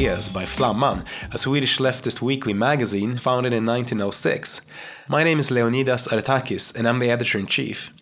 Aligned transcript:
Ideas 0.00 0.30
by 0.30 0.44
Flamman, 0.44 1.04
a 1.30 1.36
Swedish 1.36 1.76
leftist 1.76 2.22
weekly 2.22 2.54
magazine 2.54 3.18
founded 3.18 3.52
in 3.52 3.66
1906. 3.66 4.62
My 5.08 5.22
name 5.22 5.38
is 5.38 5.50
Leonidas 5.50 6.08
Aretakis, 6.08 6.74
and 6.74 6.88
I'm 6.88 7.00
the 7.00 7.10
editor 7.10 7.38
in 7.38 7.46
chief. 7.46 7.92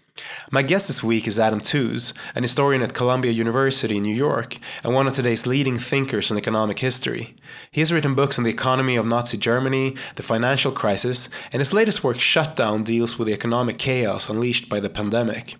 My 0.52 0.62
guest 0.62 0.86
this 0.86 1.02
week 1.02 1.26
is 1.26 1.40
Adam 1.40 1.58
Tooze, 1.58 2.14
an 2.36 2.45
historian 2.45 2.82
at 2.82 2.95
Columbia 2.95 3.32
University 3.32 3.96
in 3.96 4.04
New 4.04 4.14
York 4.14 4.58
and 4.84 4.95
one 4.95 5.08
of 5.08 5.14
today's 5.14 5.45
leading 5.45 5.76
thinkers 5.76 6.30
on 6.30 6.38
economic 6.38 6.78
history. 6.78 7.34
He 7.72 7.80
has 7.80 7.92
written 7.92 8.14
books 8.14 8.38
on 8.38 8.44
the 8.44 8.52
economy 8.52 8.95
of 8.95 9.04
Nazi 9.04 9.37
Germany, 9.37 9.96
the 10.15 10.23
financial 10.23 10.70
crisis, 10.70 11.28
and 11.52 11.59
his 11.59 11.73
latest 11.73 12.04
work, 12.04 12.20
Shutdown, 12.20 12.84
deals 12.84 13.18
with 13.18 13.26
the 13.26 13.34
economic 13.34 13.76
chaos 13.76 14.28
unleashed 14.28 14.68
by 14.68 14.78
the 14.78 14.88
pandemic. 14.88 15.56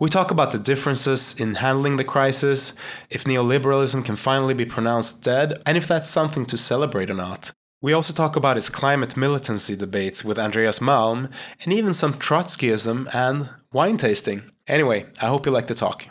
We 0.00 0.08
talk 0.08 0.30
about 0.30 0.52
the 0.52 0.60
differences 0.60 1.40
in 1.40 1.56
handling 1.56 1.96
the 1.96 2.04
crisis, 2.04 2.72
if 3.10 3.24
neoliberalism 3.24 4.04
can 4.04 4.14
finally 4.14 4.54
be 4.54 4.64
pronounced 4.64 5.24
dead, 5.24 5.60
and 5.66 5.76
if 5.76 5.88
that's 5.88 6.08
something 6.08 6.46
to 6.46 6.56
celebrate 6.56 7.10
or 7.10 7.14
not. 7.14 7.50
We 7.82 7.92
also 7.92 8.12
talk 8.12 8.36
about 8.36 8.54
his 8.54 8.68
climate 8.68 9.16
militancy 9.16 9.74
debates 9.74 10.24
with 10.24 10.38
Andreas 10.38 10.78
Malm, 10.78 11.32
and 11.64 11.72
even 11.72 11.94
some 11.94 12.14
Trotskyism 12.14 13.12
and 13.12 13.50
wine 13.72 13.96
tasting. 13.96 14.42
Anyway, 14.68 15.06
I 15.20 15.26
hope 15.26 15.46
you 15.46 15.50
like 15.50 15.66
the 15.66 15.74
talk. 15.74 16.06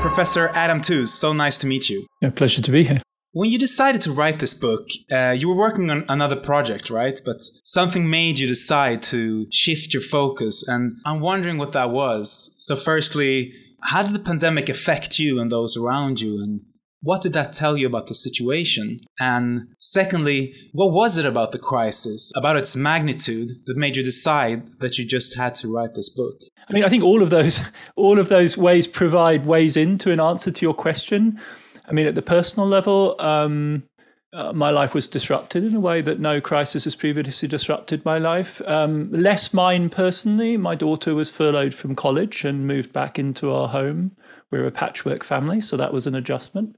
Professor 0.00 0.48
Adam 0.54 0.80
Tooze, 0.80 1.14
so 1.14 1.32
nice 1.32 1.58
to 1.58 1.68
meet 1.68 1.88
you. 1.88 2.08
A 2.24 2.32
pleasure 2.32 2.60
to 2.60 2.70
be 2.72 2.82
here. 2.82 3.00
When 3.34 3.50
you 3.50 3.58
decided 3.58 4.00
to 4.02 4.12
write 4.12 4.38
this 4.38 4.54
book, 4.54 4.86
uh, 5.10 5.34
you 5.36 5.48
were 5.48 5.56
working 5.56 5.90
on 5.90 6.04
another 6.08 6.36
project, 6.36 6.88
right? 6.88 7.20
But 7.26 7.42
something 7.64 8.08
made 8.08 8.38
you 8.38 8.46
decide 8.46 9.02
to 9.14 9.48
shift 9.50 9.92
your 9.92 10.04
focus, 10.04 10.64
and 10.68 10.92
I'm 11.04 11.18
wondering 11.18 11.58
what 11.58 11.72
that 11.72 11.90
was. 11.90 12.54
So, 12.58 12.76
firstly, 12.76 13.52
how 13.82 14.04
did 14.04 14.14
the 14.14 14.20
pandemic 14.20 14.68
affect 14.68 15.18
you 15.18 15.40
and 15.40 15.50
those 15.50 15.76
around 15.76 16.20
you, 16.20 16.40
and 16.40 16.60
what 17.02 17.22
did 17.22 17.32
that 17.32 17.52
tell 17.52 17.76
you 17.76 17.88
about 17.88 18.06
the 18.06 18.14
situation? 18.14 19.00
And 19.18 19.66
secondly, 19.80 20.54
what 20.72 20.92
was 20.92 21.18
it 21.18 21.26
about 21.26 21.50
the 21.50 21.58
crisis, 21.58 22.30
about 22.36 22.56
its 22.56 22.76
magnitude, 22.76 23.50
that 23.66 23.76
made 23.76 23.96
you 23.96 24.04
decide 24.04 24.68
that 24.78 24.96
you 24.96 25.04
just 25.04 25.36
had 25.36 25.56
to 25.56 25.74
write 25.74 25.94
this 25.94 26.08
book? 26.08 26.40
I 26.68 26.72
mean, 26.72 26.84
I 26.84 26.88
think 26.88 27.02
all 27.02 27.20
of 27.20 27.30
those 27.30 27.60
all 27.96 28.20
of 28.20 28.28
those 28.28 28.56
ways 28.56 28.86
provide 28.86 29.44
ways 29.44 29.76
into 29.76 30.12
an 30.12 30.20
answer 30.20 30.52
to 30.52 30.64
your 30.64 30.74
question. 30.74 31.40
I 31.86 31.92
mean, 31.92 32.06
at 32.06 32.14
the 32.14 32.22
personal 32.22 32.68
level, 32.68 33.16
um, 33.20 33.84
uh, 34.32 34.52
my 34.52 34.70
life 34.70 34.94
was 34.94 35.06
disrupted 35.06 35.62
in 35.62 35.76
a 35.76 35.80
way 35.80 36.00
that 36.02 36.18
no 36.18 36.40
crisis 36.40 36.84
has 36.84 36.96
previously 36.96 37.46
disrupted 37.46 38.04
my 38.04 38.18
life. 38.18 38.60
Um, 38.66 39.12
less 39.12 39.52
mine 39.52 39.90
personally. 39.90 40.56
My 40.56 40.74
daughter 40.74 41.14
was 41.14 41.30
furloughed 41.30 41.72
from 41.72 41.94
college 41.94 42.44
and 42.44 42.66
moved 42.66 42.92
back 42.92 43.16
into 43.16 43.52
our 43.52 43.68
home. 43.68 44.16
We're 44.50 44.66
a 44.66 44.72
patchwork 44.72 45.22
family, 45.22 45.60
so 45.60 45.76
that 45.76 45.92
was 45.92 46.08
an 46.08 46.16
adjustment. 46.16 46.76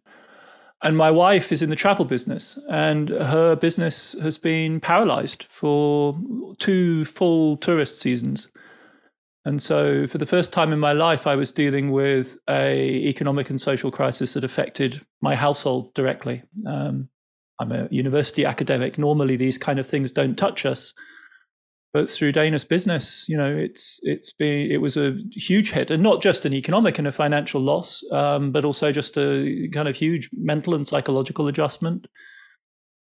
And 0.83 0.99
my 0.99 1.11
wife 1.11 1.51
is 1.51 1.63
in 1.63 1.71
the 1.71 1.77
travel 1.77 2.05
business, 2.05 2.59
and 2.69 3.09
her 3.09 3.57
business 3.57 4.15
has 4.21 4.37
been 4.37 4.79
paralyzed 4.79 5.45
for 5.45 6.19
two 6.59 7.07
full 7.07 7.57
tourist 7.57 7.99
seasons. 7.99 8.49
And 9.47 9.63
so, 9.63 10.09
for 10.09 10.19
the 10.19 10.27
first 10.27 10.53
time 10.53 10.73
in 10.73 10.81
my 10.81 10.93
life, 10.93 11.25
I 11.25 11.37
was 11.37 11.53
dealing 11.53 11.93
with 11.93 12.37
a 12.51 12.81
economic 12.83 13.49
and 13.49 13.61
social 13.61 13.93
crisis 13.93 14.35
that 14.35 14.43
affected 14.43 15.07
my 15.23 15.37
household 15.37 15.95
directly. 15.95 16.43
Um, 16.67 17.09
I'm 17.61 17.71
a 17.71 17.87
university 17.93 18.45
academic. 18.45 18.99
Normally, 18.99 19.37
these 19.37 19.57
kind 19.57 19.79
of 19.79 19.87
things 19.87 20.11
don't 20.11 20.37
touch 20.37 20.67
us, 20.67 20.93
but 21.93 22.11
through 22.11 22.33
Dana's 22.33 22.65
business, 22.65 23.25
you 23.29 23.37
know, 23.37 23.57
it's 23.57 24.01
it's 24.03 24.33
been 24.33 24.69
it 24.69 24.79
was 24.79 24.97
a 24.97 25.17
huge 25.31 25.71
hit, 25.71 25.93
and 25.93 26.03
not 26.03 26.21
just 26.21 26.45
an 26.45 26.53
economic 26.53 26.99
and 26.99 27.07
a 27.07 27.13
financial 27.13 27.61
loss, 27.61 28.03
um, 28.11 28.51
but 28.51 28.65
also 28.65 28.91
just 28.91 29.17
a 29.17 29.69
kind 29.73 29.87
of 29.87 29.95
huge 29.95 30.29
mental 30.33 30.75
and 30.75 30.89
psychological 30.89 31.47
adjustment. 31.47 32.09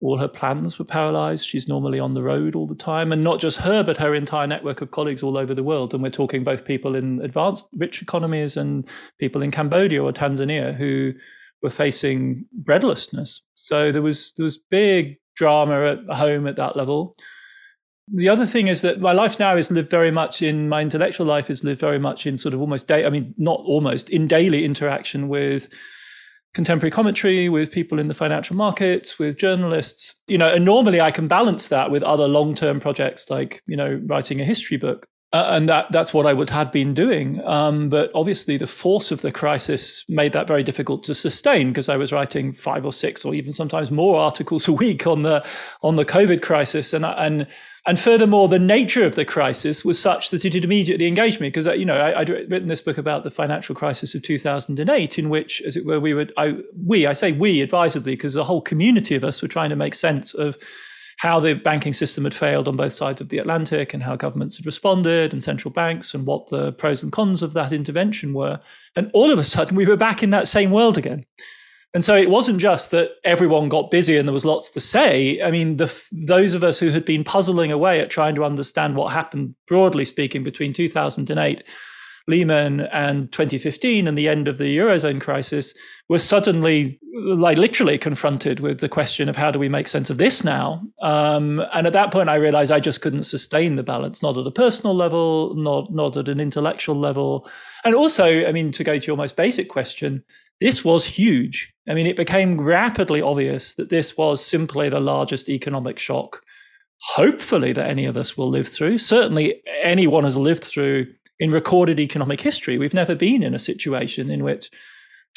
All 0.02 0.18
her 0.18 0.28
plans 0.28 0.78
were 0.78 0.84
paralyzed. 0.84 1.46
She's 1.46 1.68
normally 1.68 2.00
on 2.00 2.14
the 2.14 2.22
road 2.22 2.54
all 2.54 2.66
the 2.66 2.74
time, 2.74 3.12
and 3.12 3.22
not 3.22 3.40
just 3.40 3.58
her, 3.58 3.82
but 3.82 3.96
her 3.96 4.14
entire 4.14 4.46
network 4.46 4.80
of 4.80 4.90
colleagues 4.90 5.22
all 5.22 5.38
over 5.38 5.54
the 5.54 5.62
world. 5.62 5.94
And 5.94 6.02
we're 6.02 6.10
talking 6.10 6.44
both 6.44 6.64
people 6.64 6.94
in 6.94 7.20
advanced, 7.22 7.68
rich 7.72 8.02
economies 8.02 8.56
and 8.56 8.88
people 9.18 9.42
in 9.42 9.50
Cambodia 9.50 10.02
or 10.02 10.12
Tanzania 10.12 10.74
who 10.74 11.12
were 11.62 11.70
facing 11.70 12.44
breadlessness. 12.52 13.42
So 13.54 13.92
there 13.92 14.02
was 14.02 14.32
there 14.36 14.44
was 14.44 14.58
big 14.58 15.16
drama 15.36 15.92
at 15.92 16.16
home 16.16 16.46
at 16.46 16.56
that 16.56 16.76
level 16.76 17.16
the 18.12 18.28
other 18.28 18.46
thing 18.46 18.68
is 18.68 18.82
that 18.82 19.00
my 19.00 19.12
life 19.12 19.38
now 19.38 19.56
is 19.56 19.70
lived 19.70 19.90
very 19.90 20.10
much 20.10 20.42
in 20.42 20.68
my 20.68 20.82
intellectual 20.82 21.26
life 21.26 21.48
is 21.48 21.64
lived 21.64 21.80
very 21.80 21.98
much 21.98 22.26
in 22.26 22.36
sort 22.36 22.54
of 22.54 22.60
almost 22.60 22.86
day. 22.86 23.06
I 23.06 23.10
mean, 23.10 23.34
not 23.38 23.60
almost 23.64 24.10
in 24.10 24.26
daily 24.26 24.64
interaction 24.64 25.28
with 25.28 25.68
contemporary 26.54 26.90
commentary, 26.90 27.48
with 27.48 27.70
people 27.70 27.98
in 27.98 28.08
the 28.08 28.14
financial 28.14 28.56
markets, 28.56 29.18
with 29.18 29.38
journalists. 29.38 30.14
You 30.26 30.38
know, 30.38 30.52
and 30.52 30.64
normally 30.64 31.00
I 31.00 31.10
can 31.10 31.28
balance 31.28 31.68
that 31.68 31.90
with 31.90 32.02
other 32.02 32.28
long 32.28 32.54
term 32.54 32.80
projects 32.80 33.30
like 33.30 33.62
you 33.66 33.76
know 33.76 34.00
writing 34.06 34.40
a 34.40 34.44
history 34.44 34.76
book. 34.76 35.06
Uh, 35.32 35.46
and 35.48 35.66
that 35.66 35.90
that's 35.90 36.12
what 36.12 36.26
I 36.26 36.34
would 36.34 36.50
had 36.50 36.70
been 36.70 36.92
doing. 36.92 37.42
Um, 37.46 37.88
but 37.88 38.10
obviously, 38.14 38.58
the 38.58 38.66
force 38.66 39.10
of 39.10 39.22
the 39.22 39.32
crisis 39.32 40.04
made 40.08 40.32
that 40.32 40.46
very 40.46 40.62
difficult 40.62 41.04
to 41.04 41.14
sustain 41.14 41.68
because 41.68 41.88
I 41.88 41.96
was 41.96 42.12
writing 42.12 42.52
five 42.52 42.84
or 42.84 42.92
six, 42.92 43.24
or 43.24 43.34
even 43.34 43.52
sometimes 43.52 43.90
more 43.90 44.20
articles 44.20 44.68
a 44.72 44.72
week 44.72 45.06
on 45.06 45.22
the 45.22 45.44
on 45.82 45.96
the 45.96 46.04
COVID 46.04 46.42
crisis, 46.42 46.92
and 46.92 47.06
and 47.06 47.46
and 47.84 47.98
furthermore, 47.98 48.46
the 48.48 48.60
nature 48.60 49.04
of 49.04 49.16
the 49.16 49.24
crisis 49.24 49.84
was 49.84 49.98
such 49.98 50.30
that 50.30 50.44
it 50.44 50.54
had 50.54 50.64
immediately 50.64 51.08
engaged 51.08 51.40
me 51.40 51.48
because, 51.48 51.66
uh, 51.66 51.72
you 51.72 51.84
know, 51.84 51.96
I, 51.96 52.20
would 52.20 52.28
written 52.28 52.68
this 52.68 52.80
book 52.80 52.96
about 52.96 53.24
the 53.24 53.30
financial 53.30 53.74
crisis 53.74 54.14
of 54.14 54.22
2008, 54.22 55.18
in 55.18 55.28
which, 55.30 55.60
as 55.62 55.76
it 55.76 55.84
were, 55.84 55.98
we 55.98 56.14
would, 56.14 56.32
I, 56.36 56.58
we, 56.86 57.08
I 57.08 57.12
say 57.12 57.32
we 57.32 57.60
advisedly, 57.60 58.12
because 58.12 58.34
the 58.34 58.44
whole 58.44 58.60
community 58.60 59.16
of 59.16 59.24
us 59.24 59.42
were 59.42 59.48
trying 59.48 59.70
to 59.70 59.76
make 59.76 59.94
sense 59.94 60.32
of 60.32 60.56
how 61.22 61.38
the 61.38 61.54
banking 61.54 61.92
system 61.92 62.24
had 62.24 62.34
failed 62.34 62.66
on 62.66 62.74
both 62.74 62.92
sides 62.92 63.20
of 63.20 63.28
the 63.28 63.38
Atlantic 63.38 63.94
and 63.94 64.02
how 64.02 64.16
governments 64.16 64.56
had 64.56 64.66
responded 64.66 65.32
and 65.32 65.40
central 65.40 65.70
banks 65.70 66.14
and 66.14 66.26
what 66.26 66.48
the 66.48 66.72
pros 66.72 67.00
and 67.00 67.12
cons 67.12 67.44
of 67.44 67.52
that 67.52 67.70
intervention 67.70 68.34
were. 68.34 68.58
And 68.96 69.08
all 69.14 69.30
of 69.30 69.38
a 69.38 69.44
sudden, 69.44 69.76
we 69.76 69.86
were 69.86 69.96
back 69.96 70.24
in 70.24 70.30
that 70.30 70.48
same 70.48 70.72
world 70.72 70.98
again. 70.98 71.24
And 71.94 72.04
so 72.04 72.16
it 72.16 72.28
wasn't 72.28 72.60
just 72.60 72.90
that 72.90 73.10
everyone 73.22 73.68
got 73.68 73.92
busy 73.92 74.16
and 74.16 74.26
there 74.26 74.32
was 74.32 74.44
lots 74.44 74.68
to 74.70 74.80
say. 74.80 75.40
I 75.40 75.52
mean, 75.52 75.76
the, 75.76 75.96
those 76.10 76.54
of 76.54 76.64
us 76.64 76.80
who 76.80 76.90
had 76.90 77.04
been 77.04 77.22
puzzling 77.22 77.70
away 77.70 78.00
at 78.00 78.10
trying 78.10 78.34
to 78.34 78.44
understand 78.44 78.96
what 78.96 79.12
happened, 79.12 79.54
broadly 79.68 80.04
speaking, 80.04 80.42
between 80.42 80.72
2008, 80.72 81.62
Lehman, 82.28 82.80
and 82.80 83.30
2015, 83.32 84.06
and 84.06 84.16
the 84.16 84.28
end 84.28 84.48
of 84.48 84.58
the 84.58 84.76
Eurozone 84.76 85.20
crisis, 85.20 85.74
were 86.08 86.18
suddenly, 86.18 87.00
like, 87.12 87.58
literally 87.58 87.98
confronted 87.98 88.60
with 88.60 88.80
the 88.80 88.88
question 88.88 89.28
of 89.28 89.36
how 89.36 89.50
do 89.50 89.58
we 89.58 89.68
make 89.68 89.88
sense 89.88 90.10
of 90.10 90.18
this 90.18 90.44
now? 90.44 90.82
Um, 91.02 91.62
and 91.72 91.86
at 91.86 91.92
that 91.94 92.12
point, 92.12 92.28
I 92.28 92.36
realized 92.36 92.70
I 92.70 92.80
just 92.80 93.00
couldn't 93.00 93.24
sustain 93.24 93.76
the 93.76 93.82
balance, 93.82 94.22
not 94.22 94.38
at 94.38 94.46
a 94.46 94.50
personal 94.50 94.94
level, 94.94 95.54
not, 95.56 95.92
not 95.92 96.16
at 96.16 96.28
an 96.28 96.40
intellectual 96.40 96.96
level. 96.96 97.48
And 97.84 97.94
also, 97.94 98.24
I 98.24 98.52
mean, 98.52 98.72
to 98.72 98.84
go 98.84 98.98
to 98.98 99.06
your 99.06 99.16
most 99.16 99.36
basic 99.36 99.68
question, 99.68 100.22
this 100.60 100.84
was 100.84 101.04
huge. 101.04 101.74
I 101.88 101.94
mean, 101.94 102.06
it 102.06 102.16
became 102.16 102.60
rapidly 102.60 103.20
obvious 103.20 103.74
that 103.74 103.88
this 103.88 104.16
was 104.16 104.44
simply 104.44 104.88
the 104.88 105.00
largest 105.00 105.48
economic 105.48 105.98
shock, 105.98 106.40
hopefully, 107.00 107.72
that 107.72 107.90
any 107.90 108.04
of 108.04 108.16
us 108.16 108.36
will 108.36 108.48
live 108.48 108.68
through. 108.68 108.98
Certainly, 108.98 109.60
anyone 109.82 110.22
has 110.22 110.36
lived 110.36 110.62
through 110.62 111.08
in 111.42 111.50
recorded 111.50 111.98
economic 111.98 112.40
history. 112.40 112.78
We've 112.78 112.94
never 112.94 113.16
been 113.16 113.42
in 113.42 113.52
a 113.52 113.58
situation 113.58 114.30
in 114.30 114.44
which 114.44 114.70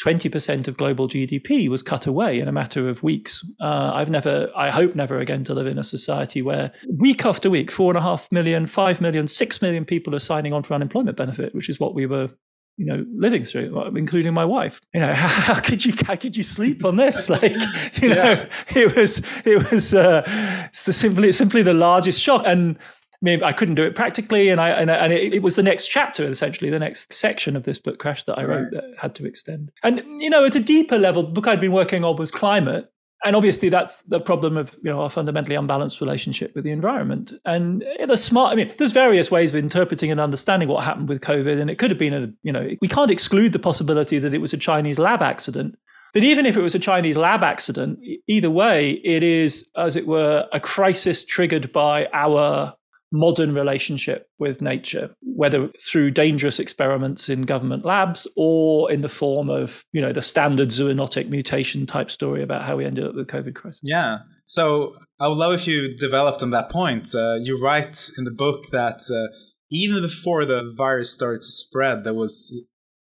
20% 0.06 0.68
of 0.68 0.78
global 0.78 1.08
GDP 1.08 1.68
was 1.68 1.82
cut 1.82 2.06
away 2.06 2.40
in 2.40 2.48
a 2.48 2.52
matter 2.52 2.88
of 2.88 3.02
weeks. 3.02 3.44
Uh, 3.60 3.92
I've 3.92 4.12
never, 4.12 4.52
I 4.56 4.70
hope 4.70 4.94
never 4.94 5.18
again 5.18 5.44
to 5.46 5.56
live 5.56 5.66
in 5.66 5.80
a 5.80 5.84
society 5.84 6.44
where 6.44 6.72
week 7.00 7.26
after 7.26 7.50
week, 7.50 7.72
four 7.72 7.90
and 7.90 7.98
a 7.98 8.04
half 8.04 8.32
million, 8.32 8.68
five 8.68 9.02
million, 9.02 9.28
six 9.28 9.64
million 9.64 9.84
people 9.84 10.14
are 10.14 10.20
signing 10.20 10.54
on 10.54 10.62
for 10.62 10.76
unemployment 10.76 11.18
benefit, 11.18 11.56
which 11.56 11.70
is 11.70 11.80
what 11.80 11.96
we 11.96 12.06
were 12.06 12.30
you 12.78 12.86
know 12.86 13.06
living 13.16 13.46
through 13.46 13.96
including 13.96 14.34
my 14.34 14.44
wife 14.44 14.82
you 14.94 15.00
know 15.00 15.14
how, 15.14 15.28
how, 15.54 15.60
could 15.62 15.86
you 15.86 15.94
how 16.06 16.14
could 16.14 16.36
you 16.36 16.44
sleep 16.44 16.84
on 16.84 16.98
this 16.98 17.30
like 17.38 17.54
you 18.02 18.10
know 18.10 18.16
yeah. 18.16 18.50
it 18.76 18.94
was 18.98 19.20
it 19.46 19.72
was 19.72 19.94
uh 19.94 20.22
it's 20.66 20.84
the 20.84 20.92
simply 20.92 21.32
simply 21.32 21.64
the 21.64 21.74
largest 21.74 22.22
shock 22.22 22.44
and 22.46 22.78
I 23.26 23.32
mean, 23.32 23.44
I 23.44 23.54
couldn't 23.54 23.74
do 23.74 23.84
it 23.84 23.96
practically, 23.96 24.50
and 24.50 24.62
I 24.62 24.70
and, 24.70 24.92
and 24.92 25.12
it, 25.12 25.34
it, 25.34 25.42
was 25.42 25.56
the 25.56 25.64
next 25.64 25.88
chapter, 25.88 26.26
essentially 26.26 26.70
the 26.70 26.78
next 26.78 27.12
section 27.12 27.56
of 27.56 27.64
this 27.64 27.80
book, 27.80 27.98
Crash, 27.98 28.24
that 28.26 28.38
I 28.38 28.44
wrote 28.44 28.66
right. 28.66 28.74
that 28.74 28.94
had 29.00 29.16
to 29.16 29.26
extend. 29.26 29.72
And 29.82 30.04
you 30.20 30.30
know, 30.30 30.46
at 30.46 30.56
a 30.56 30.60
deeper 30.60 31.00
level, 31.00 31.24
the 31.24 31.32
book 31.32 31.48
I'd 31.48 31.60
been 31.60 31.72
working 31.72 32.06
on 32.06 32.18
was 32.18 32.30
climate, 32.30 32.88
and 33.26 33.36
obviously 33.36 33.68
that's 33.68 34.04
the 34.04 34.20
problem 34.20 34.58
of 34.58 34.78
you 34.84 34.92
know 34.92 35.02
our 35.02 35.10
fundamentally 35.10 35.56
unbalanced 35.56 36.00
relationship 36.02 36.54
with 36.54 36.64
the 36.64 36.70
environment 36.70 37.34
and 37.46 37.84
the 38.08 38.16
smart 38.16 38.52
i 38.52 38.56
mean 38.56 38.72
there's 38.78 38.92
various 38.92 39.32
ways 39.32 39.50
of 39.50 39.56
interpreting 39.56 40.12
and 40.12 40.20
understanding 40.20 40.70
what 40.70 40.84
happened 40.84 41.10
with 41.10 41.22
covid 41.22 41.60
and 41.60 41.70
it 41.70 41.78
could 41.78 41.90
have 41.90 41.98
been 41.98 42.14
a 42.14 42.32
you 42.44 42.52
know 42.52 42.70
we 42.82 42.88
can't 42.88 43.12
exclude 43.12 43.52
the 43.52 43.60
possibility 43.60 44.20
that 44.20 44.34
it 44.34 44.40
was 44.40 44.54
a 44.54 44.58
chinese 44.58 45.00
lab 45.00 45.22
accident 45.22 45.76
but 46.14 46.24
even 46.24 46.46
if 46.46 46.56
it 46.56 46.62
was 46.62 46.76
a 46.76 46.80
chinese 46.80 47.18
lab 47.18 47.42
accident 47.42 48.00
either 48.28 48.52
way 48.52 48.92
it 48.92 49.24
is 49.24 49.66
as 49.76 49.96
it 49.96 50.06
were 50.06 50.48
a 50.54 50.60
crisis 50.60 51.26
triggered 51.26 51.74
by 51.74 52.08
our 52.14 52.76
modern 53.16 53.54
relationship 53.54 54.28
with 54.40 54.62
nature, 54.62 55.10
whether 55.22 55.70
through 55.90 56.12
dangerous 56.12 56.60
experiments 56.60 57.30
in 57.30 57.44
government 57.44 57.86
labs 57.86 58.28
or 58.36 58.92
in 58.92 59.02
the 59.02 59.10
form 59.10 59.50
of, 59.50 59.84
you 59.92 60.02
know, 60.02 60.14
the 60.14 60.22
standard 60.22 60.70
zoonotic 60.70 61.30
mutation 61.30 61.86
type 61.86 62.12
story 62.12 62.44
about 62.44 62.64
how 62.64 62.76
we 62.76 62.86
ended 62.86 63.06
up 63.06 63.16
with 63.16 63.28
the 63.28 63.34
COVID 63.34 63.56
crisis. 63.56 63.82
Yeah. 63.84 64.20
So 64.46 64.96
I 65.20 65.28
would 65.28 65.38
love 65.38 65.54
if 65.54 65.68
you 65.68 65.96
developed 65.98 66.44
on 66.44 66.52
that 66.52 66.70
point. 66.70 67.16
Uh, 67.16 67.36
you 67.36 67.60
write 67.60 68.10
in 68.18 68.26
the 68.26 68.32
book 68.32 68.66
that 68.72 69.00
uh, 69.12 69.34
even 69.72 70.02
before 70.02 70.46
the 70.46 70.74
virus 70.76 71.14
started 71.14 71.42
to 71.42 71.48
spread, 71.48 72.04
there 72.04 72.14
was 72.14 72.54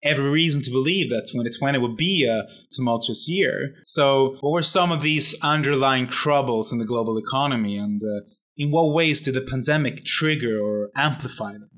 every 0.03 0.29
reason 0.29 0.61
to 0.61 0.71
believe 0.71 1.09
that 1.09 1.27
2020 1.31 1.79
would 1.79 1.95
be 1.95 2.25
a 2.25 2.45
tumultuous 2.71 3.27
year. 3.27 3.75
So, 3.83 4.37
what 4.41 4.51
were 4.51 4.61
some 4.61 4.91
of 4.91 5.01
these 5.01 5.35
underlying 5.41 6.07
troubles 6.07 6.71
in 6.71 6.77
the 6.77 6.85
global 6.85 7.17
economy, 7.17 7.77
and 7.77 8.01
uh, 8.03 8.21
in 8.57 8.71
what 8.71 8.93
ways 8.93 9.21
did 9.21 9.35
the 9.35 9.41
pandemic 9.41 10.03
trigger 10.05 10.59
or 10.59 10.89
amplify 10.95 11.53
them? 11.53 11.69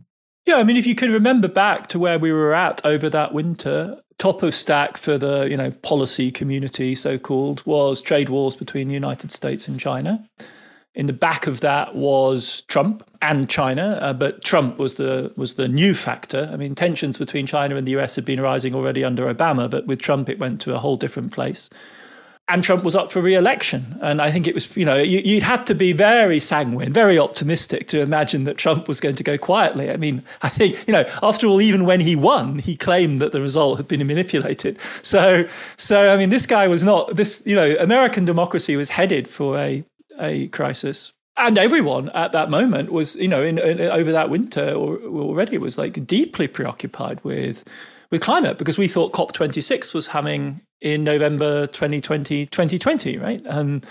Yeah, 0.46 0.56
I 0.56 0.64
mean, 0.64 0.78
if 0.78 0.86
you 0.86 0.94
can 0.94 1.12
remember 1.12 1.48
back 1.48 1.88
to 1.88 2.00
where 2.00 2.20
we 2.20 2.32
were 2.32 2.54
at 2.54 2.86
over 2.86 3.10
that 3.10 3.34
winter, 3.34 4.00
top 4.20 4.44
of 4.44 4.54
stack 4.54 4.98
for 4.98 5.18
the 5.18 5.48
you 5.50 5.58
know 5.58 5.72
policy 5.72 6.32
community, 6.32 6.94
so 6.96 7.18
called, 7.18 7.66
was 7.66 8.02
trade 8.02 8.30
wars 8.30 8.56
between 8.56 8.88
the 8.88 8.94
United 8.94 9.32
States 9.32 9.68
and 9.68 9.80
China. 9.80 10.28
In 10.94 11.08
the 11.08 11.14
back 11.14 11.46
of 11.46 11.60
that 11.60 11.96
was 11.96 12.62
Trump 12.68 13.04
and 13.22 13.50
China, 13.50 14.00
uh, 14.02 14.14
but 14.14 14.44
Trump 14.44 14.78
was 14.78 14.94
the 14.94 15.34
was 15.36 15.56
the 15.56 15.68
new 15.68 15.94
factor. 15.94 16.50
I 16.54 16.58
mean, 16.58 16.76
tensions 16.76 17.18
between 17.18 17.48
China 17.48 17.76
and 17.76 17.88
the 17.88 17.98
US 17.98 18.16
had 18.16 18.24
been 18.24 18.40
rising 18.40 18.76
already 18.76 19.04
under 19.04 19.34
Obama, 19.34 19.70
but 19.70 19.88
with 19.88 20.00
Trump 20.00 20.30
it 20.30 20.40
went 20.40 20.62
to 20.62 20.76
a 20.76 20.80
whole 20.80 20.96
different 20.96 21.32
place. 21.32 21.70
And 22.48 22.64
Trump 22.64 22.84
was 22.84 22.96
up 22.96 23.12
for 23.12 23.24
re-election, 23.24 23.98
and 24.04 24.22
I 24.22 24.32
think 24.32 24.46
it 24.46 24.54
was 24.54 24.78
you 24.78 24.86
know 24.86 24.98
you, 24.98 25.42
had 25.42 25.66
to 25.66 25.74
be 25.74 25.94
very 25.94 26.40
sanguine, 26.40 26.94
very 26.94 27.18
optimistic 27.18 27.88
to 27.88 28.02
imagine 28.02 28.44
that 28.44 28.58
Trump 28.58 28.88
was 28.88 29.02
going 29.02 29.16
to 29.16 29.24
go 29.24 29.36
quietly. 29.36 29.90
I 29.90 29.98
mean, 29.98 30.22
I 30.44 30.50
think 30.50 30.86
you 30.86 30.94
know 30.94 31.06
after 31.24 31.48
all, 31.48 31.60
even 31.60 31.86
when 31.86 32.02
he 32.02 32.16
won, 32.16 32.60
he 32.60 32.76
claimed 32.76 33.20
that 33.20 33.32
the 33.32 33.42
result 33.42 33.78
had 33.78 33.88
been 33.88 34.06
manipulated. 34.06 34.78
So 35.02 35.48
so 35.78 36.14
I 36.14 36.18
mean, 36.18 36.30
this 36.30 36.46
guy 36.46 36.68
was 36.68 36.84
not 36.84 37.16
this 37.16 37.42
you 37.48 37.56
know 37.56 37.76
American 37.80 38.26
democracy 38.26 38.76
was 38.76 38.90
headed 38.90 39.28
for 39.28 39.58
a 39.58 39.84
a 40.20 40.48
crisis 40.50 41.14
and 41.38 41.58
everyone 41.58 42.10
at 42.10 42.32
that 42.32 42.50
moment 42.50 42.92
was 42.92 43.16
you 43.16 43.28
know 43.28 43.42
in, 43.42 43.58
in, 43.60 43.80
over 43.82 44.12
that 44.12 44.30
winter 44.30 44.72
or, 44.72 44.98
already 45.02 45.58
was 45.58 45.78
like 45.78 46.06
deeply 46.08 46.48
preoccupied 46.48 47.22
with 47.24 47.64
with 48.12 48.22
climate 48.22 48.58
because 48.58 48.78
we 48.78 48.88
thought 48.88 49.12
cop26 49.12 49.94
was 49.94 50.08
coming 50.08 50.62
in 50.82 51.04
november 51.04 51.68
2020 51.68 52.46
2020 52.48 53.18
right? 53.18 53.42
And 53.46 53.86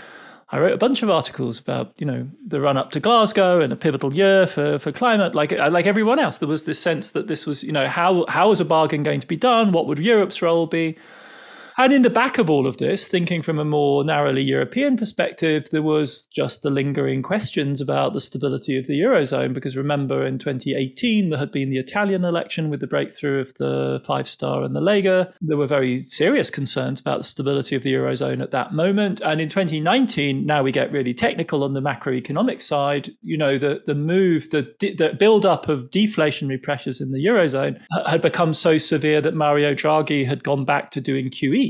i 0.50 0.58
wrote 0.58 0.72
a 0.72 0.76
bunch 0.76 1.02
of 1.02 1.10
articles 1.10 1.58
about 1.58 1.92
you 1.98 2.06
know 2.06 2.28
the 2.46 2.60
run 2.60 2.76
up 2.76 2.90
to 2.92 3.00
glasgow 3.00 3.60
and 3.60 3.72
a 3.72 3.76
pivotal 3.76 4.14
year 4.14 4.46
for 4.46 4.78
for 4.78 4.92
climate 4.92 5.34
like 5.34 5.52
uh, 5.52 5.70
like 5.70 5.86
everyone 5.86 6.18
else. 6.18 6.38
There 6.38 6.48
was 6.48 6.64
this 6.64 6.78
sense 6.78 7.10
that 7.10 7.26
this 7.26 7.46
was 7.46 7.62
you 7.64 7.72
know 7.72 7.88
how 7.88 8.26
how 8.28 8.50
is 8.52 8.60
a 8.60 8.64
bargain 8.64 9.02
going 9.02 9.20
to 9.20 9.26
be 9.26 9.36
done? 9.36 9.72
What 9.72 9.86
would 9.86 9.98
europe's 9.98 10.42
role 10.42 10.66
be 10.66 10.96
and 11.76 11.92
in 11.92 12.02
the 12.02 12.10
back 12.10 12.38
of 12.38 12.48
all 12.48 12.68
of 12.68 12.76
this, 12.76 13.08
thinking 13.08 13.42
from 13.42 13.58
a 13.58 13.64
more 13.64 14.04
narrowly 14.04 14.42
European 14.42 14.96
perspective, 14.96 15.66
there 15.72 15.82
was 15.82 16.28
just 16.28 16.62
the 16.62 16.70
lingering 16.70 17.20
questions 17.20 17.80
about 17.80 18.12
the 18.12 18.20
stability 18.20 18.78
of 18.78 18.86
the 18.86 19.00
Eurozone. 19.00 19.52
Because 19.52 19.76
remember, 19.76 20.24
in 20.24 20.38
2018, 20.38 21.30
there 21.30 21.38
had 21.38 21.50
been 21.50 21.70
the 21.70 21.78
Italian 21.78 22.24
election 22.24 22.70
with 22.70 22.78
the 22.78 22.86
breakthrough 22.86 23.40
of 23.40 23.54
the 23.54 24.00
Five 24.06 24.28
Star 24.28 24.62
and 24.62 24.76
the 24.76 24.80
Lega. 24.80 25.32
There 25.40 25.56
were 25.56 25.66
very 25.66 25.98
serious 25.98 26.48
concerns 26.48 27.00
about 27.00 27.18
the 27.18 27.24
stability 27.24 27.74
of 27.74 27.82
the 27.82 27.92
Eurozone 27.92 28.40
at 28.40 28.52
that 28.52 28.72
moment. 28.72 29.20
And 29.20 29.40
in 29.40 29.48
2019, 29.48 30.46
now 30.46 30.62
we 30.62 30.70
get 30.70 30.92
really 30.92 31.14
technical 31.14 31.64
on 31.64 31.74
the 31.74 31.82
macroeconomic 31.82 32.62
side, 32.62 33.10
you 33.22 33.36
know, 33.36 33.58
the, 33.58 33.82
the 33.86 33.96
move, 33.96 34.50
the, 34.50 34.62
the 34.78 35.16
build 35.18 35.44
up 35.44 35.68
of 35.68 35.90
deflationary 35.90 36.62
pressures 36.62 37.00
in 37.00 37.10
the 37.10 37.24
Eurozone 37.24 37.80
had 38.06 38.20
become 38.20 38.54
so 38.54 38.78
severe 38.78 39.20
that 39.20 39.34
Mario 39.34 39.74
Draghi 39.74 40.24
had 40.24 40.44
gone 40.44 40.64
back 40.64 40.92
to 40.92 41.00
doing 41.00 41.30
QE 41.30 41.63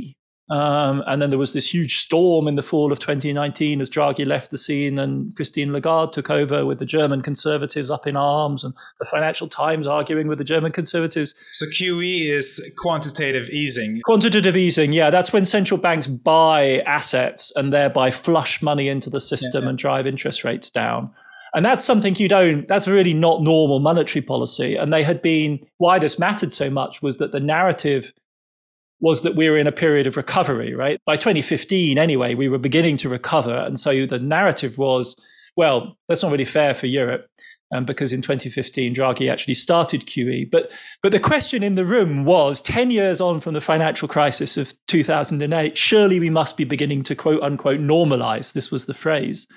um, 0.50 1.02
and 1.06 1.22
then 1.22 1.30
there 1.30 1.38
was 1.38 1.54
this 1.54 1.72
huge 1.72 1.98
storm 1.98 2.46
in 2.46 2.54
the 2.54 2.62
fall 2.62 2.92
of 2.92 2.98
2019 2.98 3.80
as 3.80 3.88
Draghi 3.88 4.26
left 4.26 4.50
the 4.50 4.58
scene 4.58 4.98
and 4.98 5.34
Christine 5.36 5.72
Lagarde 5.72 6.12
took 6.12 6.28
over 6.28 6.66
with 6.66 6.78
the 6.78 6.84
German 6.84 7.22
conservatives 7.22 7.90
up 7.90 8.06
in 8.06 8.14
arms 8.14 8.62
and 8.62 8.74
the 8.98 9.06
Financial 9.06 9.48
Times 9.48 9.86
arguing 9.86 10.28
with 10.28 10.36
the 10.36 10.44
German 10.44 10.70
conservatives. 10.70 11.34
So 11.52 11.64
QE 11.66 12.30
is 12.30 12.74
quantitative 12.76 13.48
easing. 13.48 14.02
Quantitative 14.04 14.54
easing, 14.54 14.92
yeah. 14.92 15.08
That's 15.08 15.32
when 15.32 15.46
central 15.46 15.80
banks 15.80 16.06
buy 16.06 16.80
assets 16.80 17.50
and 17.56 17.72
thereby 17.72 18.10
flush 18.10 18.60
money 18.60 18.88
into 18.88 19.08
the 19.08 19.20
system 19.20 19.62
yeah, 19.62 19.66
yeah. 19.66 19.70
and 19.70 19.78
drive 19.78 20.06
interest 20.06 20.44
rates 20.44 20.70
down. 20.70 21.10
And 21.54 21.64
that's 21.64 21.84
something 21.84 22.16
you 22.16 22.28
don't, 22.28 22.66
that's 22.68 22.88
really 22.88 23.14
not 23.14 23.42
normal 23.42 23.78
monetary 23.78 24.22
policy. 24.22 24.74
And 24.74 24.92
they 24.92 25.04
had 25.04 25.22
been, 25.22 25.60
why 25.78 26.00
this 26.00 26.18
mattered 26.18 26.52
so 26.52 26.68
much 26.68 27.00
was 27.00 27.16
that 27.18 27.32
the 27.32 27.40
narrative 27.40 28.12
was 29.00 29.22
that 29.22 29.36
we 29.36 29.50
were 29.50 29.58
in 29.58 29.66
a 29.66 29.72
period 29.72 30.06
of 30.06 30.16
recovery, 30.16 30.74
right? 30.74 31.00
By 31.04 31.16
2015, 31.16 31.98
anyway, 31.98 32.34
we 32.34 32.48
were 32.48 32.58
beginning 32.58 32.96
to 32.98 33.08
recover. 33.08 33.54
And 33.54 33.78
so 33.78 34.06
the 34.06 34.18
narrative 34.18 34.78
was, 34.78 35.16
well, 35.56 35.96
that's 36.08 36.22
not 36.22 36.32
really 36.32 36.44
fair 36.44 36.74
for 36.74 36.86
Europe. 36.86 37.26
Um, 37.74 37.84
because 37.84 38.12
in 38.12 38.22
2015, 38.22 38.94
Draghi 38.94 39.32
actually 39.32 39.54
started 39.54 40.06
QE. 40.06 40.48
But, 40.48 40.70
but 41.02 41.10
the 41.10 41.18
question 41.18 41.64
in 41.64 41.74
the 41.74 41.84
room 41.84 42.24
was 42.24 42.62
10 42.62 42.90
years 42.92 43.20
on 43.20 43.40
from 43.40 43.54
the 43.54 43.60
financial 43.60 44.06
crisis 44.06 44.56
of 44.56 44.72
2008, 44.86 45.76
surely 45.76 46.20
we 46.20 46.30
must 46.30 46.56
be 46.56 46.62
beginning 46.62 47.02
to 47.04 47.16
quote 47.16 47.42
unquote 47.42 47.80
normalize. 47.80 48.52
This 48.52 48.70
was 48.70 48.86
the 48.86 48.94
phrase. 48.94 49.48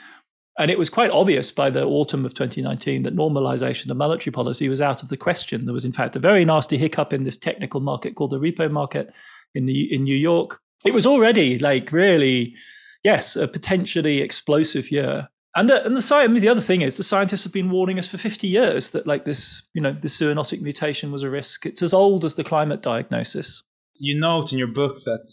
And 0.59 0.71
it 0.71 0.79
was 0.79 0.89
quite 0.89 1.11
obvious 1.11 1.51
by 1.51 1.69
the 1.69 1.83
autumn 1.83 2.25
of 2.25 2.33
2019 2.33 3.03
that 3.03 3.15
normalization 3.15 3.91
of 3.91 3.97
monetary 3.97 4.31
policy 4.31 4.67
was 4.69 4.81
out 4.81 5.03
of 5.03 5.09
the 5.09 5.17
question. 5.17 5.65
There 5.65 5.73
was, 5.73 5.85
in 5.85 5.91
fact, 5.91 6.15
a 6.15 6.19
very 6.19 6.43
nasty 6.45 6.77
hiccup 6.77 7.13
in 7.13 7.25
this 7.25 7.37
technical 7.37 7.79
market 7.79 8.15
called 8.15 8.31
the 8.31 8.39
repo 8.39 8.69
market 8.69 9.13
in 9.53 9.65
the 9.65 9.93
in 9.93 10.03
New 10.03 10.15
York. 10.15 10.59
It 10.83 10.93
was 10.93 11.05
already 11.05 11.59
like 11.59 11.91
really, 11.91 12.55
yes, 13.03 13.35
a 13.35 13.47
potentially 13.47 14.19
explosive 14.21 14.91
year. 14.91 15.29
And 15.55 15.69
the, 15.69 15.83
and 15.85 15.97
the 15.97 16.15
I 16.15 16.27
mean, 16.27 16.41
the 16.41 16.49
other 16.49 16.61
thing 16.61 16.81
is 16.81 16.97
the 16.97 17.03
scientists 17.03 17.43
have 17.43 17.53
been 17.53 17.69
warning 17.69 17.99
us 17.99 18.07
for 18.07 18.17
50 18.17 18.47
years 18.47 18.91
that 18.91 19.07
like 19.07 19.25
this, 19.25 19.63
you 19.73 19.81
know, 19.81 19.95
this 19.99 20.19
zoonotic 20.19 20.61
mutation 20.61 21.11
was 21.11 21.23
a 21.23 21.29
risk. 21.29 21.65
It's 21.65 21.81
as 21.81 21.93
old 21.93 22.25
as 22.25 22.35
the 22.35 22.43
climate 22.43 22.81
diagnosis. 22.81 23.63
You 23.99 24.19
note 24.19 24.51
in 24.51 24.59
your 24.59 24.67
book 24.67 24.97
that 25.05 25.31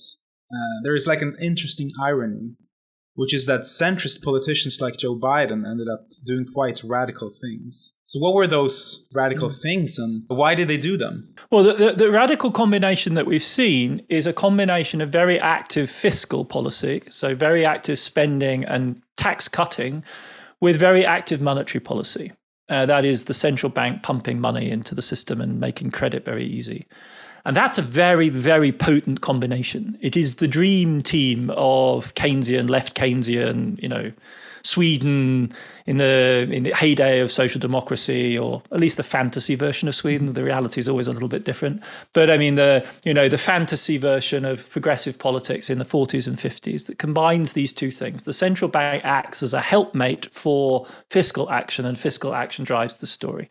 uh, 0.50 0.80
there 0.82 0.94
is 0.94 1.06
like 1.06 1.20
an 1.20 1.34
interesting 1.42 1.90
irony 2.02 2.56
which 3.14 3.32
is 3.32 3.46
that 3.46 3.62
centrist 3.62 4.22
politicians 4.22 4.80
like 4.80 4.96
Joe 4.96 5.16
Biden 5.16 5.68
ended 5.68 5.88
up 5.88 6.08
doing 6.24 6.44
quite 6.44 6.82
radical 6.84 7.30
things. 7.30 7.96
So, 8.04 8.18
what 8.18 8.34
were 8.34 8.46
those 8.46 9.08
radical 9.14 9.48
mm. 9.48 9.62
things 9.62 9.98
and 9.98 10.24
why 10.28 10.54
did 10.54 10.68
they 10.68 10.76
do 10.76 10.96
them? 10.96 11.34
Well, 11.50 11.62
the, 11.62 11.74
the, 11.74 11.92
the, 11.92 12.10
radical 12.10 12.50
combination 12.50 13.14
that 13.14 13.26
we've 13.26 13.42
seen 13.42 14.04
is 14.08 14.26
a 14.26 14.32
combination 14.32 15.00
of 15.00 15.10
very 15.10 15.38
active 15.38 15.88
fiscal 15.90 16.44
policy, 16.44 17.02
so 17.08 17.34
very 17.34 17.64
active 17.64 17.98
spending 17.98 18.64
and 18.64 19.00
tax 19.16 19.48
cutting, 19.48 20.02
with 20.60 20.78
very 20.78 21.04
active 21.04 21.40
monetary 21.40 21.80
policy. 21.80 22.32
Uh, 22.68 22.86
that 22.86 23.04
is 23.04 23.24
the 23.24 23.34
central 23.34 23.70
bank 23.70 24.02
pumping 24.02 24.40
money 24.40 24.70
into 24.70 24.94
the 24.94 25.02
system 25.02 25.40
and 25.40 25.60
making 25.60 25.90
credit 25.90 26.24
very 26.24 26.46
easy. 26.46 26.86
And 27.44 27.54
that's 27.54 27.78
a 27.78 27.82
very, 27.82 28.30
very 28.30 28.72
potent 28.72 29.20
combination. 29.20 29.98
It 30.00 30.16
is 30.16 30.36
the 30.36 30.48
dream 30.48 31.02
team 31.02 31.50
of 31.50 32.14
Keynesian, 32.14 32.70
left 32.70 32.96
Keynesian, 32.96 33.80
you 33.82 33.88
know, 33.88 34.12
Sweden 34.64 35.52
in 35.84 35.98
the 35.98 36.48
in 36.50 36.62
the 36.62 36.74
heyday 36.74 37.20
of 37.20 37.30
social 37.30 37.60
democracy, 37.60 38.38
or 38.38 38.62
at 38.72 38.80
least 38.80 38.96
the 38.96 39.02
fantasy 39.02 39.54
version 39.56 39.88
of 39.88 39.94
Sweden. 39.94 40.32
The 40.32 40.42
reality 40.42 40.80
is 40.80 40.88
always 40.88 41.06
a 41.06 41.12
little 41.12 41.28
bit 41.28 41.44
different. 41.44 41.82
But 42.14 42.30
I 42.30 42.38
mean 42.38 42.54
the 42.54 42.86
you 43.04 43.12
know 43.12 43.28
the 43.28 43.36
fantasy 43.36 43.98
version 43.98 44.46
of 44.46 44.68
progressive 44.70 45.18
politics 45.18 45.68
in 45.68 45.76
the 45.76 45.84
40s 45.84 46.26
and 46.26 46.38
50s 46.38 46.86
that 46.86 46.98
combines 46.98 47.52
these 47.52 47.74
two 47.74 47.90
things. 47.90 48.22
The 48.22 48.32
central 48.32 48.70
bank 48.70 49.04
acts 49.04 49.42
as 49.42 49.52
a 49.52 49.60
helpmate 49.60 50.32
for 50.32 50.86
fiscal 51.10 51.50
action, 51.50 51.84
and 51.84 51.98
fiscal 51.98 52.34
action 52.34 52.64
drives 52.64 52.96
the 52.96 53.06
story. 53.06 53.50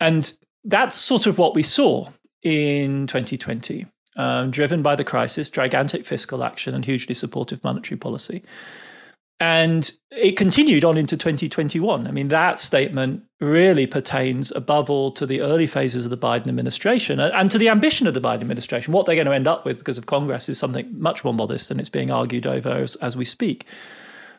And 0.00 0.32
that's 0.64 0.96
sort 0.96 1.28
of 1.28 1.38
what 1.38 1.54
we 1.54 1.62
saw 1.62 2.08
in 2.46 3.08
2020, 3.08 3.86
um, 4.16 4.52
driven 4.52 4.80
by 4.80 4.94
the 4.94 5.02
crisis, 5.02 5.50
gigantic 5.50 6.06
fiscal 6.06 6.44
action, 6.44 6.76
and 6.76 6.84
hugely 6.84 7.12
supportive 7.12 7.62
monetary 7.64 7.98
policy. 7.98 8.44
And 9.40 9.92
it 10.12 10.36
continued 10.36 10.84
on 10.84 10.96
into 10.96 11.16
2021. 11.16 12.06
I 12.06 12.10
mean, 12.12 12.28
that 12.28 12.60
statement 12.60 13.24
really 13.40 13.86
pertains 13.88 14.52
above 14.52 14.88
all 14.88 15.10
to 15.10 15.26
the 15.26 15.40
early 15.40 15.66
phases 15.66 16.06
of 16.06 16.10
the 16.10 16.16
Biden 16.16 16.46
administration 16.46 17.18
and 17.18 17.50
to 17.50 17.58
the 17.58 17.68
ambition 17.68 18.06
of 18.06 18.14
the 18.14 18.20
Biden 18.20 18.42
administration. 18.42 18.92
What 18.92 19.06
they're 19.06 19.16
going 19.16 19.26
to 19.26 19.34
end 19.34 19.48
up 19.48 19.66
with 19.66 19.78
because 19.78 19.98
of 19.98 20.06
Congress 20.06 20.48
is 20.48 20.56
something 20.56 20.88
much 20.96 21.24
more 21.24 21.34
modest, 21.34 21.72
and 21.72 21.80
it's 21.80 21.90
being 21.90 22.12
argued 22.12 22.46
over 22.46 22.70
as, 22.70 22.94
as 22.96 23.16
we 23.16 23.24
speak. 23.24 23.66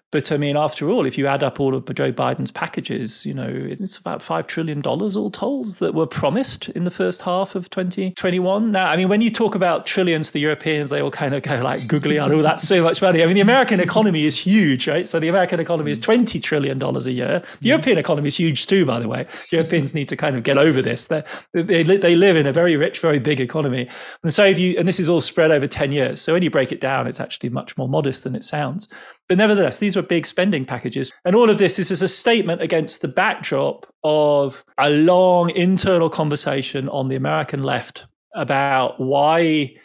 But 0.09 0.31
I 0.31 0.37
mean, 0.37 0.55
after 0.55 0.89
all, 0.89 1.05
if 1.05 1.17
you 1.17 1.27
add 1.27 1.43
up 1.43 1.59
all 1.59 1.75
of 1.75 1.85
Joe 1.93 2.13
Biden's 2.13 2.49
packages, 2.49 3.25
you 3.25 3.33
know, 3.33 3.49
it's 3.49 3.97
about 3.97 4.21
$5 4.21 4.47
trillion 4.47 4.81
all 4.85 5.29
told 5.29 5.75
that 5.75 5.93
were 5.93 6.07
promised 6.07 6.69
in 6.69 6.85
the 6.85 6.91
first 6.91 7.23
half 7.23 7.55
of 7.55 7.69
2021. 7.69 8.71
Now, 8.71 8.87
I 8.87 8.95
mean, 8.95 9.09
when 9.09 9.19
you 9.19 9.29
talk 9.29 9.53
about 9.53 9.85
trillions, 9.85 10.31
the 10.31 10.39
Europeans, 10.39 10.89
they 10.89 11.01
all 11.01 11.11
kind 11.11 11.35
of 11.35 11.43
go 11.43 11.57
like 11.57 11.85
googly 11.87 12.19
eyed, 12.19 12.31
oh, 12.31 12.41
that's 12.41 12.65
so 12.65 12.81
much 12.81 13.01
money. 13.01 13.21
I 13.21 13.25
mean, 13.25 13.35
the 13.35 13.41
American 13.41 13.81
economy 13.81 14.25
is 14.25 14.37
huge, 14.37 14.87
right? 14.87 15.05
So 15.05 15.19
the 15.19 15.27
American 15.27 15.59
economy 15.59 15.91
is 15.91 15.99
$20 15.99 16.41
trillion 16.41 16.81
a 16.81 16.99
year. 17.09 17.39
The 17.39 17.45
mm-hmm. 17.45 17.67
European 17.67 17.97
economy 17.97 18.29
is 18.29 18.37
huge 18.37 18.67
too, 18.67 18.85
by 18.85 19.01
the 19.01 19.09
way. 19.09 19.27
Europeans 19.51 19.93
need 19.93 20.07
to 20.07 20.15
kind 20.15 20.37
of 20.37 20.43
get 20.43 20.57
over 20.57 20.81
this. 20.81 21.07
They, 21.07 21.23
they, 21.53 21.83
they 21.83 22.15
live 22.15 22.37
in 22.37 22.47
a 22.47 22.53
very 22.53 22.77
rich, 22.77 23.01
very 23.01 23.19
big 23.19 23.41
economy. 23.41 23.89
And 24.23 24.33
so 24.33 24.45
if 24.45 24.57
you, 24.57 24.79
and 24.79 24.87
this 24.87 25.01
is 25.01 25.09
all 25.09 25.19
spread 25.19 25.51
over 25.51 25.67
10 25.67 25.91
years. 25.91 26.21
So 26.21 26.31
when 26.31 26.43
you 26.43 26.49
break 26.49 26.71
it 26.71 26.79
down, 26.79 27.07
it's 27.07 27.19
actually 27.19 27.49
much 27.49 27.77
more 27.77 27.89
modest 27.89 28.23
than 28.23 28.35
it 28.35 28.45
sounds. 28.45 28.87
But 29.29 29.37
nevertheless, 29.37 29.79
these 29.79 29.95
were 29.95 30.01
big 30.01 30.25
spending 30.25 30.65
packages. 30.65 31.11
And 31.25 31.35
all 31.35 31.49
of 31.49 31.57
this 31.57 31.79
is 31.79 31.91
as 31.91 32.01
a 32.01 32.07
statement 32.07 32.61
against 32.61 33.01
the 33.01 33.07
backdrop 33.07 33.85
of 34.03 34.63
a 34.77 34.89
long 34.89 35.49
internal 35.49 36.09
conversation 36.09 36.87
on 36.89 37.09
the 37.09 37.15
American 37.15 37.63
left 37.63 38.05
about 38.35 38.99
why 38.99 39.75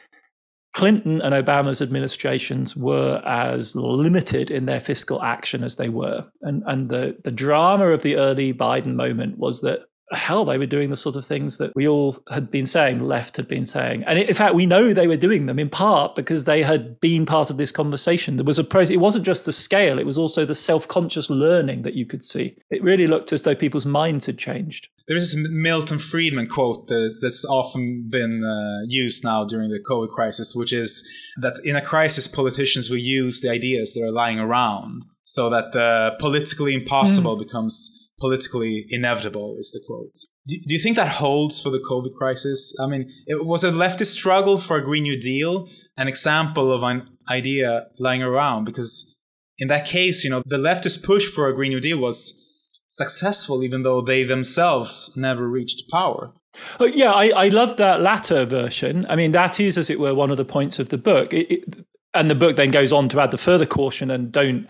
Clinton 0.75 1.21
and 1.21 1.35
Obama's 1.35 1.83
administrations 1.83 2.77
were 2.77 3.21
as 3.27 3.77
limited 3.77 4.51
in 4.51 4.67
their 4.67 4.81
fiscal 4.81 5.23
action 5.23 5.65
as 5.65 5.77
they 5.77 5.89
were. 5.89 6.25
And, 6.43 6.63
and 6.67 6.89
the, 6.89 7.17
the 7.25 7.31
drama 7.31 7.89
of 7.89 8.03
the 8.03 8.17
early 8.17 8.55
Biden 8.55 8.95
moment 8.95 9.39
was 9.39 9.61
that 9.63 9.81
hell, 10.13 10.45
they 10.45 10.59
were 10.59 10.67
doing 10.67 10.91
the 10.91 10.97
sort 10.97 11.17
of 11.17 11.25
things 11.25 11.59
that 11.59 11.75
we 11.75 11.89
all 11.89 12.17
had 12.31 12.51
been 12.51 12.67
saying, 12.67 13.01
left 13.01 13.37
had 13.37 13.49
been 13.49 13.65
saying. 13.65 14.05
And 14.07 14.19
in 14.19 14.35
fact, 14.35 14.55
we 14.55 14.67
know 14.67 14.93
they 14.93 15.07
were 15.07 15.17
doing 15.17 15.47
them 15.47 15.59
in 15.59 15.69
part 15.69 16.15
because 16.15 16.45
they 16.45 16.63
had 16.63 17.01
been 17.01 17.27
part 17.27 17.51
of 17.51 17.57
this 17.57 17.73
conversation. 17.73 18.37
There 18.37 18.45
was 18.45 18.59
a 18.59 18.65
process, 18.65 18.91
it 18.91 19.01
wasn't 19.01 19.25
just 19.25 19.45
the 19.45 19.53
scale, 19.53 19.99
it 19.99 20.07
was 20.07 20.19
also 20.19 20.45
the 20.45 20.55
self 20.55 20.87
conscious 20.89 21.31
learning 21.31 21.83
that 21.83 21.95
you 21.95 22.07
could 22.07 22.25
see. 22.25 22.57
It 22.71 22.83
really 22.83 23.07
looked 23.07 23.33
as 23.33 23.43
though 23.43 23.55
people's 23.55 23.87
minds 23.87 24.27
had 24.27 24.39
changed. 24.39 24.89
There's 25.09 25.33
this 25.33 25.51
Milton 25.51 25.99
Friedman 25.99 26.47
quote 26.47 26.87
that, 26.89 27.19
that's 27.21 27.45
often 27.45 28.09
been 28.09 28.45
uh, 28.45 28.87
used 28.87 29.25
now 29.25 29.45
during 29.45 29.71
the 29.71 29.81
COVID 29.81 30.11
crisis, 30.11 30.55
which 30.55 30.73
is 30.73 31.09
that 31.39 31.59
in 31.65 31.77
a 31.77 31.83
crisis, 31.83 32.29
politicians 32.29 32.89
will 32.89 32.99
use 32.99 33.41
the 33.41 33.51
ideas 33.51 33.95
that 33.95 34.05
are 34.05 34.13
lying 34.13 34.39
around 34.39 35.05
so 35.25 35.49
that 35.51 35.73
the 35.73 36.13
politically 36.19 36.75
impossible 36.75 37.37
mm. 37.37 37.41
becomes 37.41 38.02
politically 38.23 38.87
inevitable 38.89 39.57
is 39.59 39.71
the 39.73 39.83
quote. 39.87 40.17
Do, 40.47 40.57
do 40.67 40.75
you 40.75 40.81
think 40.81 40.97
that 40.97 41.17
holds 41.23 41.61
for 41.63 41.71
the 41.71 41.85
COVID 41.91 42.15
crisis? 42.17 42.75
I 42.81 42.87
mean, 42.87 43.11
it 43.27 43.45
was 43.45 43.65
a 43.65 43.71
leftist 43.71 44.13
struggle 44.21 44.57
for 44.57 44.77
a 44.77 44.85
Green 44.85 45.03
New 45.03 45.19
Deal 45.19 45.69
an 45.97 46.09
example 46.09 46.73
of 46.73 46.83
an 46.83 47.09
idea 47.31 47.87
lying 47.99 48.23
around 48.23 48.65
because 48.65 49.17
in 49.59 49.69
that 49.69 49.87
case, 49.87 50.25
you 50.25 50.31
know, 50.31 50.43
the 50.45 50.57
leftist 50.57 51.05
push 51.05 51.27
for 51.27 51.49
a 51.49 51.55
Green 51.55 51.71
New 51.71 51.81
Deal 51.81 51.99
was 51.99 52.81
successful, 52.89 53.63
even 53.63 53.83
though 53.83 54.01
they 54.01 54.25
themselves 54.25 55.15
never 55.17 55.49
reached 55.49 55.91
power. 55.91 56.33
Oh, 56.81 56.87
yeah, 56.87 57.11
I, 57.11 57.29
I 57.29 57.49
love 57.49 57.77
that 57.79 58.01
latter 58.01 58.45
version. 58.45 59.07
I 59.09 59.17
mean, 59.17 59.33
that 59.33 59.61
is, 59.61 59.79
as 59.79 59.89
it 59.89 60.01
were, 60.01 60.15
one 60.15 60.31
of 60.31 60.37
the 60.37 60.45
points 60.45 60.79
of 60.79 60.91
the 60.91 60.99
book. 60.99 61.33
It, 61.33 61.51
it, 61.51 61.87
and 62.15 62.31
the 62.31 62.35
book 62.35 62.57
then 62.57 62.71
goes 62.71 62.93
on 62.93 63.09
to 63.11 63.21
add 63.21 63.31
the 63.31 63.39
further 63.39 63.65
caution 63.65 64.11
and 64.11 64.31
don't 64.31 64.67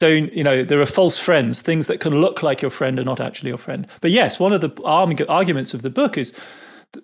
don't 0.00 0.32
you 0.32 0.44
know 0.44 0.64
there 0.64 0.80
are 0.80 0.86
false 0.86 1.18
friends 1.18 1.62
things 1.62 1.86
that 1.86 2.00
can 2.00 2.20
look 2.20 2.42
like 2.42 2.60
your 2.60 2.70
friend 2.70 2.98
are 2.98 3.04
not 3.04 3.20
actually 3.20 3.48
your 3.48 3.58
friend. 3.58 3.86
But 4.00 4.10
yes 4.10 4.38
one 4.38 4.52
of 4.52 4.60
the 4.60 5.24
arguments 5.28 5.74
of 5.74 5.82
the 5.82 5.90
book 5.90 6.18
is 6.18 6.32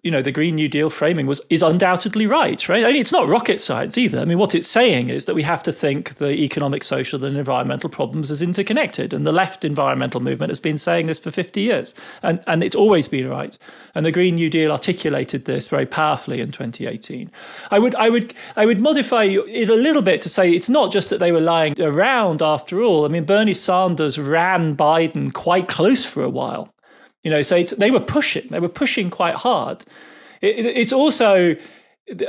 you 0.02 0.11
know 0.11 0.23
the 0.23 0.32
green 0.32 0.54
new 0.54 0.68
deal 0.68 0.90
framing 0.90 1.26
was 1.26 1.40
is 1.50 1.62
undoubtedly 1.62 2.26
right 2.26 2.68
right? 2.68 2.85
I 2.85 2.88
mean, 2.88 3.00
it's 3.00 3.12
not 3.12 3.28
rocket 3.28 3.61
science 3.61 3.97
either. 3.99 4.18
I 4.18 4.25
mean 4.25 4.38
what 4.38 4.54
it's 4.54 4.68
saying 4.68 5.11
is 5.11 5.25
that 5.26 5.35
we 5.35 5.42
have 5.42 5.62
to 5.64 5.73
think 5.73 6.16
the 6.16 6.30
economic 6.30 6.82
social 6.82 7.25
and 7.25 7.37
environmental 7.37 7.90
problems 7.90 8.30
as 8.30 8.42
interconnected 8.42 9.12
and 9.12 9.26
the 9.26 9.32
left 9.32 9.64
environmental 9.64 10.20
movement 10.20 10.50
has 10.50 10.61
been 10.61 10.78
saying 10.78 11.06
this 11.06 11.20
for 11.20 11.30
50 11.30 11.61
years 11.61 11.94
and 12.23 12.42
and 12.47 12.62
it's 12.62 12.75
always 12.75 13.09
been 13.09 13.28
right. 13.28 13.56
And 13.94 14.06
the 14.06 14.12
green 14.12 14.37
new 14.37 14.50
deal 14.50 14.73
articulated 14.73 15.44
this 15.44 15.68
very 15.68 15.87
powerfully 15.87 16.40
in 16.40 16.52
2018 16.52 17.30
i 17.70 17.78
would 17.78 17.94
i 17.97 18.09
would 18.09 18.35
i 18.56 18.66
would 18.66 18.80
modify 18.80 19.25
it 19.25 19.68
a 19.68 19.75
little 19.75 20.02
bit 20.02 20.20
to 20.23 20.28
say 20.28 20.50
it's 20.50 20.68
not 20.68 20.92
just 20.92 21.11
that 21.11 21.18
they 21.18 21.32
were 21.32 21.40
lying 21.40 21.80
around 21.80 22.42
after 22.42 22.82
all. 22.82 23.04
I 23.04 23.09
mean 23.09 23.25
bernie 23.25 23.54
sanders 23.54 24.18
ran 24.18 24.76
biden 24.76 25.32
quite 25.32 25.68
close 25.68 26.04
for 26.04 26.23
a 26.23 26.28
while 26.28 26.73
you 27.23 27.31
know, 27.31 27.43
so 27.43 27.62
they 27.62 27.91
were 27.91 28.00
pushing. 28.00 28.47
They 28.50 28.61
were 28.61 28.69
pushing 28.69 29.11
quite 29.11 29.35
hard. 29.35 29.85
It, 30.41 30.59
it, 30.59 30.77
it's 30.77 30.93
also 30.93 31.57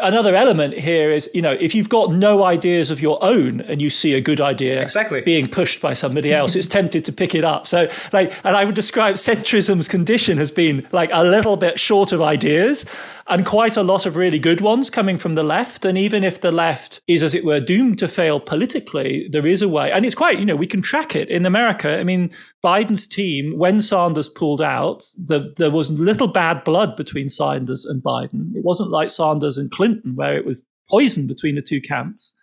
another 0.01 0.35
element 0.35 0.75
here 0.75 1.11
is 1.11 1.29
you 1.33 1.41
know 1.41 1.53
if 1.53 1.73
you've 1.73 1.89
got 1.89 2.11
no 2.11 2.43
ideas 2.43 2.91
of 2.91 3.01
your 3.01 3.17
own 3.23 3.61
and 3.61 3.81
you 3.81 3.89
see 3.89 4.13
a 4.13 4.21
good 4.21 4.39
idea 4.39 4.81
exactly. 4.81 5.21
being 5.21 5.47
pushed 5.47 5.81
by 5.81 5.93
somebody 5.93 6.31
else 6.31 6.55
it's 6.55 6.67
tempted 6.67 7.03
to 7.03 7.11
pick 7.11 7.33
it 7.33 7.43
up 7.43 7.65
so 7.65 7.87
like 8.13 8.31
and 8.45 8.55
i 8.55 8.63
would 8.63 8.75
describe 8.75 9.15
centrism's 9.15 9.87
condition 9.87 10.37
has 10.37 10.51
been 10.51 10.87
like 10.91 11.09
a 11.13 11.23
little 11.23 11.57
bit 11.57 11.79
short 11.79 12.11
of 12.11 12.21
ideas 12.21 12.85
and 13.31 13.45
quite 13.45 13.77
a 13.77 13.83
lot 13.83 14.05
of 14.05 14.17
really 14.17 14.39
good 14.39 14.59
ones 14.59 14.89
coming 14.89 15.17
from 15.17 15.35
the 15.35 15.43
left. 15.43 15.85
And 15.85 15.97
even 15.97 16.23
if 16.23 16.41
the 16.41 16.51
left 16.51 17.01
is, 17.07 17.23
as 17.23 17.33
it 17.33 17.45
were, 17.45 17.61
doomed 17.61 17.97
to 17.99 18.07
fail 18.07 18.41
politically, 18.41 19.29
there 19.31 19.47
is 19.47 19.61
a 19.61 19.69
way. 19.69 19.89
And 19.89 20.05
it's 20.05 20.15
quite, 20.15 20.37
you 20.37 20.45
know, 20.45 20.57
we 20.57 20.67
can 20.67 20.81
track 20.81 21.15
it 21.15 21.29
in 21.29 21.45
America. 21.45 21.97
I 21.97 22.03
mean, 22.03 22.31
Biden's 22.63 23.07
team, 23.07 23.57
when 23.57 23.81
Sanders 23.81 24.29
pulled 24.29 24.61
out, 24.61 25.03
the, 25.17 25.53
there 25.57 25.71
was 25.71 25.91
little 25.91 26.27
bad 26.27 26.63
blood 26.63 26.95
between 26.95 27.29
Sanders 27.29 27.85
and 27.85 28.03
Biden. 28.03 28.55
It 28.55 28.63
wasn't 28.63 28.91
like 28.91 29.09
Sanders 29.09 29.57
and 29.57 29.71
Clinton, 29.71 30.15
where 30.15 30.37
it 30.37 30.45
was 30.45 30.63
poison 30.89 31.25
between 31.27 31.55
the 31.55 31.61
two 31.61 31.81
camps. 31.81 32.33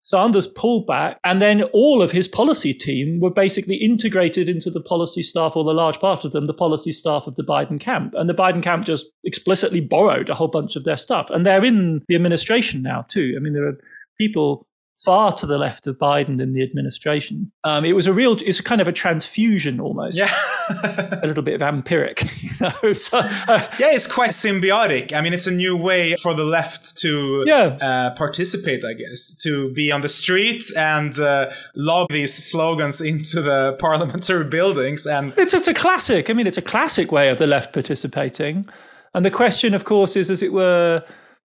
Sanders 0.00 0.46
pulled 0.46 0.86
back, 0.86 1.18
and 1.24 1.40
then 1.40 1.62
all 1.72 2.02
of 2.02 2.12
his 2.12 2.28
policy 2.28 2.74
team 2.74 3.20
were 3.20 3.30
basically 3.30 3.76
integrated 3.76 4.50
into 4.50 4.70
the 4.70 4.80
policy 4.80 5.22
staff, 5.22 5.56
or 5.56 5.64
the 5.64 5.72
large 5.72 5.98
part 5.98 6.24
of 6.24 6.32
them, 6.32 6.46
the 6.46 6.54
policy 6.54 6.92
staff 6.92 7.26
of 7.26 7.36
the 7.36 7.42
Biden 7.42 7.80
camp. 7.80 8.12
And 8.14 8.28
the 8.28 8.34
Biden 8.34 8.62
camp 8.62 8.84
just 8.84 9.06
explicitly 9.24 9.80
borrowed 9.80 10.28
a 10.28 10.34
whole 10.34 10.48
bunch 10.48 10.76
of 10.76 10.84
their 10.84 10.98
stuff. 10.98 11.30
And 11.30 11.46
they're 11.46 11.64
in 11.64 12.02
the 12.06 12.14
administration 12.14 12.82
now, 12.82 13.06
too. 13.08 13.34
I 13.34 13.40
mean, 13.40 13.54
there 13.54 13.66
are 13.66 13.80
people 14.18 14.68
far 14.96 15.32
to 15.32 15.46
the 15.46 15.58
left 15.58 15.86
of 15.86 15.98
Biden 15.98 16.40
in 16.40 16.52
the 16.52 16.62
administration. 16.62 17.50
Um, 17.64 17.84
it 17.84 17.94
was 17.94 18.06
a 18.06 18.12
real, 18.12 18.36
it's 18.40 18.60
kind 18.60 18.80
of 18.80 18.88
a 18.88 18.92
transfusion 18.92 19.80
almost. 19.80 20.16
Yeah. 20.16 20.32
a 21.22 21.26
little 21.26 21.42
bit 21.42 21.60
of 21.60 21.60
vampiric, 21.60 22.30
you 22.42 22.50
know. 22.60 22.92
So, 22.92 23.18
uh, 23.18 23.68
yeah, 23.78 23.92
it's 23.92 24.10
quite 24.10 24.30
symbiotic. 24.30 25.12
I 25.12 25.20
mean, 25.20 25.32
it's 25.32 25.46
a 25.46 25.52
new 25.52 25.76
way 25.76 26.14
for 26.16 26.34
the 26.34 26.44
left 26.44 26.96
to 26.98 27.44
yeah. 27.46 27.76
uh, 27.80 28.14
participate, 28.14 28.84
I 28.84 28.94
guess, 28.94 29.36
to 29.42 29.72
be 29.72 29.90
on 29.90 30.00
the 30.00 30.08
street 30.08 30.64
and 30.76 31.18
uh, 31.18 31.50
lob 31.74 32.10
these 32.10 32.32
slogans 32.32 33.00
into 33.00 33.42
the 33.42 33.76
parliamentary 33.80 34.44
buildings. 34.44 35.06
And 35.06 35.34
it's, 35.36 35.54
it's 35.54 35.68
a 35.68 35.74
classic. 35.74 36.30
I 36.30 36.32
mean, 36.34 36.46
it's 36.46 36.58
a 36.58 36.62
classic 36.62 37.10
way 37.10 37.28
of 37.28 37.38
the 37.38 37.46
left 37.46 37.72
participating. 37.72 38.68
And 39.12 39.24
the 39.24 39.30
question, 39.30 39.74
of 39.74 39.84
course, 39.84 40.16
is, 40.16 40.30
as 40.30 40.42
it 40.42 40.52
were, 40.52 41.04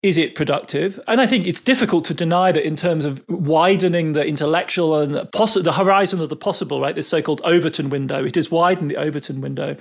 is 0.06 0.16
it 0.18 0.36
productive? 0.36 1.00
And 1.08 1.20
I 1.20 1.26
think 1.26 1.48
it's 1.48 1.60
difficult 1.60 2.04
to 2.04 2.14
deny 2.14 2.52
that 2.52 2.64
in 2.64 2.76
terms 2.76 3.04
of 3.04 3.28
widening 3.28 4.12
the 4.12 4.24
intellectual 4.24 5.00
and 5.00 5.28
poss- 5.32 5.54
the 5.54 5.72
horizon 5.72 6.20
of 6.20 6.28
the 6.28 6.36
possible, 6.36 6.80
right? 6.80 6.94
This 6.94 7.08
so-called 7.08 7.40
Overton 7.42 7.90
window. 7.90 8.24
It 8.24 8.36
has 8.36 8.48
widened 8.48 8.88
the 8.88 8.98
Overton 8.98 9.40
window. 9.40 9.76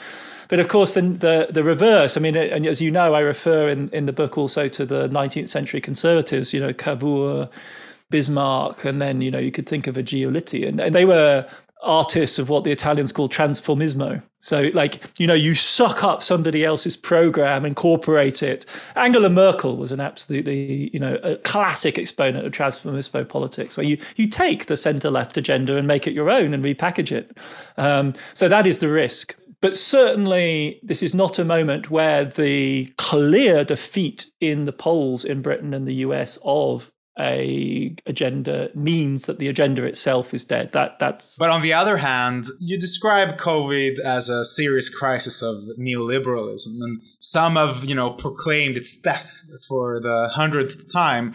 But 0.48 0.60
of 0.60 0.68
course, 0.68 0.96
then 0.96 1.20
the, 1.20 1.50
the 1.52 1.64
reverse. 1.64 2.18
I 2.18 2.22
mean, 2.22 2.36
and 2.36 2.66
as 2.66 2.82
you 2.82 2.90
know, 2.90 3.14
I 3.14 3.20
refer 3.20 3.70
in, 3.70 3.90
in 3.90 4.08
the 4.08 4.14
book 4.14 4.36
also 4.36 4.68
to 4.68 4.84
the 4.84 5.08
19th 5.10 5.50
century 5.50 5.80
conservatives, 5.80 6.56
you 6.56 6.60
know, 6.60 6.74
Cavour, 6.74 7.48
Bismarck, 8.10 8.84
and 8.84 9.00
then, 9.00 9.22
you 9.22 9.30
know, 9.30 9.38
you 9.38 9.52
could 9.52 9.70
think 9.70 9.86
of 9.86 9.96
a 9.96 10.02
Giolitti. 10.02 10.68
And, 10.68 10.80
and 10.80 10.96
they 10.96 11.06
were 11.06 11.48
artists 11.86 12.40
of 12.40 12.50
what 12.50 12.64
the 12.64 12.72
Italians 12.72 13.12
call 13.12 13.30
transformismo. 13.30 14.22
So, 14.40 14.70
like, 14.74 15.02
you 15.18 15.26
know, 15.26 15.34
you 15.34 15.56
suck 15.56 16.04
up 16.04 16.22
somebody 16.22 16.66
else's 16.66 16.98
program, 16.98 17.66
incorporate 17.66 18.44
it. 18.44 18.66
Angela 18.96 19.30
Merkel 19.30 19.78
was 19.78 19.92
an 19.92 20.00
absolutely, 20.00 20.90
you 20.94 21.00
know, 21.00 21.16
a 21.24 21.38
classic 21.38 21.98
exponent 21.98 22.46
of 22.46 22.52
transformismo 22.52 23.28
politics, 23.28 23.78
where 23.78 23.86
you, 23.86 23.98
you 24.18 24.28
take 24.28 24.66
the 24.66 24.78
center 24.78 25.10
left 25.10 25.38
agenda 25.38 25.78
and 25.78 25.88
make 25.88 26.06
it 26.06 26.14
your 26.14 26.30
own 26.30 26.54
and 26.54 26.64
repackage 26.64 27.12
it. 27.12 27.38
Um, 27.78 28.14
so, 28.34 28.48
that 28.50 28.68
is 28.68 28.80
the 28.80 28.90
risk. 28.90 29.36
But 29.62 29.76
certainly, 29.76 30.80
this 30.84 31.02
is 31.02 31.16
not 31.16 31.40
a 31.40 31.46
moment 31.46 31.90
where 31.90 32.26
the 32.26 32.94
clear 32.98 33.64
defeat 33.64 34.28
in 34.40 34.66
the 34.66 34.74
polls 34.74 35.26
in 35.26 35.42
Britain 35.42 35.74
and 35.74 35.88
the 35.88 35.96
US 35.96 36.38
of 36.44 36.92
a 37.20 37.96
agenda 38.06 38.70
means 38.76 39.26
that 39.26 39.40
the 39.40 39.48
agenda 39.48 39.84
itself 39.84 40.34
is 40.34 40.44
dead. 40.44 40.72
That 40.74 40.98
that's. 41.00 41.38
But 41.38 41.50
on 41.50 41.62
the 41.62 41.74
other 41.74 41.98
hand, 41.98 42.46
you 42.60 42.80
describe 42.80 43.38
COVID 43.38 44.00
as 44.00 44.30
a 44.30 44.44
serious 44.44 44.90
crisis 44.90 45.42
of 45.42 45.56
neoliberalism, 45.80 46.68
and 46.82 47.02
some 47.20 47.56
have 47.56 47.86
you 47.86 47.96
know 47.96 48.12
proclaimed 48.12 48.78
its 48.78 49.00
death 49.00 49.48
for 49.68 50.00
the 50.02 50.30
hundredth 50.34 50.92
time. 50.92 51.34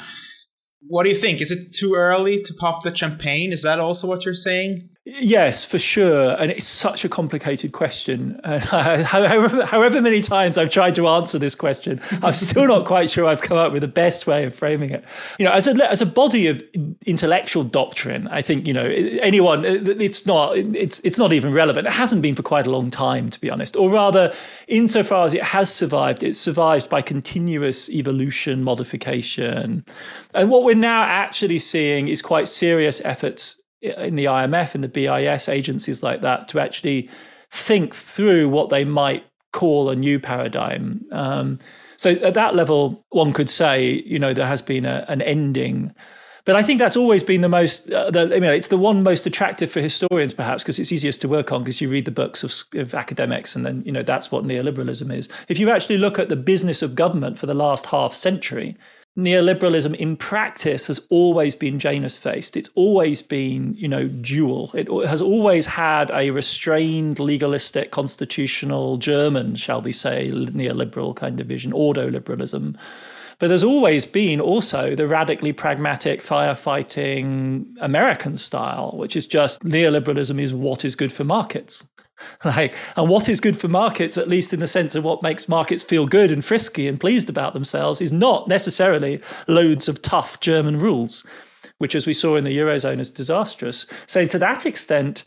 What 0.87 1.05
do 1.05 1.11
you 1.11 1.17
think? 1.17 1.41
Is 1.41 1.51
it 1.51 1.75
too 1.75 1.95
early 1.95 2.43
to 2.43 2.55
pop 2.55 2.83
the 2.83 2.95
champagne? 2.95 3.53
Is 3.53 3.63
that 3.63 3.79
also 3.79 4.09
what 4.09 4.25
you're 4.25 4.35
saying? 4.35 4.91
Yes, 5.07 5.65
for 5.65 5.79
sure. 5.79 6.33
And 6.33 6.51
it's 6.51 6.67
such 6.67 7.07
a 7.07 7.09
complicated 7.09 7.73
question. 7.73 8.39
And 8.45 8.63
however, 9.05 9.65
however 9.65 10.03
many 10.03 10.21
times 10.21 10.59
I've 10.59 10.69
tried 10.69 10.95
to 10.97 11.09
answer 11.09 11.39
this 11.39 11.55
question, 11.55 12.03
I'm 12.23 12.35
still 12.35 12.67
not 12.67 12.85
quite 12.85 13.09
sure 13.09 13.25
I've 13.25 13.41
come 13.41 13.57
up 13.57 13.73
with 13.73 13.81
the 13.81 13.89
best 13.89 14.27
way 14.27 14.45
of 14.45 14.55
framing 14.55 14.91
it. 14.91 15.03
You 15.39 15.47
know, 15.47 15.53
as 15.53 15.67
a, 15.67 15.91
as 15.91 16.03
a 16.03 16.07
body 16.07 16.49
of 16.49 16.63
intellectual 17.07 17.65
doctrine, 17.65 18.29
I 18.29 18.43
think, 18.43 18.67
you 18.67 18.75
know, 18.75 18.85
anyone, 19.23 19.65
it's 19.65 20.27
not, 20.27 20.59
it's, 20.59 21.01
it's 21.01 21.19
not 21.19 21.33
even 21.33 21.55
relevant. 21.55 21.87
It 21.87 21.95
hasn't 21.95 22.21
been 22.21 22.35
for 22.35 22.43
quite 22.43 22.67
a 22.67 22.71
long 22.71 22.91
time, 22.91 23.31
to 23.31 23.41
be 23.41 23.49
honest. 23.49 23.77
Or 23.77 23.91
rather, 23.91 24.35
insofar 24.69 25.25
as 25.25 25.33
it 25.33 25.43
has 25.43 25.73
survived, 25.73 26.23
it's 26.23 26.39
survived 26.39 26.91
by 26.91 27.01
continuous 27.01 27.89
evolution, 27.89 28.63
modification. 28.63 29.83
And 30.35 30.51
what 30.51 30.65
we're 30.65 30.75
now 30.75 31.05
actually 31.05 31.59
seeing 31.59 32.09
is 32.09 32.21
quite 32.21 32.49
serious 32.49 33.01
efforts 33.03 33.60
in 33.83 34.17
the 34.17 34.27
IMF 34.27 34.75
in 34.75 34.81
the 34.81 34.89
BIS 34.89 35.49
agencies 35.49 36.03
like 36.03 36.21
that 36.21 36.49
to 36.49 36.61
actually 36.61 37.09
think 37.51 37.95
through 37.95 38.49
what 38.49 38.69
they 38.69 38.85
might 38.85 39.25
call 39.53 39.91
a 39.91 39.97
new 39.97 40.21
paradigm. 40.21 41.05
Um, 41.11 41.59
so 41.97 42.11
at 42.11 42.35
that 42.35 42.55
level, 42.55 43.05
one 43.11 43.33
could 43.33 43.51
say, 43.51 44.03
you 44.07 44.19
know, 44.19 44.33
there 44.33 44.47
has 44.47 44.63
been 44.63 44.87
a, 44.87 45.05
an 45.09 45.21
ending. 45.23 45.95
But 46.45 46.57
I 46.57 46.63
think 46.63 46.79
that's 46.79 46.97
always 46.97 47.23
been 47.23 47.43
the 47.43 47.49
most, 47.49 47.91
uh, 47.91 48.11
the, 48.11 48.23
I 48.23 48.41
mean, 48.41 48.45
it's 48.45 48.69
the 48.69 48.79
one 48.79 49.03
most 49.03 49.27
attractive 49.27 49.71
for 49.71 49.81
historians, 49.81 50.33
perhaps, 50.33 50.63
because 50.63 50.79
it's 50.79 50.91
easiest 50.91 51.21
to 51.21 51.29
work 51.29 51.53
on 51.53 51.63
because 51.63 51.81
you 51.81 51.91
read 51.91 52.07
the 52.07 52.11
books 52.11 52.43
of, 52.43 52.55
of 52.81 52.95
academics 52.95 53.55
and 53.55 53.65
then, 53.65 53.83
you 53.85 53.93
know, 53.93 54.03
that's 54.03 54.33
what 54.33 54.45
neoliberalism 54.45 55.15
is. 55.15 55.29
If 55.49 55.59
you 55.59 55.71
actually 55.71 55.99
look 55.99 56.19
at 56.19 56.29
the 56.29 56.37
business 56.37 56.81
of 56.81 56.95
government 56.95 57.39
for 57.39 57.47
the 57.47 57.55
last 57.55 57.87
half 57.87 58.15
century, 58.15 58.77
neoliberalism 59.19 59.95
in 59.97 60.17
practice 60.17 60.87
has 60.87 61.01
always 61.11 61.55
been 61.55 61.79
Janus 61.79 62.17
faced. 62.17 62.57
It's 62.57 62.71
always 62.75 63.23
been, 63.23 63.75
you 63.75 63.89
know, 63.89 64.09
dual. 64.09 64.71
It 64.75 64.89
has 65.07 65.21
always 65.21 65.67
had 65.67 66.11
a 66.13 66.31
restrained, 66.31 67.19
legalistic, 67.19 67.91
constitutional 67.91 68.97
German, 68.97 69.57
shall 69.57 69.83
we 69.83 69.93
say, 69.93 70.31
neoliberal 70.31 71.15
kind 71.15 71.41
of 71.41 71.47
vision, 71.47 71.73
ordo 71.73 72.09
liberalism. 72.09 72.77
But 73.41 73.49
there's 73.49 73.65
always 73.65 74.05
been 74.05 74.39
also 74.39 74.95
the 74.95 75.09
radically 75.09 75.55
pragmatic, 75.55 76.21
firefighting 76.21 77.75
American 77.81 78.37
style, 78.37 78.93
which 78.97 79.17
is 79.17 79.27
just 79.27 79.63
neoliberalism 79.63 80.39
is 80.39 80.53
what 80.53 80.85
is 80.85 80.95
good 80.95 81.11
for 81.11 81.25
markets. 81.25 81.89
Like, 82.45 82.75
and 82.97 83.09
what 83.09 83.29
is 83.29 83.41
good 83.41 83.57
for 83.57 83.69
markets, 83.69 84.17
at 84.17 84.29
least 84.29 84.53
in 84.53 84.61
the 84.61 84.67
sense 84.67 84.95
of 84.95 85.05
what 85.05 85.23
makes 85.23 85.49
markets 85.49 85.83
feel 85.83 86.07
good 86.07 86.33
and 86.33 86.45
frisky 86.45 86.89
and 86.89 86.99
pleased 86.99 87.29
about 87.29 87.53
themselves, 87.53 88.01
is 88.01 88.13
not 88.13 88.49
necessarily 88.49 89.21
loads 89.47 89.89
of 89.89 90.01
tough 90.01 90.41
German 90.41 90.79
rules, 90.79 91.25
which, 91.79 91.95
as 91.95 92.07
we 92.07 92.13
saw 92.13 92.37
in 92.37 92.45
the 92.45 92.57
Eurozone, 92.57 92.99
is 92.99 93.11
disastrous. 93.11 93.87
So, 94.07 94.25
to 94.27 94.39
that 94.39 94.65
extent, 94.65 95.25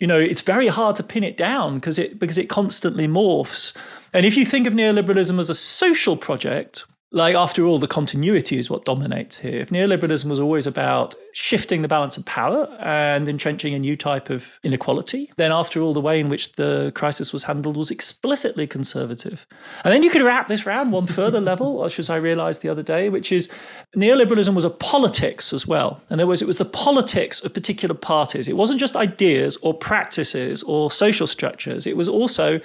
you 0.00 0.06
know, 0.06 0.18
it's 0.18 0.42
very 0.42 0.68
hard 0.68 0.96
to 0.96 1.02
pin 1.02 1.24
it 1.24 1.36
down 1.36 1.76
because 1.76 1.98
it 1.98 2.18
because 2.18 2.38
it 2.38 2.48
constantly 2.48 3.06
morphs. 3.06 3.74
And 4.12 4.26
if 4.26 4.36
you 4.36 4.44
think 4.44 4.66
of 4.66 4.74
neoliberalism 4.74 5.38
as 5.40 5.50
a 5.50 5.54
social 5.54 6.16
project, 6.16 6.84
like 7.12 7.36
after 7.36 7.64
all 7.64 7.78
the 7.78 7.86
continuity 7.86 8.58
is 8.58 8.68
what 8.68 8.84
dominates 8.84 9.38
here. 9.38 9.60
If 9.60 9.70
neoliberalism 9.70 10.26
was 10.26 10.40
always 10.40 10.66
about 10.66 11.14
shifting 11.32 11.82
the 11.82 11.88
balance 11.88 12.16
of 12.16 12.24
power 12.24 12.66
and 12.80 13.28
entrenching 13.28 13.74
a 13.74 13.78
new 13.78 13.96
type 13.96 14.30
of 14.30 14.46
inequality 14.64 15.30
then 15.36 15.52
after 15.52 15.80
all 15.80 15.92
the 15.92 16.00
way 16.00 16.18
in 16.18 16.28
which 16.28 16.52
the 16.54 16.90
crisis 16.94 17.32
was 17.32 17.44
handled 17.44 17.76
was 17.76 17.90
explicitly 17.90 18.66
conservative. 18.66 19.46
And 19.84 19.92
then 19.92 20.02
you 20.02 20.10
could 20.10 20.22
wrap 20.22 20.48
this 20.48 20.66
round 20.66 20.92
one 20.92 21.06
further 21.06 21.40
level 21.40 21.82
which 21.82 21.98
as 21.98 22.10
i 22.10 22.16
realized 22.16 22.62
the 22.62 22.68
other 22.68 22.82
day 22.82 23.08
which 23.08 23.30
is 23.30 23.48
neoliberalism 23.96 24.54
was 24.54 24.64
a 24.64 24.70
politics 24.70 25.52
as 25.52 25.66
well. 25.66 26.00
In 26.10 26.14
other 26.14 26.26
words 26.26 26.42
it 26.42 26.48
was 26.48 26.58
the 26.58 26.64
politics 26.64 27.40
of 27.44 27.54
particular 27.54 27.94
parties. 27.94 28.48
It 28.48 28.56
wasn't 28.56 28.80
just 28.80 28.96
ideas 28.96 29.56
or 29.62 29.74
practices 29.74 30.62
or 30.64 30.90
social 30.90 31.26
structures. 31.26 31.86
It 31.86 31.96
was 31.96 32.08
also 32.08 32.60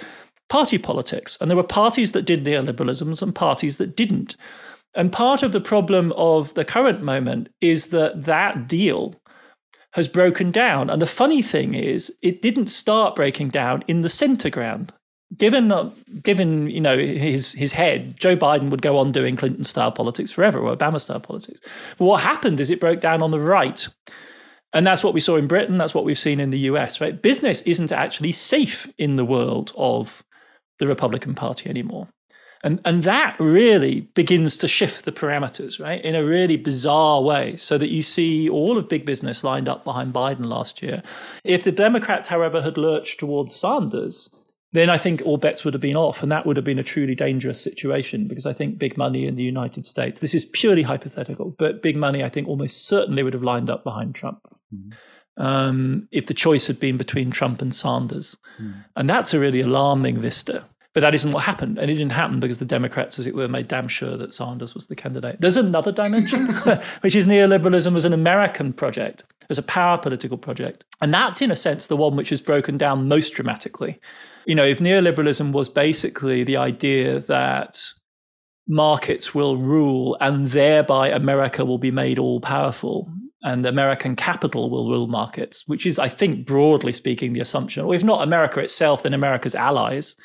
party 0.52 0.76
politics. 0.76 1.38
And 1.40 1.50
there 1.50 1.56
were 1.56 1.62
parties 1.62 2.12
that 2.12 2.26
did 2.26 2.44
neoliberalisms 2.44 3.22
and 3.22 3.34
parties 3.34 3.78
that 3.78 3.96
didn't. 3.96 4.36
And 4.94 5.10
part 5.10 5.42
of 5.42 5.52
the 5.52 5.62
problem 5.62 6.12
of 6.12 6.52
the 6.52 6.64
current 6.64 7.02
moment 7.02 7.48
is 7.62 7.86
that 7.86 8.24
that 8.24 8.68
deal 8.68 9.14
has 9.92 10.08
broken 10.08 10.50
down. 10.50 10.90
And 10.90 11.00
the 11.00 11.06
funny 11.06 11.40
thing 11.40 11.72
is, 11.72 12.12
it 12.20 12.42
didn't 12.42 12.66
start 12.66 13.16
breaking 13.16 13.48
down 13.48 13.82
in 13.88 14.02
the 14.02 14.10
center 14.10 14.50
ground. 14.50 14.92
Given, 15.38 15.72
given 16.22 16.68
you 16.68 16.82
know 16.82 16.98
his 16.98 17.52
his 17.52 17.72
head, 17.72 18.20
Joe 18.20 18.36
Biden 18.36 18.68
would 18.68 18.82
go 18.82 18.98
on 18.98 19.10
doing 19.10 19.36
Clinton 19.36 19.64
style 19.64 19.90
politics 19.90 20.30
forever 20.30 20.58
or 20.58 20.76
Obama 20.76 21.00
style 21.00 21.20
politics. 21.20 21.60
But 21.96 22.04
what 22.04 22.20
happened 22.20 22.60
is 22.60 22.70
it 22.70 22.80
broke 22.80 23.00
down 23.00 23.22
on 23.22 23.30
the 23.30 23.40
right, 23.40 23.88
and 24.74 24.86
that's 24.86 25.02
what 25.02 25.14
we 25.14 25.20
saw 25.20 25.36
in 25.36 25.46
Britain. 25.46 25.78
That's 25.78 25.94
what 25.94 26.04
we've 26.04 26.18
seen 26.18 26.38
in 26.38 26.50
the 26.50 26.58
US. 26.72 27.00
Right, 27.00 27.22
business 27.22 27.62
isn't 27.62 27.92
actually 27.92 28.32
safe 28.32 28.92
in 28.98 29.16
the 29.16 29.24
world 29.24 29.72
of 29.74 30.22
the 30.82 30.88
Republican 30.88 31.32
Party 31.32 31.70
anymore. 31.70 32.08
And, 32.64 32.80
and 32.84 33.04
that 33.04 33.36
really 33.38 34.00
begins 34.00 34.58
to 34.58 34.66
shift 34.66 35.04
the 35.04 35.12
parameters, 35.12 35.80
right, 35.80 36.04
in 36.04 36.16
a 36.16 36.24
really 36.24 36.56
bizarre 36.56 37.22
way, 37.22 37.56
so 37.56 37.78
that 37.78 37.90
you 37.90 38.02
see 38.02 38.48
all 38.48 38.76
of 38.76 38.88
big 38.88 39.06
business 39.06 39.44
lined 39.44 39.68
up 39.68 39.84
behind 39.84 40.12
Biden 40.12 40.46
last 40.46 40.82
year. 40.82 41.04
If 41.44 41.62
the 41.62 41.70
Democrats, 41.70 42.26
however, 42.26 42.62
had 42.62 42.76
lurched 42.76 43.20
towards 43.20 43.54
Sanders, 43.54 44.28
then 44.72 44.90
I 44.90 44.98
think 44.98 45.22
all 45.24 45.36
bets 45.36 45.64
would 45.64 45.74
have 45.74 45.80
been 45.80 45.96
off, 45.96 46.20
and 46.20 46.32
that 46.32 46.46
would 46.46 46.56
have 46.56 46.64
been 46.64 46.80
a 46.80 46.84
truly 46.84 47.14
dangerous 47.14 47.62
situation 47.62 48.26
because 48.26 48.46
I 48.46 48.52
think 48.52 48.78
big 48.78 48.96
money 48.96 49.24
in 49.26 49.36
the 49.36 49.44
United 49.44 49.86
States, 49.86 50.18
this 50.18 50.34
is 50.34 50.44
purely 50.44 50.82
hypothetical, 50.82 51.54
but 51.60 51.80
big 51.80 51.96
money, 51.96 52.24
I 52.24 52.28
think, 52.28 52.48
almost 52.48 52.88
certainly 52.88 53.22
would 53.22 53.34
have 53.34 53.44
lined 53.44 53.70
up 53.70 53.84
behind 53.84 54.16
Trump. 54.16 54.40
Mm-hmm 54.74 54.90
um, 55.36 56.08
if 56.10 56.26
the 56.26 56.34
choice 56.34 56.66
had 56.66 56.78
been 56.78 56.96
between 56.96 57.30
Trump 57.30 57.62
and 57.62 57.74
Sanders. 57.74 58.36
Mm. 58.60 58.84
And 58.96 59.10
that's 59.10 59.34
a 59.34 59.38
really 59.38 59.60
alarming 59.60 60.20
vista. 60.20 60.64
But 60.94 61.00
that 61.00 61.14
isn't 61.14 61.30
what 61.30 61.44
happened. 61.44 61.78
And 61.78 61.90
it 61.90 61.94
didn't 61.94 62.12
happen 62.12 62.38
because 62.38 62.58
the 62.58 62.66
Democrats, 62.66 63.18
as 63.18 63.26
it 63.26 63.34
were, 63.34 63.48
made 63.48 63.68
damn 63.68 63.88
sure 63.88 64.16
that 64.18 64.34
Sanders 64.34 64.74
was 64.74 64.88
the 64.88 64.96
candidate. 64.96 65.40
There's 65.40 65.56
another 65.56 65.90
dimension, 65.90 66.46
which 67.00 67.16
is 67.16 67.26
neoliberalism 67.26 67.96
as 67.96 68.04
an 68.04 68.12
American 68.12 68.72
project, 68.72 69.24
as 69.48 69.58
a 69.58 69.62
power 69.62 69.96
political 69.96 70.36
project. 70.36 70.84
And 71.00 71.12
that's, 71.12 71.40
in 71.40 71.50
a 71.50 71.56
sense, 71.56 71.86
the 71.86 71.96
one 71.96 72.14
which 72.14 72.30
is 72.30 72.42
broken 72.42 72.76
down 72.76 73.08
most 73.08 73.30
dramatically. 73.30 73.98
You 74.44 74.54
know, 74.54 74.66
if 74.66 74.80
neoliberalism 74.80 75.52
was 75.52 75.68
basically 75.68 76.44
the 76.44 76.58
idea 76.58 77.20
that 77.20 77.82
markets 78.68 79.34
will 79.34 79.56
rule 79.56 80.16
and 80.20 80.48
thereby 80.48 81.08
America 81.08 81.64
will 81.64 81.78
be 81.78 81.90
made 81.90 82.18
all 82.18 82.40
powerful, 82.40 83.10
and 83.42 83.66
American 83.66 84.14
capital 84.14 84.70
will 84.70 84.88
rule 84.88 85.08
markets, 85.08 85.64
which 85.66 85.84
is, 85.84 85.98
I 85.98 86.08
think, 86.08 86.46
broadly 86.46 86.92
speaking, 86.92 87.32
the 87.32 87.40
assumption, 87.40 87.84
or 87.84 87.94
if 87.94 88.04
not 88.04 88.22
America 88.22 88.60
itself, 88.60 89.02
then 89.02 89.14
America's 89.14 89.54
allies. 89.54 90.16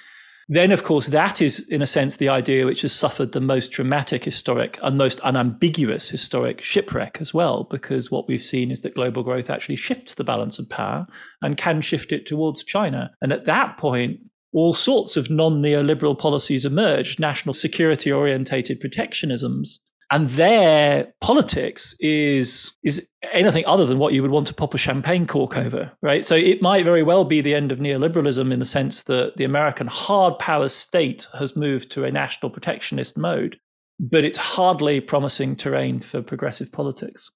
Then, 0.49 0.71
of 0.71 0.83
course, 0.83 1.07
that 1.07 1.41
is, 1.41 1.67
in 1.67 1.81
a 1.81 1.87
sense, 1.87 2.15
the 2.15 2.29
idea 2.29 2.65
which 2.65 2.81
has 2.83 2.93
suffered 2.93 3.33
the 3.33 3.41
most 3.41 3.69
dramatic 3.69 4.23
historic 4.23 4.79
and 4.81 4.97
most 4.97 5.19
unambiguous 5.19 6.09
historic 6.09 6.61
shipwreck 6.61 7.17
as 7.19 7.33
well, 7.33 7.67
because 7.69 8.09
what 8.09 8.29
we've 8.29 8.41
seen 8.41 8.71
is 8.71 8.79
that 8.81 8.95
global 8.95 9.23
growth 9.23 9.49
actually 9.49 9.75
shifts 9.75 10.15
the 10.15 10.23
balance 10.23 10.57
of 10.57 10.69
power 10.69 11.05
and 11.41 11.57
can 11.57 11.81
shift 11.81 12.13
it 12.13 12.25
towards 12.25 12.63
China. 12.63 13.11
And 13.21 13.33
at 13.33 13.45
that 13.45 13.77
point, 13.77 14.21
all 14.53 14.71
sorts 14.71 15.17
of 15.17 15.29
non 15.29 15.61
neoliberal 15.61 16.17
policies 16.17 16.65
emerged, 16.65 17.19
national 17.19 17.53
security 17.53 18.09
orientated 18.09 18.79
protectionisms 18.79 19.79
and 20.11 20.29
their 20.29 21.13
politics 21.21 21.95
is 21.99 22.73
is 22.83 23.07
anything 23.33 23.65
other 23.65 23.85
than 23.85 23.99
what 23.99 24.13
you 24.13 24.21
would 24.21 24.31
want 24.31 24.47
to 24.47 24.53
pop 24.53 24.73
a 24.73 24.77
champagne 24.77 25.27
cork 25.27 25.57
over, 25.57 25.91
right? 26.01 26.23
So 26.23 26.35
it 26.35 26.61
might 26.61 26.85
very 26.85 27.03
well 27.03 27.25
be 27.25 27.41
the 27.41 27.53
end 27.53 27.71
of 27.71 27.79
neoliberalism 27.79 28.51
in 28.53 28.59
the 28.59 28.65
sense 28.65 29.03
that 29.03 29.33
the 29.35 29.43
American 29.43 29.87
hard 29.87 30.39
power 30.39 30.69
state 30.69 31.27
has 31.37 31.55
moved 31.55 31.91
to 31.91 32.05
a 32.05 32.11
national 32.11 32.51
protectionist 32.51 33.17
mode, 33.17 33.59
but 33.99 34.23
it's 34.23 34.37
hardly 34.37 35.01
promising 35.01 35.55
terrain 35.55 35.99
for 35.99 36.21
progressive 36.21 36.71
politics. 36.71 37.29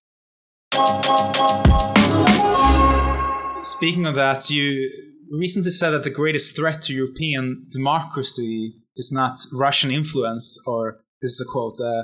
Speaking 3.64 4.06
of 4.06 4.16
that, 4.16 4.50
you 4.50 4.90
recently 5.30 5.72
said 5.72 5.92
that 5.92 6.04
the 6.04 6.10
greatest 6.10 6.56
threat 6.56 6.82
to 6.84 6.94
European 6.94 7.66
democracy 7.70 8.76
is 8.96 9.12
not 9.12 9.38
Russian 9.54 9.92
influence, 9.92 10.58
or 10.66 11.02
this 11.22 11.32
is 11.32 11.46
a 11.48 11.52
quote. 11.52 11.80
Uh, 11.84 12.04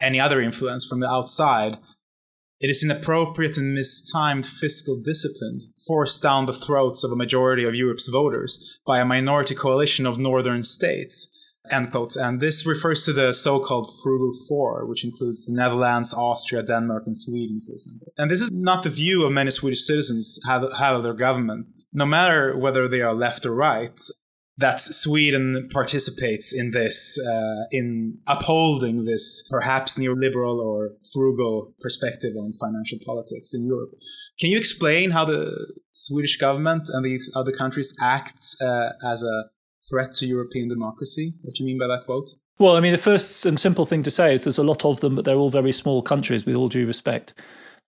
any 0.00 0.20
other 0.20 0.40
influence 0.40 0.86
from 0.86 1.00
the 1.00 1.10
outside, 1.10 1.78
it 2.60 2.70
is 2.70 2.82
inappropriate 2.82 3.58
and 3.58 3.74
mistimed 3.74 4.46
fiscal 4.46 4.94
discipline 4.94 5.58
forced 5.86 6.22
down 6.22 6.46
the 6.46 6.52
throats 6.52 7.04
of 7.04 7.12
a 7.12 7.16
majority 7.16 7.64
of 7.64 7.74
Europe's 7.74 8.08
voters 8.08 8.80
by 8.86 9.00
a 9.00 9.04
minority 9.04 9.54
coalition 9.54 10.06
of 10.06 10.18
northern 10.18 10.62
states. 10.62 11.30
End 11.70 11.90
quote. 11.90 12.14
And 12.14 12.40
this 12.40 12.66
refers 12.66 13.04
to 13.06 13.12
the 13.12 13.32
so-called 13.32 13.90
frugal 14.02 14.32
four, 14.48 14.86
which 14.86 15.04
includes 15.04 15.46
the 15.46 15.54
Netherlands, 15.54 16.12
Austria, 16.12 16.62
Denmark, 16.62 17.04
and 17.06 17.16
Sweden, 17.16 17.60
for 17.66 17.72
example. 17.72 18.12
And 18.18 18.30
this 18.30 18.42
is 18.42 18.50
not 18.50 18.82
the 18.82 18.90
view 18.90 19.24
of 19.24 19.32
many 19.32 19.50
Swedish 19.50 19.84
citizens 19.84 20.38
have, 20.46 20.62
have 20.78 20.96
of 20.96 21.02
their 21.02 21.14
government. 21.14 21.66
No 21.92 22.04
matter 22.04 22.56
whether 22.56 22.86
they 22.86 23.00
are 23.00 23.14
left 23.14 23.46
or 23.46 23.54
right, 23.54 23.98
that 24.56 24.80
Sweden 24.80 25.68
participates 25.72 26.54
in 26.54 26.70
this, 26.70 27.18
uh, 27.26 27.64
in 27.72 28.18
upholding 28.26 29.04
this 29.04 29.46
perhaps 29.50 29.98
neoliberal 29.98 30.58
or 30.58 30.92
frugal 31.12 31.74
perspective 31.80 32.34
on 32.36 32.52
financial 32.52 32.98
politics 33.04 33.52
in 33.52 33.66
Europe. 33.66 33.90
Can 34.38 34.50
you 34.50 34.56
explain 34.56 35.10
how 35.10 35.24
the 35.24 35.74
Swedish 35.92 36.36
government 36.36 36.88
and 36.92 37.04
these 37.04 37.30
other 37.34 37.52
countries 37.52 37.96
act 38.00 38.44
uh, 38.60 38.90
as 39.04 39.22
a 39.24 39.46
threat 39.88 40.12
to 40.12 40.26
European 40.26 40.68
democracy? 40.68 41.34
What 41.42 41.54
do 41.54 41.64
you 41.64 41.66
mean 41.66 41.78
by 41.78 41.88
that 41.88 42.04
quote? 42.04 42.30
Well, 42.58 42.76
I 42.76 42.80
mean, 42.80 42.92
the 42.92 42.98
first 42.98 43.44
and 43.46 43.58
simple 43.58 43.84
thing 43.84 44.04
to 44.04 44.10
say 44.10 44.32
is 44.32 44.44
there's 44.44 44.58
a 44.58 44.62
lot 44.62 44.84
of 44.84 45.00
them, 45.00 45.16
but 45.16 45.24
they're 45.24 45.36
all 45.36 45.50
very 45.50 45.72
small 45.72 46.02
countries, 46.02 46.46
with 46.46 46.54
all 46.54 46.68
due 46.68 46.86
respect. 46.86 47.34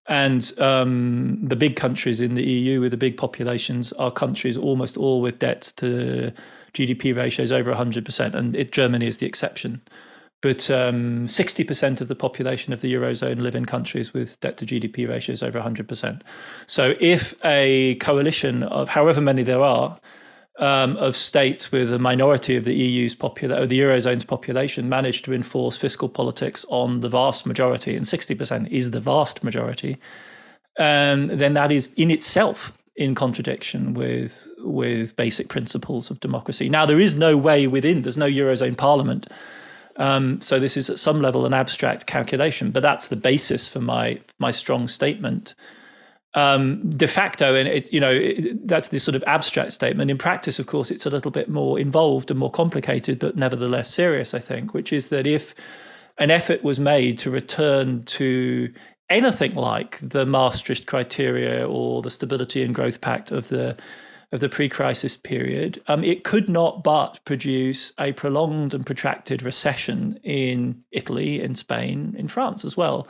And 0.09 0.53
um, 0.59 1.39
the 1.43 1.57
big 1.57 1.77
countries 1.77 2.21
in 2.21 2.35
the 2.35 2.45
EU 2.45 2.81
with 2.81 2.93
the 2.93 2.97
big 2.97 3.17
populations 3.17 3.93
are 3.95 4.11
countries 4.11 4.57
almost 4.57 4.97
all 4.97 5.21
with 5.21 5.39
debts 5.39 5.73
to 5.75 6.33
GDP 6.75 7.17
ratios 7.17 7.51
over 7.51 7.75
100%, 7.75 8.35
and 8.35 8.55
it, 8.55 8.71
Germany 8.71 9.07
is 9.07 9.17
the 9.17 9.27
exception. 9.27 9.81
But 10.43 10.71
um, 10.71 11.27
60% 11.27 12.01
of 12.01 12.09
the 12.09 12.15
population 12.15 12.73
of 12.73 12.83
the 12.83 12.93
Eurozone 12.93 13.41
live 13.41 13.57
in 13.57 13.65
countries 13.65 14.13
with 14.13 14.39
debt 14.41 14.59
to 14.59 14.67
GDP 14.67 15.09
ratios 15.09 15.43
over 15.43 15.61
100%. 15.61 16.21
So 16.67 16.95
if 17.01 17.35
a 17.45 17.97
coalition 17.97 18.63
of 18.63 18.91
however 18.91 19.21
many 19.21 19.43
there 19.43 19.63
are, 19.63 19.99
um, 20.59 20.97
of 20.97 21.15
states 21.15 21.71
with 21.71 21.93
a 21.93 21.99
minority 21.99 22.57
of 22.57 22.65
the 22.65 22.75
EU's 22.75 23.15
population, 23.15 23.63
or 23.63 23.67
the 23.67 23.79
Eurozone's 23.79 24.25
population, 24.25 24.89
manage 24.89 25.23
to 25.23 25.33
enforce 25.33 25.77
fiscal 25.77 26.09
politics 26.09 26.65
on 26.69 27.01
the 27.01 27.09
vast 27.09 27.47
majority, 27.47 27.95
and 27.97 28.07
60% 28.07 28.71
is 28.71 28.91
the 28.91 29.01
vast 29.01 29.45
majority, 29.45 29.99
and 30.79 31.31
then 31.31 31.55
that 31.55 31.73
is 31.73 31.91
in 31.97 32.11
itself 32.11 32.73
in 32.97 33.15
contradiction 33.15 33.93
with 33.93 34.49
with 34.59 35.15
basic 35.17 35.49
principles 35.49 36.11
of 36.11 36.19
democracy. 36.21 36.69
Now, 36.69 36.87
there 36.87 37.01
is 37.01 37.15
no 37.15 37.37
way 37.37 37.67
within. 37.67 38.03
There's 38.03 38.17
no 38.17 38.27
eurozone 38.27 38.77
parliament, 38.77 39.27
um, 39.97 40.41
so 40.41 40.59
this 40.59 40.77
is 40.77 40.89
at 40.89 40.99
some 40.99 41.21
level 41.21 41.45
an 41.47 41.53
abstract 41.53 42.07
calculation. 42.07 42.71
But 42.71 42.83
that's 42.83 43.09
the 43.09 43.17
basis 43.17 43.69
for 43.69 43.81
my 43.81 44.21
my 44.39 44.51
strong 44.51 44.87
statement. 44.87 45.55
Um, 46.35 46.91
de 46.91 47.07
facto, 47.07 47.55
and 47.55 47.67
it, 47.67 47.91
you 47.93 48.01
know 48.01 48.21
that's 48.65 48.89
the 48.89 48.99
sort 48.99 49.17
of 49.17 49.25
abstract 49.27 49.73
statement. 49.73 50.11
In 50.11 50.19
practice, 50.19 50.59
of 50.59 50.67
course, 50.67 50.91
it's 50.91 51.07
a 51.07 51.11
little 51.11 51.31
bit 51.31 51.49
more 51.49 51.79
involved 51.79 52.31
and 52.31 52.39
more 52.39 52.51
complicated, 52.51 53.19
but 53.19 53.37
nevertheless 53.37 53.93
serious. 53.93 54.35
I 54.35 54.39
think, 54.39 54.75
which 54.75 54.93
is 54.93 55.09
that 55.09 55.27
if 55.27 55.55
an 56.19 56.31
effort 56.31 56.63
was 56.63 56.79
made 56.79 57.19
to 57.21 57.31
return 57.31 58.05
to 58.05 58.73
anything 59.09 59.55
like 59.55 59.99
the 60.01 60.27
Maastricht 60.27 60.87
criteria 60.87 61.67
or 61.67 62.03
the 62.03 62.11
Stability 62.11 62.63
and 62.63 62.75
Growth 62.75 63.01
Pact 63.01 63.31
of 63.31 63.49
the 63.49 63.77
of 64.33 64.41
the 64.41 64.49
pre-crisis 64.49 65.17
period, 65.17 65.81
um, 65.87 66.03
it 66.03 66.25
could 66.25 66.49
not 66.49 66.83
but 66.83 67.21
produce 67.25 67.93
a 67.99 68.13
prolonged 68.13 68.75
and 68.75 68.85
protracted 68.85 69.41
recession 69.41 70.19
in 70.25 70.83
Italy, 70.91 71.41
in 71.41 71.55
Spain, 71.55 72.15
in 72.19 72.27
France 72.27 72.65
as 72.65 72.77
well. 72.77 73.07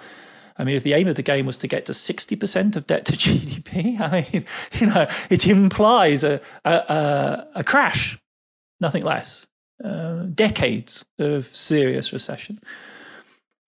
I 0.58 0.64
mean, 0.64 0.76
if 0.76 0.82
the 0.82 0.94
aim 0.94 1.08
of 1.08 1.16
the 1.16 1.22
game 1.22 1.46
was 1.46 1.58
to 1.58 1.68
get 1.68 1.86
to 1.86 1.92
60% 1.92 2.76
of 2.76 2.86
debt 2.86 3.04
to 3.06 3.12
GDP, 3.16 4.00
I 4.00 4.28
mean, 4.32 4.44
you 4.72 4.86
know, 4.86 5.06
it 5.30 5.46
implies 5.46 6.24
a, 6.24 6.40
a, 6.64 7.46
a 7.56 7.64
crash, 7.64 8.18
nothing 8.80 9.02
less. 9.02 9.46
Uh, 9.84 10.22
decades 10.32 11.04
of 11.18 11.54
serious 11.54 12.10
recession. 12.10 12.58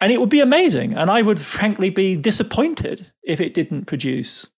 And 0.00 0.10
it 0.10 0.20
would 0.20 0.30
be 0.30 0.40
amazing. 0.40 0.94
And 0.94 1.10
I 1.10 1.20
would 1.20 1.38
frankly 1.38 1.90
be 1.90 2.16
disappointed 2.16 3.12
if 3.22 3.40
it 3.40 3.52
didn't 3.52 3.84
produce 3.84 4.48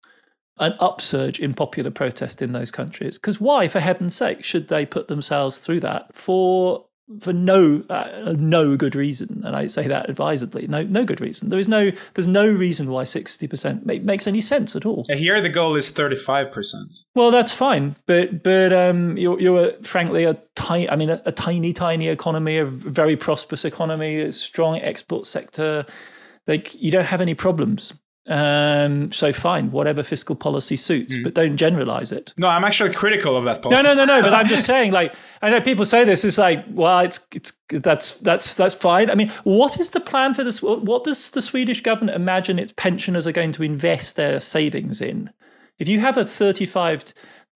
an 0.60 0.74
upsurge 0.78 1.40
in 1.40 1.54
popular 1.54 1.90
protest 1.90 2.40
in 2.40 2.52
those 2.52 2.70
countries. 2.70 3.16
Because 3.16 3.40
why, 3.40 3.66
for 3.66 3.80
heaven's 3.80 4.14
sake, 4.14 4.44
should 4.44 4.68
they 4.68 4.86
put 4.86 5.08
themselves 5.08 5.58
through 5.58 5.80
that 5.80 6.14
for 6.14 6.86
for 7.18 7.32
no 7.32 7.82
uh, 7.90 8.34
no 8.36 8.76
good 8.76 8.94
reason, 8.94 9.42
and 9.44 9.56
I 9.56 9.66
say 9.66 9.88
that 9.88 10.08
advisedly. 10.08 10.66
No 10.68 10.82
no 10.82 11.04
good 11.04 11.20
reason. 11.20 11.48
There 11.48 11.58
is 11.58 11.68
no 11.68 11.90
there's 12.14 12.28
no 12.28 12.46
reason 12.46 12.90
why 12.90 13.04
sixty 13.04 13.48
percent 13.48 13.84
makes 13.84 14.26
any 14.26 14.40
sense 14.40 14.76
at 14.76 14.86
all. 14.86 15.04
Here 15.08 15.40
the 15.40 15.48
goal 15.48 15.74
is 15.76 15.90
thirty 15.90 16.16
five 16.16 16.52
percent. 16.52 17.04
Well, 17.14 17.30
that's 17.30 17.52
fine, 17.52 17.96
but 18.06 18.42
but 18.42 18.72
um, 18.72 19.16
you're 19.16 19.40
you're 19.40 19.72
frankly 19.82 20.24
a 20.24 20.34
tiny. 20.54 20.88
I 20.88 20.96
mean, 20.96 21.10
a, 21.10 21.20
a 21.26 21.32
tiny 21.32 21.72
tiny 21.72 22.08
economy, 22.08 22.58
a 22.58 22.64
very 22.64 23.16
prosperous 23.16 23.64
economy, 23.64 24.20
a 24.20 24.32
strong 24.32 24.76
export 24.76 25.26
sector. 25.26 25.86
Like 26.46 26.74
you 26.80 26.90
don't 26.90 27.06
have 27.06 27.20
any 27.20 27.34
problems. 27.34 27.92
Um, 28.30 29.10
so 29.10 29.32
fine, 29.32 29.72
whatever 29.72 30.04
fiscal 30.04 30.36
policy 30.36 30.76
suits, 30.76 31.16
mm. 31.16 31.24
but 31.24 31.34
don't 31.34 31.56
generalize 31.56 32.12
it. 32.12 32.32
No, 32.38 32.46
I'm 32.46 32.62
actually 32.62 32.94
critical 32.94 33.36
of 33.36 33.42
that 33.42 33.60
policy. 33.60 33.82
No, 33.82 33.92
no, 33.92 34.04
no, 34.04 34.20
no. 34.20 34.22
but 34.22 34.32
I'm 34.32 34.46
just 34.46 34.64
saying, 34.72 34.92
like, 34.92 35.12
I 35.42 35.50
know 35.50 35.60
people 35.60 35.84
say 35.84 36.04
this 36.04 36.24
is 36.24 36.38
like, 36.38 36.64
well, 36.70 37.00
it's 37.00 37.26
it's 37.34 37.52
that's 37.70 38.12
that's 38.18 38.54
that's 38.54 38.76
fine. 38.76 39.10
I 39.10 39.16
mean, 39.16 39.30
what 39.42 39.80
is 39.80 39.90
the 39.90 39.98
plan 39.98 40.34
for 40.34 40.44
this? 40.44 40.62
What 40.62 41.02
does 41.02 41.30
the 41.30 41.42
Swedish 41.42 41.80
government 41.80 42.14
imagine 42.14 42.60
its 42.60 42.70
pensioners 42.70 43.26
are 43.26 43.32
going 43.32 43.50
to 43.50 43.64
invest 43.64 44.14
their 44.14 44.38
savings 44.38 45.00
in? 45.00 45.30
If 45.80 45.88
you 45.88 45.98
have 45.98 46.16
a 46.16 46.24
35 46.24 47.06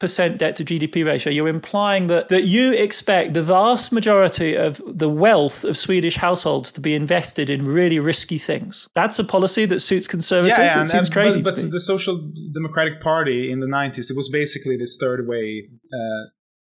percent 0.04 0.36
debt 0.36 0.54
to 0.56 0.64
GDP 0.64 1.02
ratio, 1.02 1.32
you're 1.32 1.48
implying 1.48 2.08
that, 2.08 2.28
that 2.28 2.44
you 2.44 2.74
expect 2.74 3.32
the 3.32 3.40
vast 3.40 3.90
majority 3.90 4.54
of 4.54 4.82
the 4.86 5.08
wealth 5.08 5.64
of 5.64 5.78
Swedish 5.78 6.16
households 6.16 6.70
to 6.72 6.80
be 6.82 6.94
invested 6.94 7.48
in 7.48 7.64
really 7.64 7.98
risky 7.98 8.36
things. 8.36 8.88
That's 8.94 9.18
a 9.18 9.24
policy 9.24 9.64
that 9.64 9.80
suits 9.80 10.06
conservatives. 10.06 10.58
Yeah, 10.58 10.64
yeah, 10.64 10.76
it 10.76 10.80
and, 10.80 10.90
seems 10.90 11.08
and, 11.08 11.14
crazy. 11.14 11.42
But, 11.42 11.54
but 11.54 11.70
the 11.70 11.80
Social 11.80 12.30
Democratic 12.52 13.00
Party 13.00 13.50
in 13.50 13.60
the 13.60 13.66
90s, 13.66 14.10
it 14.10 14.16
was 14.16 14.28
basically 14.28 14.76
this 14.76 14.98
third 15.00 15.26
way 15.26 15.70
uh, 15.90 16.24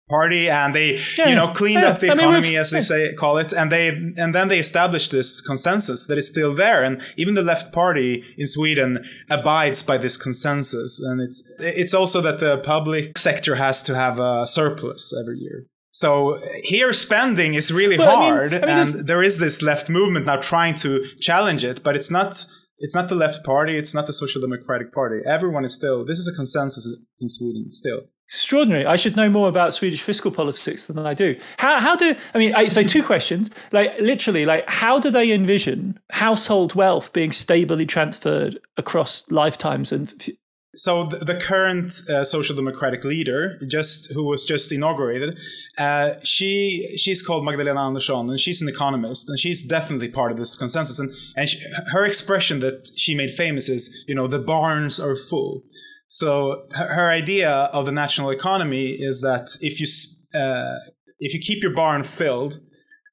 party 0.10 0.50
and 0.50 0.74
they 0.74 1.00
yeah, 1.18 1.30
you 1.30 1.36
know 1.36 1.50
cleaned 1.50 1.84
yeah. 1.84 1.90
up 1.90 2.00
the 2.00 2.10
I 2.10 2.14
economy 2.14 2.50
mean, 2.50 2.58
as 2.58 2.72
they 2.72 2.82
say 2.82 3.14
call 3.14 3.38
it 3.38 3.54
and 3.54 3.72
they 3.72 3.90
and 3.90 4.34
then 4.34 4.48
they 4.48 4.60
established 4.60 5.12
this 5.12 5.40
consensus 5.40 6.08
that 6.08 6.18
is 6.18 6.28
still 6.28 6.54
there 6.54 6.84
and 6.84 7.02
even 7.16 7.36
the 7.36 7.44
left 7.44 7.72
party 7.72 8.24
in 8.38 8.48
Sweden 8.48 9.06
abides 9.30 9.84
by 9.84 9.98
this 9.98 10.18
consensus 10.18 11.00
and 11.00 11.22
it's 11.22 11.40
it's 11.60 11.94
also 11.94 12.22
that 12.22 12.40
the 12.40 12.58
public 12.58 13.18
sector 13.18 13.56
has 13.56 13.84
to 13.84 13.96
have 13.96 14.20
a 14.20 14.48
surplus 14.48 15.14
every 15.22 15.38
year. 15.38 15.66
So 15.92 16.40
here 16.64 16.94
spending 16.94 17.56
is 17.56 17.72
really 17.72 17.98
well, 17.98 18.16
hard 18.16 18.54
I 18.54 18.60
mean, 18.60 18.70
I 18.70 18.86
mean, 18.86 18.96
and 18.96 19.08
there 19.08 19.24
is 19.24 19.40
this 19.40 19.62
left 19.62 19.90
movement 19.90 20.26
now 20.26 20.38
trying 20.38 20.76
to 20.76 21.04
challenge 21.20 21.64
it 21.64 21.84
but 21.84 21.96
it's 21.96 22.12
not 22.12 22.46
it's 22.78 22.96
not 22.96 23.10
the 23.10 23.16
left 23.16 23.44
party 23.44 23.78
it's 23.78 23.94
not 23.94 24.08
the 24.08 24.14
social 24.14 24.42
democratic 24.42 24.92
party. 24.92 25.22
Everyone 25.26 25.64
is 25.66 25.76
still 25.76 26.04
this 26.04 26.18
is 26.18 26.28
a 26.28 26.36
consensus 26.36 26.86
in 27.20 27.30
Sweden 27.30 27.70
still 27.70 28.02
Extraordinary. 28.30 28.86
I 28.86 28.96
should 28.96 29.16
know 29.16 29.28
more 29.28 29.50
about 29.50 29.74
Swedish 29.74 30.04
fiscal 30.04 30.30
politics 30.30 30.86
than 30.86 31.00
I 31.00 31.16
do. 31.16 31.36
How, 31.58 31.80
how 31.80 31.96
do, 31.96 32.16
I 32.36 32.38
mean, 32.38 32.54
I, 32.54 32.68
so 32.68 32.84
two 32.84 33.02
questions. 33.02 33.50
Like, 33.72 34.00
literally, 34.00 34.46
like, 34.46 34.70
how 34.70 35.00
do 35.00 35.10
they 35.10 35.32
envision 35.32 36.00
household 36.12 36.76
wealth 36.76 37.12
being 37.12 37.32
stably 37.32 37.88
transferred 37.88 38.60
across 38.78 39.24
lifetimes 39.32 39.92
and 39.92 40.30
so 40.76 41.06
the, 41.06 41.36
current 41.36 41.92
uh, 42.10 42.24
social 42.24 42.56
democratic 42.56 43.04
leader 43.04 43.60
just 43.68 44.14
who 44.14 44.24
was 44.24 44.46
just 44.46 44.72
inaugurated 44.72 45.38
uh, 45.80 46.14
she 46.24 46.96
she's 46.96 47.26
called 47.26 47.44
magdalena 47.44 47.82
andersson 47.82 48.30
and 48.30 48.40
she's 48.40 48.62
an 48.62 48.70
economist 48.70 49.28
and 49.28 49.40
she's 49.40 49.66
definitely 49.66 50.08
part 50.08 50.32
of 50.32 50.38
this 50.38 50.56
consensus 50.56 51.00
and, 51.00 51.12
and 51.36 51.50
she, 51.50 51.60
her 51.92 52.06
expression 52.06 52.60
that 52.60 52.88
she 52.96 53.16
made 53.16 53.32
famous 53.32 53.68
is 53.68 54.06
you 54.08 54.14
know 54.14 54.28
the 54.28 54.40
barns 54.40 55.00
are 55.00 55.16
full 55.16 55.64
so 56.10 56.66
her, 56.74 57.10
idea 57.10 57.50
of 57.50 57.86
the 57.86 57.92
national 57.92 58.32
economy 58.32 58.88
is 58.90 59.22
that 59.22 59.48
if 59.62 59.80
you 59.80 59.88
uh, 60.40 60.78
if 61.20 61.34
you 61.34 61.40
keep 61.40 61.62
your 61.62 61.74
barn 61.74 62.04
filled, 62.04 62.60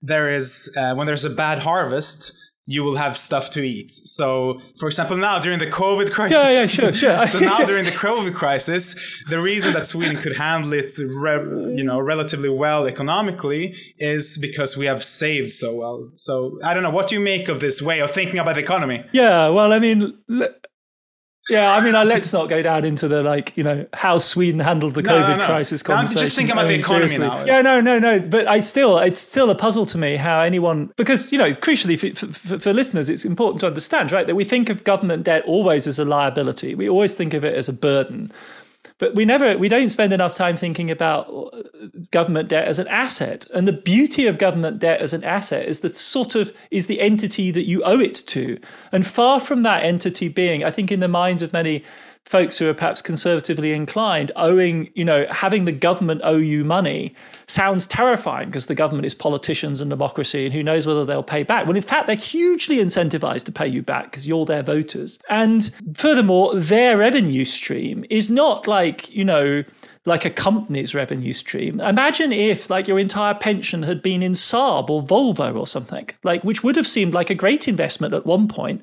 there 0.00 0.34
is 0.34 0.74
uh, 0.78 0.94
when 0.94 1.06
there's 1.06 1.24
a 1.24 1.30
bad 1.30 1.58
harvest, 1.60 2.32
you 2.66 2.82
will 2.82 2.96
have 2.96 3.16
stuff 3.16 3.50
to 3.50 3.62
eat. 3.62 3.90
So, 3.90 4.58
for 4.78 4.86
example, 4.86 5.16
now 5.16 5.38
during 5.38 5.58
the 5.58 5.68
COVID 5.68 6.10
crisis, 6.10 6.42
yeah, 6.42 6.60
yeah, 6.60 6.66
sure, 6.66 6.92
sure. 6.92 7.26
so 7.32 7.38
now 7.38 7.64
during 7.64 7.84
the 7.84 7.92
COVID 7.92 8.34
crisis, 8.34 9.24
the 9.28 9.40
reason 9.40 9.72
that 9.74 9.86
Sweden 9.86 10.16
could 10.16 10.36
handle 10.36 10.72
it, 10.72 10.90
re- 10.98 11.76
you 11.76 11.84
know, 11.84 12.00
relatively 12.00 12.48
well 12.48 12.86
economically 12.86 13.74
is 13.98 14.38
because 14.38 14.76
we 14.76 14.86
have 14.86 15.04
saved 15.04 15.50
so 15.50 15.76
well. 15.76 16.10
So, 16.14 16.58
I 16.64 16.74
don't 16.74 16.82
know. 16.82 16.90
What 16.90 17.08
do 17.08 17.14
you 17.14 17.20
make 17.20 17.48
of 17.48 17.60
this 17.60 17.80
way 17.80 18.00
of 18.00 18.10
thinking 18.10 18.38
about 18.38 18.56
the 18.56 18.62
economy? 18.62 19.04
Yeah, 19.12 19.48
well, 19.48 19.72
I 19.72 19.78
mean, 19.78 20.18
yeah, 21.48 21.74
I 21.74 21.80
mean, 21.80 21.94
uh, 21.94 22.04
let's 22.04 22.32
not 22.32 22.48
go 22.48 22.62
down 22.62 22.84
into 22.84 23.06
the 23.06 23.22
like, 23.22 23.56
you 23.56 23.62
know, 23.62 23.86
how 23.94 24.18
Sweden 24.18 24.60
handled 24.60 24.94
the 24.94 25.02
COVID 25.02 25.28
no, 25.28 25.36
no. 25.36 25.44
crisis 25.44 25.82
conversation. 25.82 26.18
I'm 26.18 26.24
just 26.24 26.36
thinking 26.36 26.52
about 26.52 26.66
the 26.66 26.74
economy 26.74 27.08
seriously. 27.08 27.26
now. 27.26 27.44
Yeah, 27.44 27.62
no, 27.62 27.80
no, 27.80 27.98
no. 27.98 28.20
But 28.20 28.48
I 28.48 28.60
still, 28.60 28.98
it's 28.98 29.18
still 29.18 29.50
a 29.50 29.54
puzzle 29.54 29.86
to 29.86 29.98
me 29.98 30.16
how 30.16 30.40
anyone, 30.40 30.92
because 30.96 31.30
you 31.30 31.38
know, 31.38 31.52
crucially 31.52 31.98
for, 31.98 32.32
for, 32.32 32.58
for 32.58 32.72
listeners, 32.72 33.08
it's 33.08 33.24
important 33.24 33.60
to 33.60 33.66
understand, 33.66 34.10
right, 34.10 34.26
that 34.26 34.34
we 34.34 34.44
think 34.44 34.68
of 34.70 34.84
government 34.84 35.24
debt 35.24 35.44
always 35.46 35.86
as 35.86 35.98
a 35.98 36.04
liability. 36.04 36.74
We 36.74 36.88
always 36.88 37.14
think 37.14 37.32
of 37.32 37.44
it 37.44 37.54
as 37.54 37.68
a 37.68 37.72
burden. 37.72 38.32
But 38.98 39.14
we 39.14 39.26
never, 39.26 39.58
we 39.58 39.68
don't 39.68 39.90
spend 39.90 40.12
enough 40.12 40.34
time 40.34 40.56
thinking 40.56 40.90
about 40.90 41.28
uh, 41.28 41.62
government 42.10 42.48
debt 42.48 42.66
as 42.66 42.78
an 42.78 42.88
asset. 42.88 43.46
And 43.52 43.68
the 43.68 43.72
beauty 43.72 44.26
of 44.26 44.38
government 44.38 44.78
debt 44.78 45.02
as 45.02 45.12
an 45.12 45.22
asset 45.22 45.68
is 45.68 45.80
the 45.80 45.90
sort 45.90 46.34
of 46.34 46.50
is 46.70 46.86
the 46.86 47.00
entity 47.00 47.50
that 47.50 47.66
you 47.66 47.82
owe 47.82 48.00
it 48.00 48.14
to. 48.28 48.58
And 48.92 49.06
far 49.06 49.38
from 49.38 49.62
that 49.64 49.84
entity 49.84 50.28
being, 50.28 50.64
I 50.64 50.70
think, 50.70 50.90
in 50.90 51.00
the 51.00 51.08
minds 51.08 51.42
of 51.42 51.52
many 51.52 51.84
folks 52.26 52.58
who 52.58 52.68
are 52.68 52.74
perhaps 52.74 53.00
conservatively 53.00 53.72
inclined 53.72 54.32
owing, 54.34 54.90
you 54.94 55.04
know, 55.04 55.26
having 55.30 55.64
the 55.64 55.72
government 55.72 56.20
owe 56.24 56.36
you 56.36 56.64
money 56.64 57.14
sounds 57.46 57.86
terrifying 57.86 58.48
because 58.48 58.66
the 58.66 58.74
government 58.74 59.06
is 59.06 59.14
politicians 59.14 59.80
and 59.80 59.88
democracy 59.90 60.44
and 60.44 60.52
who 60.52 60.62
knows 60.62 60.86
whether 60.86 61.04
they'll 61.04 61.22
pay 61.22 61.44
back. 61.44 61.66
Well, 61.66 61.76
in 61.76 61.82
fact, 61.82 62.08
they're 62.08 62.16
hugely 62.16 62.78
incentivized 62.78 63.44
to 63.44 63.52
pay 63.52 63.68
you 63.68 63.80
back 63.80 64.10
because 64.10 64.26
you're 64.26 64.44
their 64.44 64.64
voters. 64.64 65.20
And 65.30 65.70
furthermore, 65.94 66.56
their 66.56 66.98
revenue 66.98 67.44
stream 67.44 68.04
is 68.10 68.28
not 68.28 68.66
like, 68.66 69.08
you 69.10 69.24
know, 69.24 69.62
like 70.04 70.24
a 70.24 70.30
company's 70.30 70.94
revenue 70.94 71.32
stream. 71.32 71.80
Imagine 71.80 72.32
if 72.32 72.70
like 72.70 72.88
your 72.88 72.98
entire 72.98 73.34
pension 73.34 73.84
had 73.84 74.02
been 74.02 74.22
in 74.22 74.32
Saab 74.32 74.90
or 74.90 75.02
Volvo 75.02 75.56
or 75.56 75.66
something, 75.66 76.08
like 76.24 76.42
which 76.42 76.64
would 76.64 76.76
have 76.76 76.86
seemed 76.86 77.14
like 77.14 77.30
a 77.30 77.34
great 77.34 77.68
investment 77.68 78.14
at 78.14 78.26
one 78.26 78.48
point. 78.48 78.82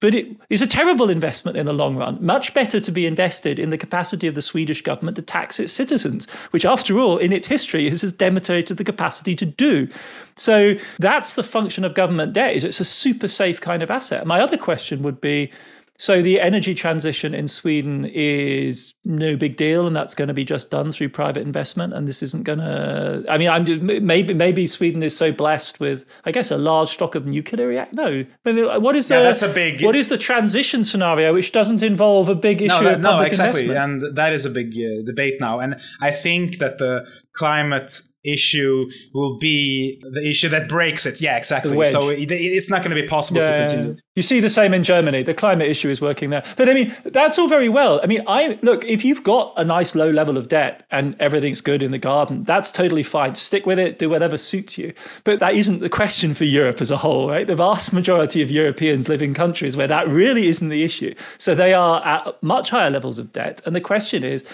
But 0.00 0.14
it 0.14 0.26
is 0.50 0.60
a 0.60 0.66
terrible 0.66 1.08
investment 1.08 1.56
in 1.56 1.64
the 1.64 1.72
long 1.72 1.96
run. 1.96 2.18
Much 2.24 2.52
better 2.52 2.80
to 2.80 2.92
be 2.92 3.06
invested 3.06 3.58
in 3.58 3.70
the 3.70 3.78
capacity 3.78 4.26
of 4.26 4.34
the 4.34 4.42
Swedish 4.42 4.82
government 4.82 5.16
to 5.16 5.22
tax 5.22 5.58
its 5.58 5.72
citizens, 5.72 6.28
which, 6.50 6.66
after 6.66 6.98
all, 6.98 7.16
in 7.16 7.32
its 7.32 7.46
history, 7.46 7.88
has 7.88 8.12
demonstrated 8.12 8.76
the 8.76 8.84
capacity 8.84 9.34
to 9.34 9.46
do. 9.46 9.88
So 10.36 10.74
that's 10.98 11.32
the 11.32 11.42
function 11.42 11.82
of 11.82 11.94
government 11.94 12.34
debt. 12.34 12.54
Is 12.54 12.64
it's 12.64 12.80
a 12.80 12.84
super 12.84 13.26
safe 13.26 13.60
kind 13.60 13.82
of 13.82 13.90
asset. 13.90 14.26
My 14.26 14.40
other 14.40 14.58
question 14.58 15.02
would 15.02 15.20
be 15.20 15.50
so 15.98 16.22
the 16.22 16.40
energy 16.40 16.74
transition 16.74 17.34
in 17.34 17.48
Sweden 17.48 18.04
is 18.12 18.94
no 19.04 19.36
big 19.36 19.56
deal, 19.56 19.86
and 19.86 19.94
that's 19.94 20.14
going 20.14 20.28
to 20.28 20.34
be 20.34 20.44
just 20.44 20.70
done 20.70 20.92
through 20.92 21.08
private 21.10 21.42
investment. 21.42 21.94
And 21.94 22.06
this 22.06 22.22
isn't 22.22 22.44
going 22.44 22.58
to. 22.58 23.24
I 23.28 23.38
mean, 23.38 23.48
I'm 23.48 24.06
maybe 24.06 24.34
maybe 24.34 24.66
Sweden 24.66 25.02
is 25.02 25.16
so 25.16 25.32
blessed 25.32 25.80
with, 25.80 26.04
I 26.24 26.32
guess, 26.32 26.50
a 26.50 26.58
large 26.58 26.90
stock 26.90 27.14
of 27.14 27.26
nuclear 27.26 27.66
react. 27.66 27.92
No, 27.92 28.24
I 28.44 28.52
mean, 28.52 28.82
what 28.82 28.96
is 28.96 29.08
the? 29.08 29.16
Yeah, 29.16 29.22
that's 29.22 29.42
a 29.42 29.52
big. 29.52 29.82
What 29.82 29.96
is 29.96 30.08
the 30.08 30.18
transition 30.18 30.84
scenario 30.84 31.32
which 31.32 31.52
doesn't 31.52 31.82
involve 31.82 32.28
a 32.28 32.34
big 32.34 32.62
issue? 32.62 32.68
No, 32.68 32.84
that, 32.84 33.00
no, 33.00 33.20
exactly, 33.20 33.74
and 33.74 34.16
that 34.16 34.32
is 34.32 34.44
a 34.44 34.50
big 34.50 34.74
uh, 34.74 35.02
debate 35.04 35.40
now. 35.40 35.58
And 35.60 35.80
I 36.00 36.10
think 36.10 36.58
that 36.58 36.78
the 36.78 37.08
climate 37.32 38.00
issue 38.32 38.90
will 39.12 39.38
be 39.38 40.00
the 40.12 40.28
issue 40.28 40.48
that 40.48 40.68
breaks 40.68 41.06
it. 41.06 41.20
Yeah, 41.20 41.36
exactly. 41.36 41.84
So 41.84 42.08
it, 42.08 42.30
it's 42.30 42.70
not 42.70 42.82
going 42.82 42.94
to 42.94 43.00
be 43.00 43.06
possible 43.06 43.40
yeah. 43.40 43.50
to 43.50 43.56
continue. 43.56 43.96
You 44.14 44.22
see 44.22 44.40
the 44.40 44.48
same 44.48 44.72
in 44.72 44.82
Germany. 44.82 45.22
The 45.22 45.34
climate 45.34 45.68
issue 45.68 45.90
is 45.90 46.00
working 46.00 46.30
there. 46.30 46.42
But 46.56 46.68
I 46.68 46.74
mean, 46.74 46.94
that's 47.04 47.38
all 47.38 47.48
very 47.48 47.68
well. 47.68 48.00
I 48.02 48.06
mean, 48.06 48.22
I 48.26 48.58
look, 48.62 48.84
if 48.84 49.04
you've 49.04 49.22
got 49.22 49.52
a 49.56 49.64
nice 49.64 49.94
low 49.94 50.10
level 50.10 50.38
of 50.38 50.48
debt 50.48 50.86
and 50.90 51.14
everything's 51.20 51.60
good 51.60 51.82
in 51.82 51.90
the 51.90 51.98
garden, 51.98 52.44
that's 52.44 52.70
totally 52.70 53.02
fine. 53.02 53.34
Stick 53.34 53.66
with 53.66 53.78
it, 53.78 53.98
do 53.98 54.08
whatever 54.08 54.36
suits 54.36 54.78
you. 54.78 54.94
But 55.24 55.40
that 55.40 55.54
isn't 55.54 55.80
the 55.80 55.90
question 55.90 56.34
for 56.34 56.44
Europe 56.44 56.80
as 56.80 56.90
a 56.90 56.96
whole, 56.96 57.28
right? 57.28 57.46
The 57.46 57.56
vast 57.56 57.92
majority 57.92 58.42
of 58.42 58.50
Europeans 58.50 59.08
live 59.08 59.22
in 59.22 59.34
countries 59.34 59.76
where 59.76 59.88
that 59.88 60.08
really 60.08 60.46
isn't 60.46 60.68
the 60.68 60.82
issue. 60.82 61.14
So 61.38 61.54
they 61.54 61.74
are 61.74 62.04
at 62.04 62.42
much 62.42 62.70
higher 62.70 62.90
levels 62.90 63.18
of 63.18 63.32
debt. 63.32 63.60
And 63.66 63.76
the 63.76 63.80
question 63.80 64.24
is, 64.24 64.46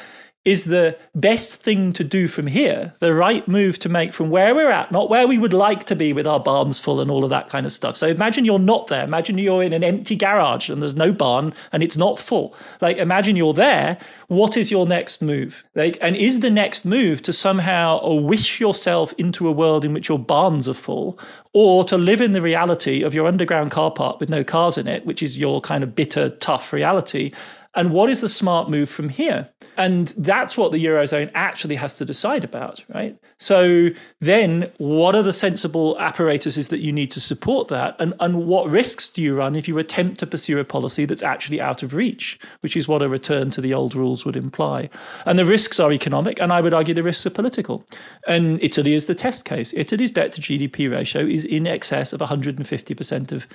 is 0.44 0.64
the 0.64 0.98
best 1.14 1.62
thing 1.62 1.92
to 1.92 2.02
do 2.02 2.26
from 2.26 2.48
here, 2.48 2.92
the 2.98 3.14
right 3.14 3.46
move 3.46 3.78
to 3.78 3.88
make 3.88 4.12
from 4.12 4.28
where 4.28 4.54
we're 4.56 4.72
at, 4.72 4.90
not 4.90 5.08
where 5.08 5.28
we 5.28 5.38
would 5.38 5.54
like 5.54 5.84
to 5.84 5.94
be 5.94 6.12
with 6.12 6.26
our 6.26 6.40
barns 6.40 6.80
full 6.80 7.00
and 7.00 7.12
all 7.12 7.22
of 7.22 7.30
that 7.30 7.48
kind 7.48 7.64
of 7.64 7.70
stuff. 7.70 7.96
So 7.96 8.08
imagine 8.08 8.44
you're 8.44 8.58
not 8.58 8.88
there. 8.88 9.04
Imagine 9.04 9.38
you're 9.38 9.62
in 9.62 9.72
an 9.72 9.84
empty 9.84 10.16
garage 10.16 10.68
and 10.68 10.82
there's 10.82 10.96
no 10.96 11.12
barn 11.12 11.54
and 11.70 11.80
it's 11.80 11.96
not 11.96 12.18
full. 12.18 12.56
Like 12.80 12.96
imagine 12.96 13.36
you're 13.36 13.52
there. 13.52 13.98
What 14.26 14.56
is 14.56 14.70
your 14.70 14.84
next 14.84 15.22
move? 15.22 15.62
Like, 15.76 15.96
and 16.00 16.16
is 16.16 16.40
the 16.40 16.50
next 16.50 16.84
move 16.84 17.22
to 17.22 17.32
somehow 17.32 18.00
uh, 18.02 18.14
wish 18.14 18.60
yourself 18.60 19.12
into 19.18 19.46
a 19.46 19.52
world 19.52 19.84
in 19.84 19.92
which 19.92 20.08
your 20.08 20.18
barns 20.18 20.68
are 20.68 20.74
full, 20.74 21.20
or 21.52 21.84
to 21.84 21.98
live 21.98 22.20
in 22.20 22.32
the 22.32 22.42
reality 22.42 23.02
of 23.02 23.14
your 23.14 23.26
underground 23.26 23.70
car 23.70 23.90
park 23.90 24.18
with 24.18 24.30
no 24.30 24.42
cars 24.42 24.78
in 24.78 24.88
it, 24.88 25.04
which 25.04 25.22
is 25.22 25.36
your 25.36 25.60
kind 25.60 25.84
of 25.84 25.94
bitter, 25.94 26.30
tough 26.30 26.72
reality? 26.72 27.30
And 27.74 27.92
what 27.92 28.10
is 28.10 28.20
the 28.20 28.28
smart 28.28 28.68
move 28.68 28.90
from 28.90 29.08
here? 29.08 29.48
And 29.78 30.08
that's 30.18 30.58
what 30.58 30.72
the 30.72 30.84
Eurozone 30.84 31.30
actually 31.34 31.76
has 31.76 31.96
to 31.96 32.04
decide 32.04 32.44
about, 32.44 32.84
right? 32.92 33.16
So 33.38 33.88
then 34.20 34.70
what 34.76 35.14
are 35.14 35.22
the 35.22 35.32
sensible 35.32 35.98
apparatuses 35.98 36.68
that 36.68 36.80
you 36.80 36.92
need 36.92 37.10
to 37.12 37.20
support 37.20 37.68
that? 37.68 37.96
And, 37.98 38.12
and 38.20 38.46
what 38.46 38.68
risks 38.68 39.08
do 39.08 39.22
you 39.22 39.34
run 39.34 39.56
if 39.56 39.68
you 39.68 39.78
attempt 39.78 40.18
to 40.18 40.26
pursue 40.26 40.58
a 40.58 40.64
policy 40.64 41.06
that's 41.06 41.22
actually 41.22 41.62
out 41.62 41.82
of 41.82 41.94
reach, 41.94 42.38
which 42.60 42.76
is 42.76 42.88
what 42.88 43.00
a 43.00 43.08
return 43.08 43.50
to 43.52 43.62
the 43.62 43.72
old 43.72 43.94
rules 43.94 44.26
would 44.26 44.36
imply? 44.36 44.90
And 45.24 45.38
the 45.38 45.46
risks 45.46 45.80
are 45.80 45.92
economic, 45.92 46.40
and 46.40 46.52
I 46.52 46.60
would 46.60 46.74
argue 46.74 46.94
the 46.94 47.02
risks 47.02 47.24
are 47.24 47.30
political. 47.30 47.86
And 48.26 48.62
Italy 48.62 48.92
is 48.92 49.06
the 49.06 49.14
test 49.14 49.46
case. 49.46 49.72
Italy's 49.74 50.10
debt 50.10 50.32
to 50.32 50.42
GDP 50.42 50.90
ratio 50.90 51.24
is 51.24 51.46
in 51.46 51.66
excess 51.66 52.12
of 52.12 52.20
150% 52.20 53.32
of 53.32 53.46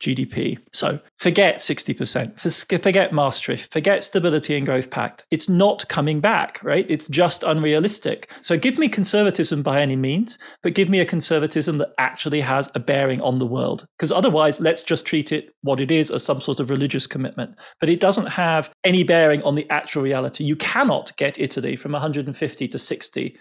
GDP. 0.00 0.58
So 0.72 0.98
forget 1.18 1.56
60%, 1.56 2.82
forget 2.82 3.12
Maastricht, 3.12 3.72
forget 3.72 4.02
Stability 4.02 4.56
and 4.56 4.66
Growth 4.66 4.90
Pact. 4.90 5.24
It's 5.30 5.48
not 5.48 5.88
coming 5.88 6.20
back, 6.20 6.60
right? 6.62 6.86
It's 6.88 7.06
just 7.08 7.44
unrealistic. 7.44 8.30
So 8.40 8.58
give 8.58 8.78
me 8.78 8.88
conservatism 8.88 9.62
by 9.62 9.80
any 9.80 9.96
means, 9.96 10.38
but 10.62 10.74
give 10.74 10.88
me 10.88 11.00
a 11.00 11.06
conservatism 11.06 11.78
that 11.78 11.92
actually 11.98 12.40
has 12.40 12.68
a 12.74 12.80
bearing 12.80 13.20
on 13.22 13.38
the 13.38 13.46
world. 13.46 13.86
Because 13.96 14.10
otherwise, 14.10 14.60
let's 14.60 14.82
just 14.82 15.06
treat 15.06 15.30
it 15.30 15.54
what 15.62 15.80
it 15.80 15.90
is 15.90 16.10
as 16.10 16.24
some 16.24 16.40
sort 16.40 16.58
of 16.58 16.70
religious 16.70 17.06
commitment. 17.06 17.56
But 17.78 17.88
it 17.88 18.00
doesn't 18.00 18.26
have 18.26 18.70
any 18.84 19.04
bearing 19.04 19.42
on 19.42 19.54
the 19.54 19.70
actual 19.70 20.02
reality. 20.02 20.44
You 20.44 20.56
cannot 20.56 21.16
get 21.16 21.38
Italy 21.38 21.76
from 21.76 21.92
150 21.92 22.68
to 22.68 22.78
60 22.78 23.38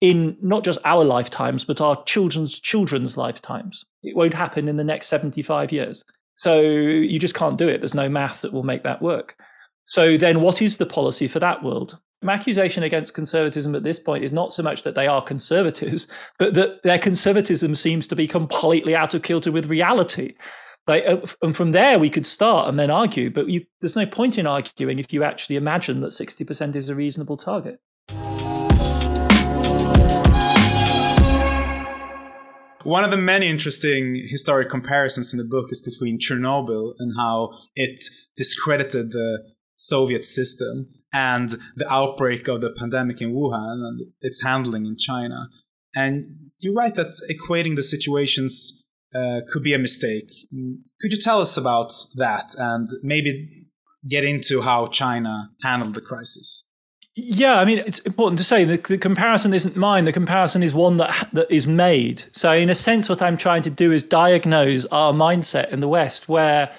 in 0.00 0.36
not 0.40 0.64
just 0.64 0.78
our 0.84 1.04
lifetimes, 1.04 1.64
but 1.64 1.80
our 1.80 2.02
children's 2.04 2.60
children's 2.60 3.16
lifetimes. 3.16 3.84
It 4.02 4.16
won't 4.16 4.34
happen 4.34 4.68
in 4.68 4.76
the 4.76 4.84
next 4.84 5.08
75 5.08 5.72
years. 5.72 6.04
So 6.34 6.60
you 6.60 7.18
just 7.18 7.34
can't 7.34 7.58
do 7.58 7.68
it. 7.68 7.78
There's 7.78 7.94
no 7.94 8.08
math 8.08 8.42
that 8.42 8.52
will 8.52 8.62
make 8.62 8.84
that 8.84 9.02
work. 9.02 9.36
So 9.86 10.16
then, 10.16 10.40
what 10.40 10.62
is 10.62 10.76
the 10.76 10.86
policy 10.86 11.26
for 11.26 11.40
that 11.40 11.64
world? 11.64 11.98
My 12.22 12.34
accusation 12.34 12.82
against 12.82 13.14
conservatism 13.14 13.74
at 13.74 13.84
this 13.84 13.98
point 13.98 14.24
is 14.24 14.32
not 14.32 14.52
so 14.52 14.62
much 14.62 14.82
that 14.82 14.94
they 14.94 15.06
are 15.06 15.22
conservatives, 15.22 16.06
but 16.38 16.54
that 16.54 16.82
their 16.82 16.98
conservatism 16.98 17.74
seems 17.74 18.06
to 18.08 18.16
be 18.16 18.26
completely 18.26 18.94
out 18.94 19.14
of 19.14 19.22
kilter 19.22 19.50
with 19.50 19.66
reality. 19.66 20.34
Uh, 20.86 21.18
and 21.42 21.56
from 21.56 21.72
there, 21.72 21.98
we 21.98 22.08
could 22.08 22.24
start 22.24 22.68
and 22.68 22.78
then 22.78 22.90
argue, 22.90 23.30
but 23.30 23.48
you, 23.48 23.64
there's 23.80 23.96
no 23.96 24.06
point 24.06 24.38
in 24.38 24.46
arguing 24.46 24.98
if 24.98 25.12
you 25.12 25.22
actually 25.22 25.56
imagine 25.56 26.00
that 26.00 26.12
60% 26.12 26.74
is 26.74 26.88
a 26.88 26.94
reasonable 26.94 27.36
target. 27.36 27.80
One 32.84 33.02
of 33.02 33.10
the 33.10 33.16
many 33.16 33.48
interesting 33.48 34.14
historic 34.28 34.68
comparisons 34.68 35.32
in 35.32 35.38
the 35.38 35.44
book 35.44 35.72
is 35.72 35.80
between 35.80 36.18
Chernobyl 36.18 36.92
and 36.98 37.12
how 37.16 37.50
it 37.74 38.00
discredited 38.36 39.10
the 39.10 39.42
Soviet 39.74 40.24
system 40.24 40.88
and 41.12 41.56
the 41.76 41.92
outbreak 41.92 42.46
of 42.46 42.60
the 42.60 42.70
pandemic 42.70 43.20
in 43.20 43.34
Wuhan 43.34 43.84
and 43.86 44.12
its 44.20 44.44
handling 44.44 44.86
in 44.86 44.96
China. 44.96 45.48
And 45.94 46.50
you 46.60 46.72
write 46.72 46.94
that 46.94 47.14
equating 47.28 47.74
the 47.74 47.82
situations 47.82 48.84
uh, 49.14 49.40
could 49.48 49.62
be 49.62 49.74
a 49.74 49.78
mistake. 49.78 50.30
Could 51.00 51.12
you 51.12 51.20
tell 51.20 51.40
us 51.40 51.56
about 51.56 51.92
that 52.14 52.54
and 52.58 52.88
maybe 53.02 53.66
get 54.08 54.22
into 54.22 54.62
how 54.62 54.86
China 54.86 55.50
handled 55.62 55.94
the 55.94 56.00
crisis? 56.00 56.64
Yeah, 57.20 57.58
I 57.58 57.64
mean, 57.64 57.78
it's 57.78 57.98
important 58.00 58.38
to 58.38 58.44
say 58.44 58.64
the, 58.64 58.76
the 58.76 58.96
comparison 58.96 59.52
isn't 59.52 59.74
mine. 59.74 60.04
The 60.04 60.12
comparison 60.12 60.62
is 60.62 60.72
one 60.72 60.98
that 60.98 61.28
that 61.32 61.50
is 61.50 61.66
made. 61.66 62.22
So, 62.30 62.52
in 62.52 62.70
a 62.70 62.76
sense, 62.76 63.08
what 63.08 63.20
I'm 63.20 63.36
trying 63.36 63.62
to 63.62 63.70
do 63.70 63.90
is 63.90 64.04
diagnose 64.04 64.84
our 64.86 65.12
mindset 65.12 65.70
in 65.70 65.80
the 65.80 65.88
West, 65.88 66.28
where 66.28 66.72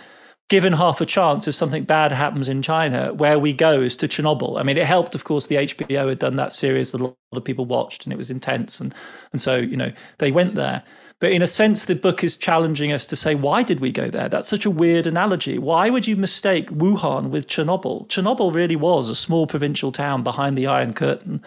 given 0.48 0.72
half 0.72 1.02
a 1.02 1.06
chance 1.06 1.46
if 1.46 1.56
something 1.56 1.84
bad 1.84 2.14
happens 2.14 2.48
in 2.48 2.62
China, 2.62 3.14
where 3.14 3.38
we 3.38 3.52
go 3.52 3.82
is 3.82 3.98
to 3.98 4.08
Chernobyl. 4.08 4.58
I 4.58 4.64
mean, 4.64 4.78
it 4.78 4.86
helped, 4.86 5.14
of 5.14 5.26
course, 5.26 5.48
the 5.48 5.58
HBO 5.58 6.08
had 6.08 6.20
done 6.20 6.38
that 6.38 6.54
series 6.54 6.94
that 6.94 7.02
a 7.02 7.04
lot 7.04 7.18
of 7.34 7.44
people 7.44 7.66
watched, 7.66 8.06
and 8.06 8.14
it 8.14 8.18
was 8.18 8.32
intense, 8.32 8.80
and 8.80 8.96
and 9.34 9.42
so 9.42 9.58
you 9.58 9.76
know 9.76 9.92
they 10.20 10.32
went 10.32 10.56
there. 10.56 10.84
But 11.20 11.34
in 11.34 11.42
a 11.42 11.48
sense, 11.48 11.86
the 11.86 11.96
book 11.96 12.24
is 12.24 12.38
challenging 12.38 12.94
us 12.94 13.06
to 13.08 13.16
say, 13.16 13.36
why 13.36 13.62
did 13.62 13.82
we 13.82 13.92
go 13.92 14.10
there? 14.10 14.30
That's 14.30 14.48
such 14.48 14.66
a 14.66 14.72
weird 14.72 15.06
analogy. 15.06 15.58
Why 15.58 15.90
would 15.90 16.08
you 16.08 16.16
mistake 16.16 16.70
Wuhan 16.70 17.30
with 17.30 17.48
Chernobyl? 17.48 18.08
Chernobyl 18.08 18.54
really 18.54 18.78
was 18.78 19.10
a 19.10 19.16
small 19.16 19.46
provincial 19.46 19.92
town 19.92 20.24
behind 20.24 20.58
the 20.58 20.68
Iron 20.68 20.94
Curtain. 20.94 21.42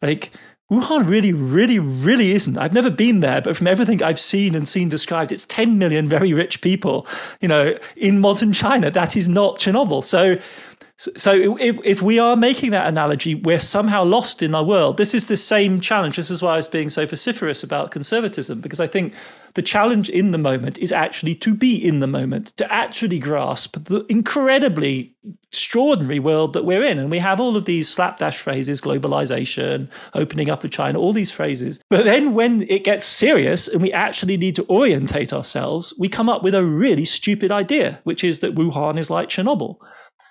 Like, 0.00 0.30
Wuhan 0.70 1.08
really, 1.08 1.32
really, 1.32 1.80
really 1.80 2.30
isn't. 2.30 2.56
I've 2.56 2.72
never 2.72 2.90
been 2.90 3.20
there, 3.20 3.42
but 3.42 3.56
from 3.56 3.66
everything 3.66 4.02
I've 4.02 4.20
seen 4.20 4.54
and 4.54 4.66
seen 4.68 4.88
described, 4.88 5.32
it's 5.32 5.44
10 5.46 5.78
million 5.78 6.08
very 6.08 6.32
rich 6.32 6.60
people, 6.60 7.06
you 7.40 7.48
know, 7.48 7.76
in 7.96 8.20
modern 8.20 8.52
China. 8.52 8.90
That 8.90 9.16
is 9.16 9.28
not 9.28 9.58
Chernobyl. 9.58 10.04
So 10.04 10.36
so 11.16 11.56
if, 11.58 11.78
if 11.82 12.02
we 12.02 12.18
are 12.18 12.36
making 12.36 12.72
that 12.72 12.86
analogy, 12.86 13.34
we're 13.34 13.58
somehow 13.58 14.04
lost 14.04 14.42
in 14.42 14.54
our 14.54 14.62
world. 14.62 14.98
This 14.98 15.14
is 15.14 15.28
the 15.28 15.36
same 15.36 15.80
challenge. 15.80 16.16
This 16.16 16.30
is 16.30 16.42
why 16.42 16.52
I 16.52 16.56
was 16.56 16.68
being 16.68 16.90
so 16.90 17.06
vociferous 17.06 17.62
about 17.62 17.90
conservatism, 17.90 18.60
because 18.60 18.80
I 18.80 18.86
think 18.86 19.14
the 19.54 19.62
challenge 19.62 20.10
in 20.10 20.30
the 20.30 20.36
moment 20.36 20.76
is 20.76 20.92
actually 20.92 21.34
to 21.36 21.54
be 21.54 21.74
in 21.74 22.00
the 22.00 22.06
moment, 22.06 22.48
to 22.58 22.70
actually 22.70 23.18
grasp 23.18 23.82
the 23.84 24.04
incredibly 24.10 25.14
extraordinary 25.48 26.18
world 26.18 26.52
that 26.52 26.66
we're 26.66 26.84
in. 26.84 26.98
And 26.98 27.10
we 27.10 27.18
have 27.18 27.40
all 27.40 27.56
of 27.56 27.64
these 27.64 27.88
slapdash 27.88 28.36
phrases, 28.36 28.82
globalization, 28.82 29.88
opening 30.12 30.50
up 30.50 30.64
of 30.64 30.70
China, 30.70 30.98
all 30.98 31.14
these 31.14 31.32
phrases. 31.32 31.80
But 31.88 32.04
then 32.04 32.34
when 32.34 32.62
it 32.68 32.84
gets 32.84 33.06
serious 33.06 33.68
and 33.68 33.80
we 33.80 33.90
actually 33.90 34.36
need 34.36 34.54
to 34.56 34.66
orientate 34.68 35.32
ourselves, 35.32 35.94
we 35.98 36.10
come 36.10 36.28
up 36.28 36.42
with 36.42 36.54
a 36.54 36.62
really 36.62 37.06
stupid 37.06 37.50
idea, 37.50 38.00
which 38.04 38.22
is 38.22 38.40
that 38.40 38.54
Wuhan 38.54 38.98
is 38.98 39.08
like 39.08 39.30
Chernobyl. 39.30 39.78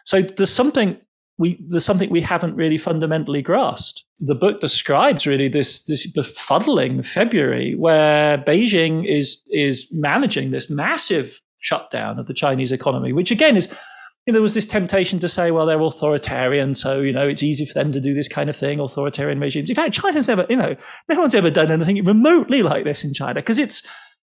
So 0.09 0.23
there's 0.23 0.49
something 0.49 0.97
we 1.37 1.63
there's 1.69 1.85
something 1.85 2.09
we 2.09 2.19
haven't 2.19 2.55
really 2.55 2.79
fundamentally 2.79 3.43
grasped. 3.43 4.05
The 4.17 4.33
book 4.33 4.59
describes 4.59 5.27
really 5.27 5.49
this 5.49 5.83
this 5.83 6.11
befuddling 6.11 7.05
February 7.05 7.75
where 7.75 8.39
Beijing 8.39 9.05
is 9.07 9.39
is 9.51 9.87
managing 9.91 10.49
this 10.49 10.67
massive 10.67 11.39
shutdown 11.59 12.17
of 12.17 12.25
the 12.25 12.33
Chinese 12.33 12.71
economy, 12.71 13.13
which 13.13 13.29
again 13.29 13.55
is 13.55 13.67
you 14.25 14.33
know, 14.33 14.37
there 14.37 14.41
was 14.41 14.55
this 14.55 14.65
temptation 14.65 15.19
to 15.19 15.27
say, 15.27 15.51
well, 15.51 15.67
they're 15.67 15.79
authoritarian, 15.79 16.73
so 16.73 17.01
you 17.01 17.13
know 17.13 17.27
it's 17.27 17.43
easy 17.43 17.65
for 17.67 17.75
them 17.75 17.91
to 17.91 18.01
do 18.01 18.15
this 18.15 18.27
kind 18.27 18.49
of 18.49 18.55
thing, 18.55 18.79
authoritarian 18.79 19.39
regimes. 19.39 19.69
In 19.69 19.75
fact, 19.75 19.93
China's 19.93 20.27
never, 20.27 20.47
you 20.49 20.57
know, 20.57 20.75
no 21.07 21.19
one's 21.19 21.35
ever 21.35 21.51
done 21.51 21.69
anything 21.69 22.03
remotely 22.03 22.63
like 22.63 22.83
this 22.83 23.03
in 23.03 23.13
China 23.13 23.35
because 23.35 23.59
it's 23.59 23.83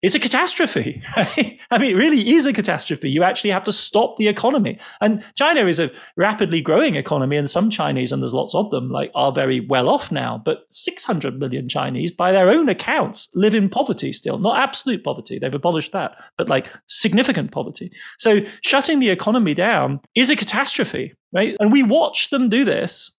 it's 0.03 0.15
a 0.15 0.19
catastrophe. 0.19 1.01
Right? 1.15 1.61
I 1.69 1.77
mean, 1.77 1.91
it 1.93 1.97
really 1.97 2.33
is 2.33 2.45
a 2.47 2.53
catastrophe. 2.53 3.09
You 3.09 3.23
actually 3.23 3.51
have 3.51 3.63
to 3.63 3.71
stop 3.71 4.17
the 4.17 4.27
economy. 4.27 4.79
And 4.99 5.23
China 5.35 5.65
is 5.67 5.79
a 5.79 5.91
rapidly 6.17 6.59
growing 6.59 6.95
economy, 6.95 7.37
and 7.37 7.49
some 7.49 7.69
Chinese, 7.69 8.11
and 8.11 8.21
there's 8.21 8.33
lots 8.33 8.55
of 8.55 8.71
them, 8.71 8.89
like 8.89 9.11
are 9.15 9.31
very 9.31 9.59
well 9.61 9.87
off 9.87 10.11
now. 10.11 10.41
But 10.43 10.65
600 10.69 11.39
million 11.39 11.69
Chinese, 11.69 12.11
by 12.11 12.31
their 12.31 12.49
own 12.49 12.67
accounts, 12.67 13.29
live 13.35 13.53
in 13.53 13.69
poverty 13.69 14.11
still. 14.11 14.39
Not 14.39 14.57
absolute 14.57 15.03
poverty; 15.03 15.39
they've 15.39 15.53
abolished 15.53 15.91
that, 15.93 16.15
but 16.37 16.49
like 16.49 16.67
significant 16.87 17.51
poverty. 17.51 17.91
So 18.17 18.41
shutting 18.63 18.99
the 18.99 19.09
economy 19.09 19.53
down 19.53 20.01
is 20.15 20.29
a 20.29 20.35
catastrophe, 20.35 21.13
right? 21.31 21.55
And 21.59 21.71
we 21.71 21.83
watch 21.83 22.31
them 22.31 22.49
do 22.49 22.65
this 22.65 23.13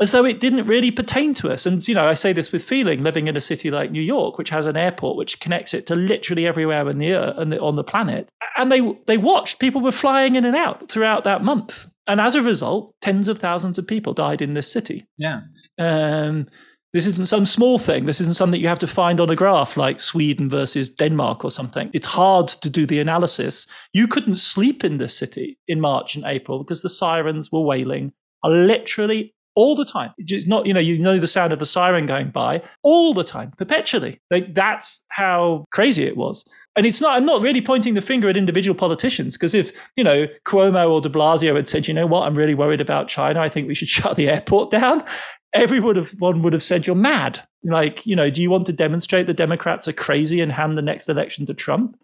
as 0.00 0.12
though 0.12 0.24
it 0.24 0.40
didn't 0.40 0.66
really 0.66 0.90
pertain 0.90 1.34
to 1.34 1.50
us. 1.50 1.66
And, 1.66 1.86
you 1.86 1.94
know, 1.94 2.08
I 2.08 2.14
say 2.14 2.32
this 2.32 2.52
with 2.52 2.64
feeling, 2.64 3.02
living 3.02 3.28
in 3.28 3.36
a 3.36 3.40
city 3.40 3.70
like 3.70 3.90
New 3.90 4.02
York, 4.02 4.38
which 4.38 4.50
has 4.50 4.66
an 4.66 4.76
airport 4.76 5.16
which 5.16 5.40
connects 5.40 5.74
it 5.74 5.86
to 5.86 5.94
literally 5.96 6.46
everywhere 6.46 6.88
in 6.88 6.98
the 6.98 7.12
earth 7.12 7.34
and 7.36 7.54
on 7.54 7.76
the 7.76 7.84
planet. 7.84 8.28
And 8.56 8.72
they, 8.72 8.80
they 9.06 9.18
watched 9.18 9.58
people 9.58 9.80
were 9.80 9.92
flying 9.92 10.36
in 10.36 10.44
and 10.44 10.56
out 10.56 10.90
throughout 10.90 11.24
that 11.24 11.44
month. 11.44 11.86
And 12.06 12.20
as 12.20 12.34
a 12.34 12.42
result, 12.42 12.94
tens 13.02 13.28
of 13.28 13.38
thousands 13.38 13.78
of 13.78 13.86
people 13.86 14.14
died 14.14 14.40
in 14.42 14.54
this 14.54 14.72
city. 14.72 15.06
Yeah. 15.18 15.42
Um, 15.78 16.48
this 16.92 17.06
isn't 17.06 17.28
some 17.28 17.46
small 17.46 17.78
thing. 17.78 18.06
This 18.06 18.20
isn't 18.20 18.34
something 18.34 18.60
you 18.60 18.66
have 18.66 18.80
to 18.80 18.86
find 18.86 19.20
on 19.20 19.30
a 19.30 19.36
graph 19.36 19.76
like 19.76 20.00
Sweden 20.00 20.48
versus 20.48 20.88
Denmark 20.88 21.44
or 21.44 21.50
something. 21.50 21.88
It's 21.92 22.06
hard 22.06 22.48
to 22.48 22.68
do 22.68 22.84
the 22.84 22.98
analysis. 22.98 23.66
You 23.92 24.08
couldn't 24.08 24.38
sleep 24.38 24.82
in 24.82 24.96
this 24.96 25.16
city 25.16 25.58
in 25.68 25.80
March 25.80 26.16
and 26.16 26.24
April 26.24 26.58
because 26.58 26.82
the 26.82 26.88
sirens 26.88 27.52
were 27.52 27.60
wailing 27.60 28.12
literally 28.42 29.34
all 29.60 29.76
the 29.76 29.84
time. 29.84 30.10
It's 30.16 30.46
not, 30.46 30.64
you 30.64 30.72
know, 30.72 30.80
you 30.80 30.96
know 30.96 31.18
the 31.18 31.26
sound 31.26 31.52
of 31.52 31.60
a 31.60 31.66
siren 31.66 32.06
going 32.06 32.30
by 32.30 32.62
all 32.82 33.12
the 33.12 33.22
time, 33.22 33.52
perpetually. 33.58 34.18
Like 34.30 34.54
that's 34.54 35.04
how 35.08 35.66
crazy 35.70 36.04
it 36.04 36.16
was. 36.16 36.46
And 36.76 36.86
it's 36.86 37.02
not, 37.02 37.14
I'm 37.14 37.26
not 37.26 37.42
really 37.42 37.60
pointing 37.60 37.92
the 37.92 38.00
finger 38.00 38.30
at 38.30 38.38
individual 38.38 38.74
politicians 38.74 39.36
because 39.36 39.54
if, 39.54 39.70
you 39.96 40.04
know, 40.04 40.26
Cuomo 40.46 40.88
or 40.88 41.02
de 41.02 41.10
Blasio 41.10 41.54
had 41.56 41.68
said, 41.68 41.86
you 41.86 41.92
know 41.92 42.06
what, 42.06 42.26
I'm 42.26 42.34
really 42.34 42.54
worried 42.54 42.80
about 42.80 43.08
China, 43.08 43.38
I 43.38 43.50
think 43.50 43.68
we 43.68 43.74
should 43.74 43.88
shut 43.98 44.16
the 44.16 44.30
airport 44.30 44.70
down, 44.70 45.04
everyone 45.52 45.88
would 45.88 45.96
have, 45.96 46.10
one 46.20 46.40
would 46.40 46.54
have 46.54 46.62
said, 46.62 46.86
you're 46.86 46.96
mad. 46.96 47.46
Like, 47.62 48.06
you 48.06 48.16
know, 48.16 48.30
do 48.30 48.40
you 48.40 48.50
want 48.50 48.64
to 48.66 48.72
demonstrate 48.72 49.26
the 49.26 49.34
Democrats 49.34 49.86
are 49.86 49.92
crazy 49.92 50.40
and 50.40 50.50
hand 50.50 50.78
the 50.78 50.82
next 50.82 51.10
election 51.10 51.44
to 51.46 51.52
Trump? 51.52 51.98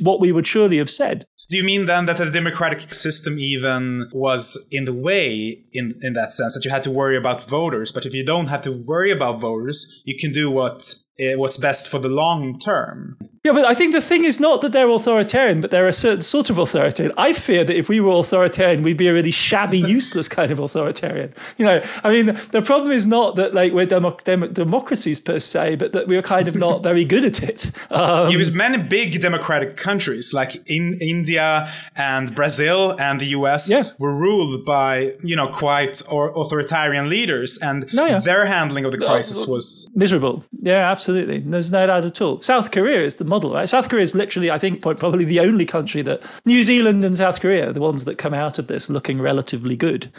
What 0.00 0.20
we 0.20 0.32
would 0.32 0.46
surely 0.46 0.78
have 0.78 0.90
said. 0.90 1.26
Do 1.48 1.56
you 1.56 1.64
mean 1.64 1.86
then 1.86 2.06
that 2.06 2.18
the 2.18 2.30
democratic 2.30 2.92
system 2.92 3.38
even 3.38 4.08
was 4.12 4.68
in 4.70 4.84
the 4.84 4.92
way 4.92 5.64
in, 5.72 5.98
in 6.02 6.12
that 6.14 6.32
sense 6.32 6.54
that 6.54 6.64
you 6.64 6.70
had 6.70 6.82
to 6.82 6.90
worry 6.90 7.16
about 7.16 7.48
voters? 7.48 7.92
But 7.92 8.06
if 8.06 8.14
you 8.14 8.24
don't 8.24 8.46
have 8.46 8.60
to 8.62 8.72
worry 8.72 9.10
about 9.10 9.40
voters, 9.40 10.02
you 10.04 10.16
can 10.16 10.32
do 10.32 10.50
what 10.50 10.94
what's 11.36 11.56
best 11.56 11.88
for 11.88 11.98
the 11.98 12.08
long 12.08 12.58
term. 12.58 13.18
Yeah, 13.44 13.52
but 13.52 13.64
I 13.64 13.74
think 13.74 13.92
the 13.92 14.02
thing 14.02 14.24
is 14.24 14.40
not 14.40 14.60
that 14.60 14.72
they're 14.72 14.90
authoritarian, 14.90 15.60
but 15.60 15.70
they're 15.70 15.86
a 15.86 15.92
certain 15.92 16.20
sort 16.20 16.50
of 16.50 16.58
authoritarian. 16.58 17.14
I 17.16 17.32
fear 17.32 17.64
that 17.64 17.76
if 17.76 17.88
we 17.88 17.98
were 18.00 18.12
authoritarian, 18.12 18.82
we'd 18.82 18.96
be 18.96 19.08
a 19.08 19.12
really 19.14 19.30
shabby, 19.30 19.78
useless 19.96 20.28
kind 20.28 20.50
of 20.50 20.58
authoritarian. 20.58 21.32
You 21.56 21.64
know, 21.64 21.82
I 22.04 22.10
mean, 22.10 22.38
the 22.50 22.62
problem 22.62 22.92
is 22.92 23.06
not 23.06 23.36
that 23.36 23.54
like 23.54 23.72
we're 23.72 23.86
demo- 23.86 24.18
dem- 24.24 24.52
democracies 24.52 25.18
per 25.18 25.38
se, 25.38 25.76
but 25.76 25.92
that 25.92 26.08
we're 26.08 26.22
kind 26.22 26.46
of 26.46 26.56
not 26.56 26.82
very 26.90 27.04
good 27.04 27.24
at 27.24 27.42
it. 27.42 27.70
Um, 27.90 28.36
was 28.36 28.52
many 28.52 28.80
big 28.80 29.20
democratic 29.20 29.76
countries 29.76 30.32
like 30.32 30.54
in 30.70 30.98
India 31.00 31.72
and 31.96 32.34
Brazil 32.34 32.94
and 33.00 33.20
the 33.20 33.26
US 33.38 33.68
yeah. 33.68 33.82
were 33.98 34.14
ruled 34.14 34.64
by 34.64 35.14
you 35.22 35.34
know 35.34 35.48
quite 35.48 36.02
or 36.10 36.38
authoritarian 36.38 37.08
leaders, 37.08 37.58
and 37.62 37.92
no, 37.94 38.04
yeah. 38.04 38.18
their 38.18 38.44
handling 38.44 38.84
of 38.84 38.92
the 38.92 39.04
uh, 39.04 39.08
crisis 39.08 39.46
was 39.46 39.90
miserable. 39.94 40.44
Yeah, 40.60 40.90
absolutely 40.90 41.07
absolutely. 41.08 41.38
There's 41.38 41.70
no 41.70 41.86
doubt 41.86 42.04
at 42.04 42.20
all. 42.20 42.40
South 42.40 42.70
Korea 42.70 43.02
is 43.02 43.16
the 43.16 43.24
model, 43.24 43.54
right? 43.54 43.68
South 43.68 43.88
Korea 43.88 44.02
is 44.02 44.14
literally, 44.14 44.50
I 44.50 44.58
think, 44.58 44.82
probably 44.82 45.24
the 45.24 45.40
only 45.40 45.64
country 45.64 46.02
that 46.02 46.22
New 46.44 46.62
Zealand 46.64 47.04
and 47.04 47.16
South 47.16 47.40
Korea 47.40 47.70
are 47.70 47.72
the 47.72 47.80
ones 47.80 48.04
that 48.04 48.18
come 48.18 48.34
out 48.34 48.58
of 48.58 48.66
this 48.66 48.90
looking 48.90 49.20
relatively 49.20 49.74
good. 49.76 50.12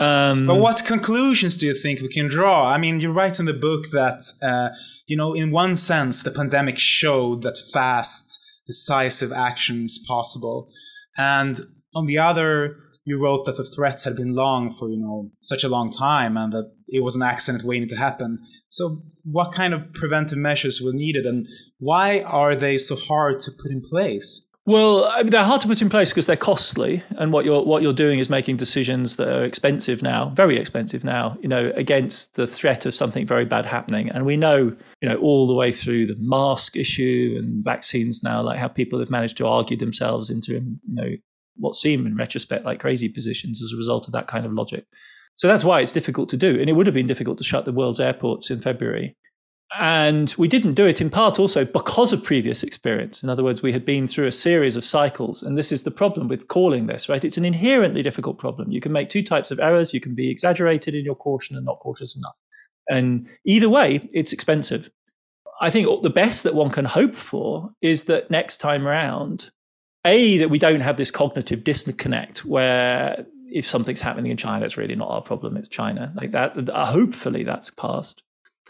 Um, 0.00 0.46
but 0.46 0.56
what 0.56 0.84
conclusions 0.84 1.56
do 1.58 1.66
you 1.66 1.74
think 1.74 2.00
we 2.00 2.08
can 2.08 2.26
draw? 2.26 2.68
I 2.68 2.78
mean, 2.78 2.98
you 2.98 3.12
write 3.12 3.38
in 3.38 3.44
the 3.44 3.52
book 3.52 3.84
that, 3.92 4.24
uh, 4.42 4.70
you 5.06 5.16
know, 5.16 5.32
in 5.32 5.52
one 5.52 5.76
sense, 5.76 6.22
the 6.22 6.30
pandemic 6.32 6.78
showed 6.78 7.42
that 7.42 7.58
fast, 7.72 8.62
decisive 8.66 9.32
action 9.32 9.84
is 9.84 10.04
possible. 10.08 10.68
And 11.16 11.60
on 11.94 12.06
the 12.06 12.18
other, 12.18 12.78
you 13.04 13.18
wrote 13.18 13.44
that 13.46 13.56
the 13.56 13.64
threats 13.64 14.04
had 14.04 14.16
been 14.16 14.34
long 14.34 14.72
for 14.72 14.88
you 14.88 14.96
know 14.96 15.30
such 15.40 15.64
a 15.64 15.68
long 15.68 15.90
time 15.90 16.36
and 16.36 16.52
that 16.52 16.72
it 16.88 17.02
was 17.02 17.16
an 17.16 17.22
accident 17.22 17.64
waiting 17.64 17.88
to 17.88 17.96
happen 17.96 18.38
so 18.68 19.02
what 19.24 19.52
kind 19.52 19.74
of 19.74 19.92
preventive 19.92 20.38
measures 20.38 20.80
were 20.80 20.92
needed 20.92 21.26
and 21.26 21.46
why 21.78 22.20
are 22.22 22.54
they 22.54 22.78
so 22.78 22.96
hard 22.96 23.38
to 23.40 23.50
put 23.50 23.70
in 23.70 23.80
place 23.80 24.46
well, 24.64 25.06
I 25.06 25.22
mean, 25.24 25.30
they're 25.30 25.42
hard 25.42 25.60
to 25.62 25.66
put 25.66 25.82
in 25.82 25.90
place 25.90 26.10
because 26.10 26.26
they're 26.26 26.36
costly, 26.36 27.02
and 27.18 27.32
what 27.32 27.44
you're 27.44 27.64
what 27.64 27.82
you're 27.82 27.92
doing 27.92 28.20
is 28.20 28.30
making 28.30 28.58
decisions 28.58 29.16
that 29.16 29.26
are 29.26 29.44
expensive 29.44 30.02
now, 30.02 30.28
very 30.36 30.56
expensive 30.56 31.02
now. 31.02 31.36
You 31.42 31.48
know, 31.48 31.72
against 31.74 32.34
the 32.36 32.46
threat 32.46 32.86
of 32.86 32.94
something 32.94 33.26
very 33.26 33.44
bad 33.44 33.66
happening, 33.66 34.08
and 34.10 34.24
we 34.24 34.36
know, 34.36 34.72
you 35.00 35.08
know, 35.08 35.16
all 35.16 35.48
the 35.48 35.54
way 35.54 35.72
through 35.72 36.06
the 36.06 36.14
mask 36.20 36.76
issue 36.76 37.34
and 37.36 37.64
vaccines 37.64 38.22
now, 38.22 38.40
like 38.40 38.60
how 38.60 38.68
people 38.68 39.00
have 39.00 39.10
managed 39.10 39.36
to 39.38 39.48
argue 39.48 39.76
themselves 39.76 40.30
into, 40.30 40.52
you 40.52 40.78
know, 40.86 41.16
what 41.56 41.76
seem 41.76 42.06
in 42.06 42.16
retrospect 42.16 42.64
like 42.64 42.80
crazy 42.80 43.08
positions 43.08 43.62
as 43.62 43.72
a 43.72 43.76
result 43.76 44.06
of 44.06 44.12
that 44.12 44.26
kind 44.26 44.46
of 44.46 44.52
logic. 44.52 44.86
So 45.36 45.48
that's 45.48 45.64
why 45.64 45.80
it's 45.80 45.92
difficult 45.92 46.28
to 46.30 46.36
do. 46.36 46.60
And 46.60 46.68
it 46.68 46.74
would 46.74 46.86
have 46.86 46.94
been 46.94 47.06
difficult 47.06 47.38
to 47.38 47.44
shut 47.44 47.64
the 47.64 47.72
world's 47.72 48.00
airports 48.00 48.50
in 48.50 48.60
February. 48.60 49.16
And 49.78 50.34
we 50.36 50.48
didn't 50.48 50.74
do 50.74 50.84
it 50.84 51.00
in 51.00 51.08
part 51.08 51.38
also 51.38 51.64
because 51.64 52.12
of 52.12 52.22
previous 52.22 52.62
experience. 52.62 53.22
In 53.22 53.30
other 53.30 53.42
words, 53.42 53.62
we 53.62 53.72
had 53.72 53.86
been 53.86 54.06
through 54.06 54.26
a 54.26 54.32
series 54.32 54.76
of 54.76 54.84
cycles. 54.84 55.42
And 55.42 55.56
this 55.56 55.72
is 55.72 55.84
the 55.84 55.90
problem 55.90 56.28
with 56.28 56.48
calling 56.48 56.86
this, 56.86 57.08
right? 57.08 57.24
It's 57.24 57.38
an 57.38 57.46
inherently 57.46 58.02
difficult 58.02 58.38
problem. 58.38 58.70
You 58.70 58.82
can 58.82 58.92
make 58.92 59.08
two 59.08 59.22
types 59.22 59.50
of 59.50 59.58
errors. 59.58 59.94
You 59.94 60.00
can 60.00 60.14
be 60.14 60.30
exaggerated 60.30 60.94
in 60.94 61.06
your 61.06 61.14
caution 61.14 61.56
and 61.56 61.64
not 61.64 61.80
cautious 61.80 62.14
enough. 62.14 62.34
And 62.88 63.28
either 63.46 63.70
way, 63.70 64.06
it's 64.12 64.34
expensive. 64.34 64.90
I 65.62 65.70
think 65.70 66.02
the 66.02 66.10
best 66.10 66.42
that 66.42 66.54
one 66.54 66.70
can 66.70 66.84
hope 66.84 67.14
for 67.14 67.70
is 67.80 68.04
that 68.04 68.30
next 68.30 68.58
time 68.58 68.86
around, 68.86 69.50
a 70.04 70.38
that 70.38 70.50
we 70.50 70.58
don't 70.58 70.80
have 70.80 70.96
this 70.96 71.10
cognitive 71.10 71.64
disconnect 71.64 72.44
where 72.44 73.26
if 73.46 73.64
something's 73.64 74.00
happening 74.00 74.30
in 74.30 74.36
China, 74.36 74.64
it's 74.64 74.76
really 74.76 74.96
not 74.96 75.08
our 75.10 75.22
problem; 75.22 75.56
it's 75.56 75.68
China. 75.68 76.12
Like 76.16 76.32
that. 76.32 76.68
Uh, 76.68 76.86
hopefully, 76.86 77.44
that's 77.44 77.70
passed. 77.70 78.22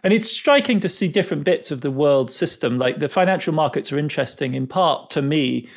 And 0.04 0.12
it's 0.12 0.30
striking 0.30 0.80
to 0.80 0.88
see 0.88 1.08
different 1.08 1.44
bits 1.44 1.70
of 1.70 1.80
the 1.80 1.90
world 1.90 2.30
system. 2.30 2.78
Like 2.78 2.98
the 2.98 3.08
financial 3.08 3.52
markets 3.52 3.92
are 3.92 3.98
interesting 3.98 4.54
in 4.54 4.66
part 4.66 5.10
to 5.10 5.22
me 5.22 5.68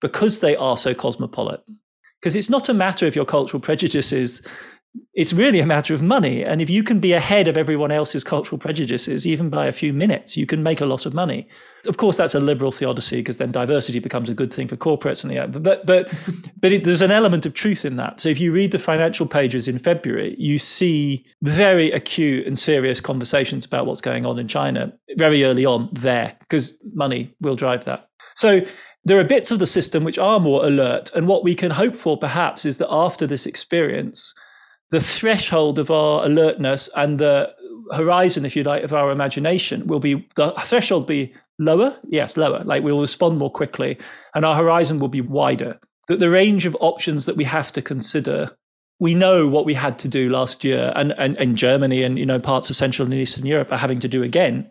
because 0.00 0.40
they 0.40 0.56
are 0.56 0.76
so 0.76 0.94
cosmopolitan. 0.94 1.78
Because 2.20 2.36
it's 2.36 2.50
not 2.50 2.68
a 2.68 2.74
matter 2.74 3.06
of 3.08 3.16
your 3.16 3.24
cultural 3.24 3.60
prejudices 3.60 4.42
it's 5.14 5.32
really 5.32 5.60
a 5.60 5.66
matter 5.66 5.94
of 5.94 6.02
money. 6.02 6.42
And 6.42 6.60
if 6.60 6.68
you 6.68 6.82
can 6.82 6.98
be 6.98 7.12
ahead 7.12 7.48
of 7.48 7.56
everyone 7.56 7.90
else's 7.90 8.24
cultural 8.24 8.58
prejudices, 8.58 9.26
even 9.26 9.50
by 9.50 9.66
a 9.66 9.72
few 9.72 9.92
minutes, 9.92 10.36
you 10.36 10.46
can 10.46 10.62
make 10.62 10.80
a 10.80 10.86
lot 10.86 11.06
of 11.06 11.14
money. 11.14 11.48
Of 11.86 11.96
course, 11.96 12.16
that's 12.16 12.34
a 12.34 12.40
liberal 12.40 12.72
theodicy 12.72 13.16
because 13.16 13.38
then 13.38 13.52
diversity 13.52 13.98
becomes 13.98 14.30
a 14.30 14.34
good 14.34 14.52
thing 14.52 14.68
for 14.68 14.76
corporates. 14.76 15.24
And 15.24 15.54
the, 15.54 15.60
but 15.60 15.86
but 15.86 16.12
but 16.60 16.72
it, 16.72 16.84
there's 16.84 17.02
an 17.02 17.10
element 17.10 17.46
of 17.46 17.54
truth 17.54 17.84
in 17.84 17.96
that. 17.96 18.20
So 18.20 18.28
if 18.28 18.38
you 18.38 18.52
read 18.52 18.72
the 18.72 18.78
financial 18.78 19.26
pages 19.26 19.68
in 19.68 19.78
February, 19.78 20.34
you 20.38 20.58
see 20.58 21.24
very 21.42 21.90
acute 21.90 22.46
and 22.46 22.58
serious 22.58 23.00
conversations 23.00 23.64
about 23.64 23.86
what's 23.86 24.00
going 24.00 24.26
on 24.26 24.38
in 24.38 24.48
China 24.48 24.92
very 25.16 25.44
early 25.44 25.64
on 25.64 25.88
there 25.92 26.36
because 26.40 26.78
money 26.94 27.34
will 27.40 27.56
drive 27.56 27.84
that. 27.86 28.08
So 28.34 28.60
there 29.04 29.18
are 29.18 29.24
bits 29.24 29.50
of 29.50 29.58
the 29.58 29.66
system 29.66 30.04
which 30.04 30.18
are 30.18 30.38
more 30.38 30.64
alert. 30.64 31.10
And 31.14 31.26
what 31.26 31.44
we 31.44 31.54
can 31.54 31.70
hope 31.70 31.96
for 31.96 32.16
perhaps 32.16 32.64
is 32.64 32.76
that 32.78 32.88
after 32.90 33.26
this 33.26 33.46
experience, 33.46 34.34
the 34.92 35.00
threshold 35.00 35.78
of 35.78 35.90
our 35.90 36.24
alertness 36.24 36.88
and 36.94 37.18
the 37.18 37.50
horizon, 37.92 38.44
if 38.44 38.54
you 38.54 38.62
like, 38.62 38.84
of 38.84 38.92
our 38.92 39.10
imagination 39.10 39.86
will 39.86 40.00
be 40.00 40.28
the 40.36 40.52
threshold 40.64 41.06
be 41.06 41.34
lower. 41.58 41.96
Yes, 42.08 42.36
lower. 42.36 42.62
Like 42.62 42.84
we'll 42.84 43.00
respond 43.00 43.38
more 43.38 43.50
quickly, 43.50 43.98
and 44.34 44.44
our 44.44 44.54
horizon 44.54 44.98
will 45.00 45.08
be 45.08 45.22
wider. 45.22 45.80
That 46.08 46.18
the 46.18 46.30
range 46.30 46.66
of 46.66 46.76
options 46.78 47.24
that 47.24 47.36
we 47.36 47.44
have 47.44 47.72
to 47.72 47.82
consider. 47.82 48.56
We 49.00 49.14
know 49.14 49.48
what 49.48 49.64
we 49.64 49.74
had 49.74 49.98
to 50.00 50.08
do 50.08 50.28
last 50.28 50.62
year, 50.62 50.92
and, 50.94 51.12
and, 51.18 51.36
and 51.36 51.56
Germany 51.56 52.04
and 52.04 52.18
you 52.18 52.26
know 52.26 52.38
parts 52.38 52.70
of 52.70 52.76
Central 52.76 53.06
and 53.06 53.14
Eastern 53.14 53.46
Europe 53.46 53.72
are 53.72 53.78
having 53.78 53.98
to 54.00 54.08
do 54.08 54.22
again. 54.22 54.70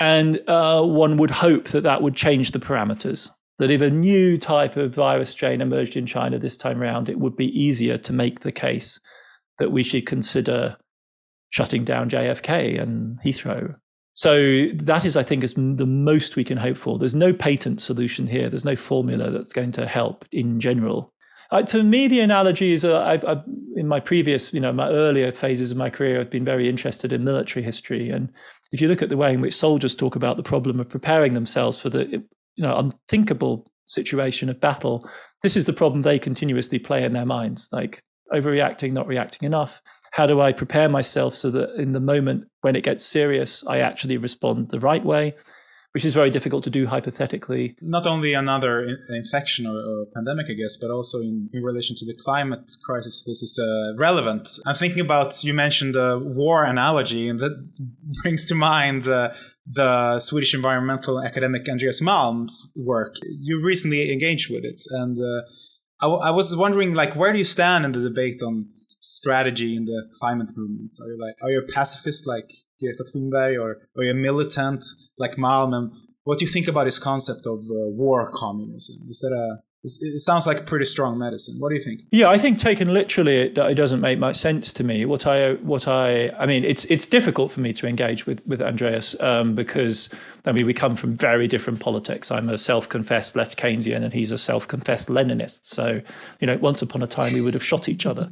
And 0.00 0.40
uh, 0.48 0.82
one 0.82 1.16
would 1.18 1.30
hope 1.30 1.68
that 1.68 1.82
that 1.82 2.00
would 2.00 2.14
change 2.14 2.52
the 2.52 2.60
parameters. 2.60 3.28
that 3.58 3.70
if 3.70 3.80
a 3.80 3.90
new 3.90 4.38
type 4.38 4.76
of 4.76 4.94
virus 4.94 5.30
strain 5.30 5.60
emerged 5.60 5.96
in 5.96 6.06
China 6.06 6.38
this 6.38 6.56
time 6.56 6.80
around, 6.80 7.08
it 7.08 7.18
would 7.18 7.36
be 7.36 7.46
easier 7.46 7.98
to 7.98 8.12
make 8.12 8.40
the 8.40 8.52
case 8.52 8.98
that 9.62 9.70
we 9.70 9.82
should 9.82 10.06
consider 10.06 10.76
shutting 11.50 11.84
down 11.84 12.10
JFK 12.10 12.80
and 12.80 13.20
Heathrow. 13.24 13.76
So 14.14 14.66
that 14.74 15.04
is, 15.04 15.16
I 15.16 15.22
think, 15.22 15.44
is 15.44 15.54
the 15.54 15.86
most 15.86 16.36
we 16.36 16.44
can 16.44 16.58
hope 16.58 16.76
for. 16.76 16.98
There's 16.98 17.14
no 17.14 17.32
patent 17.32 17.80
solution 17.80 18.26
here. 18.26 18.50
There's 18.50 18.64
no 18.64 18.76
formula 18.76 19.30
that's 19.30 19.52
going 19.52 19.72
to 19.72 19.86
help 19.86 20.26
in 20.32 20.60
general. 20.60 21.14
Uh, 21.52 21.62
to 21.62 21.82
me, 21.82 22.08
the 22.08 22.20
analogy 22.20 22.72
is 22.72 22.84
uh, 22.84 23.00
I've, 23.00 23.24
I've, 23.24 23.42
in 23.76 23.86
my 23.86 24.00
previous, 24.00 24.52
you 24.52 24.60
know, 24.60 24.72
my 24.72 24.88
earlier 24.88 25.32
phases 25.32 25.70
of 25.70 25.76
my 25.76 25.90
career, 25.90 26.20
I've 26.20 26.30
been 26.30 26.44
very 26.44 26.68
interested 26.68 27.12
in 27.12 27.24
military 27.24 27.62
history. 27.62 28.10
And 28.10 28.30
if 28.72 28.80
you 28.80 28.88
look 28.88 29.02
at 29.02 29.08
the 29.08 29.16
way 29.16 29.32
in 29.32 29.40
which 29.40 29.54
soldiers 29.54 29.94
talk 29.94 30.16
about 30.16 30.36
the 30.36 30.42
problem 30.42 30.80
of 30.80 30.88
preparing 30.88 31.34
themselves 31.34 31.80
for 31.80 31.88
the 31.88 32.22
you 32.56 32.62
know 32.62 32.76
unthinkable 32.76 33.66
situation 33.86 34.48
of 34.48 34.60
battle 34.60 35.08
this 35.42 35.56
is 35.56 35.66
the 35.66 35.72
problem 35.72 36.02
they 36.02 36.18
continuously 36.18 36.78
play 36.78 37.04
in 37.04 37.12
their 37.12 37.26
minds 37.26 37.68
like 37.72 38.02
overreacting 38.32 38.92
not 38.92 39.06
reacting 39.06 39.46
enough 39.46 39.82
how 40.12 40.26
do 40.26 40.40
i 40.40 40.52
prepare 40.52 40.88
myself 40.88 41.34
so 41.34 41.50
that 41.50 41.70
in 41.80 41.92
the 41.92 42.00
moment 42.00 42.44
when 42.62 42.76
it 42.76 42.84
gets 42.84 43.04
serious 43.04 43.64
i 43.66 43.78
actually 43.78 44.16
respond 44.16 44.68
the 44.70 44.80
right 44.80 45.04
way 45.04 45.34
which 45.92 46.06
is 46.06 46.14
very 46.14 46.30
difficult 46.30 46.64
to 46.64 46.70
do 46.70 46.86
hypothetically. 46.86 47.76
Not 47.80 48.06
only 48.06 48.32
another 48.32 48.82
in- 48.82 48.98
infection 49.10 49.66
or, 49.66 49.76
or, 49.76 50.06
pandemic, 50.14 50.46
I 50.48 50.54
guess, 50.54 50.76
but 50.76 50.90
also 50.90 51.20
in, 51.20 51.50
in 51.52 51.62
relation 51.62 51.94
to 51.96 52.06
the 52.06 52.14
climate 52.14 52.70
crisis, 52.82 53.24
this 53.24 53.42
is 53.42 53.58
uh, 53.58 53.94
relevant. 53.98 54.48
I'm 54.66 54.74
thinking 54.74 55.00
about, 55.00 55.44
you 55.44 55.52
mentioned 55.52 55.94
the 55.94 56.18
war 56.18 56.64
analogy, 56.64 57.28
and 57.28 57.38
that 57.40 57.70
brings 58.22 58.44
to 58.46 58.54
mind 58.54 59.06
uh, 59.06 59.32
the 59.66 60.18
Swedish 60.18 60.54
environmental 60.54 61.22
academic 61.22 61.68
Andreas 61.68 62.00
Malm's 62.00 62.72
work. 62.74 63.16
You 63.22 63.62
recently 63.62 64.12
engaged 64.12 64.50
with 64.50 64.64
it, 64.64 64.80
and 64.90 65.18
uh, 65.18 65.42
I, 66.02 66.06
w- 66.06 66.20
I 66.20 66.30
was 66.30 66.54
wondering, 66.56 66.94
like, 66.94 67.14
where 67.14 67.32
do 67.32 67.38
you 67.38 67.44
stand 67.44 67.84
in 67.84 67.92
the 67.92 68.00
debate 68.00 68.42
on 68.42 68.68
strategy 69.00 69.76
in 69.76 69.84
the 69.84 70.10
climate 70.18 70.50
movement? 70.56 70.94
Are 71.00 71.08
you 71.08 71.18
like, 71.18 71.36
are 71.42 71.50
you 71.50 71.60
a 71.60 71.72
pacifist 71.72 72.26
like 72.26 72.50
Greta 72.80 73.04
Thunberg, 73.04 73.60
or 73.60 73.88
or 73.96 74.04
a 74.04 74.14
militant 74.14 74.84
like 75.16 75.36
Malm? 75.36 75.90
what 76.24 76.38
do 76.38 76.44
you 76.44 76.50
think 76.50 76.68
about 76.68 76.84
this 76.84 76.98
concept 76.98 77.46
of 77.46 77.60
uh, 77.70 77.88
war 77.88 78.30
communism? 78.32 78.96
Is 79.08 79.18
that 79.20 79.34
a 79.34 79.62
it 79.84 80.20
sounds 80.20 80.46
like 80.46 80.64
pretty 80.64 80.84
strong 80.84 81.18
medicine. 81.18 81.56
What 81.58 81.70
do 81.70 81.74
you 81.74 81.82
think? 81.82 82.02
Yeah, 82.12 82.28
I 82.28 82.38
think 82.38 82.60
taken 82.60 82.92
literally, 82.94 83.38
it, 83.38 83.58
it, 83.58 83.74
doesn't 83.74 84.00
make 84.00 84.16
much 84.16 84.36
sense 84.36 84.72
to 84.74 84.84
me. 84.84 85.04
What 85.04 85.26
I, 85.26 85.54
what 85.54 85.88
I, 85.88 86.28
I 86.38 86.46
mean, 86.46 86.64
it's 86.64 86.84
it's 86.84 87.04
difficult 87.04 87.50
for 87.50 87.60
me 87.60 87.72
to 87.72 87.88
engage 87.88 88.24
with 88.24 88.46
with 88.46 88.62
Andreas 88.62 89.16
um, 89.20 89.56
because 89.56 90.08
I 90.46 90.52
mean 90.52 90.66
we 90.66 90.74
come 90.74 90.94
from 90.94 91.16
very 91.16 91.48
different 91.48 91.80
politics. 91.80 92.30
I'm 92.30 92.48
a 92.48 92.58
self-confessed 92.58 93.34
left 93.34 93.58
Keynesian, 93.58 94.04
and 94.04 94.12
he's 94.12 94.30
a 94.30 94.38
self-confessed 94.38 95.08
Leninist. 95.08 95.60
So, 95.64 96.00
you 96.38 96.46
know, 96.46 96.56
once 96.58 96.80
upon 96.80 97.02
a 97.02 97.08
time 97.08 97.34
we 97.34 97.40
would 97.40 97.54
have 97.54 97.64
shot 97.64 97.88
each 97.88 98.06
other. 98.06 98.30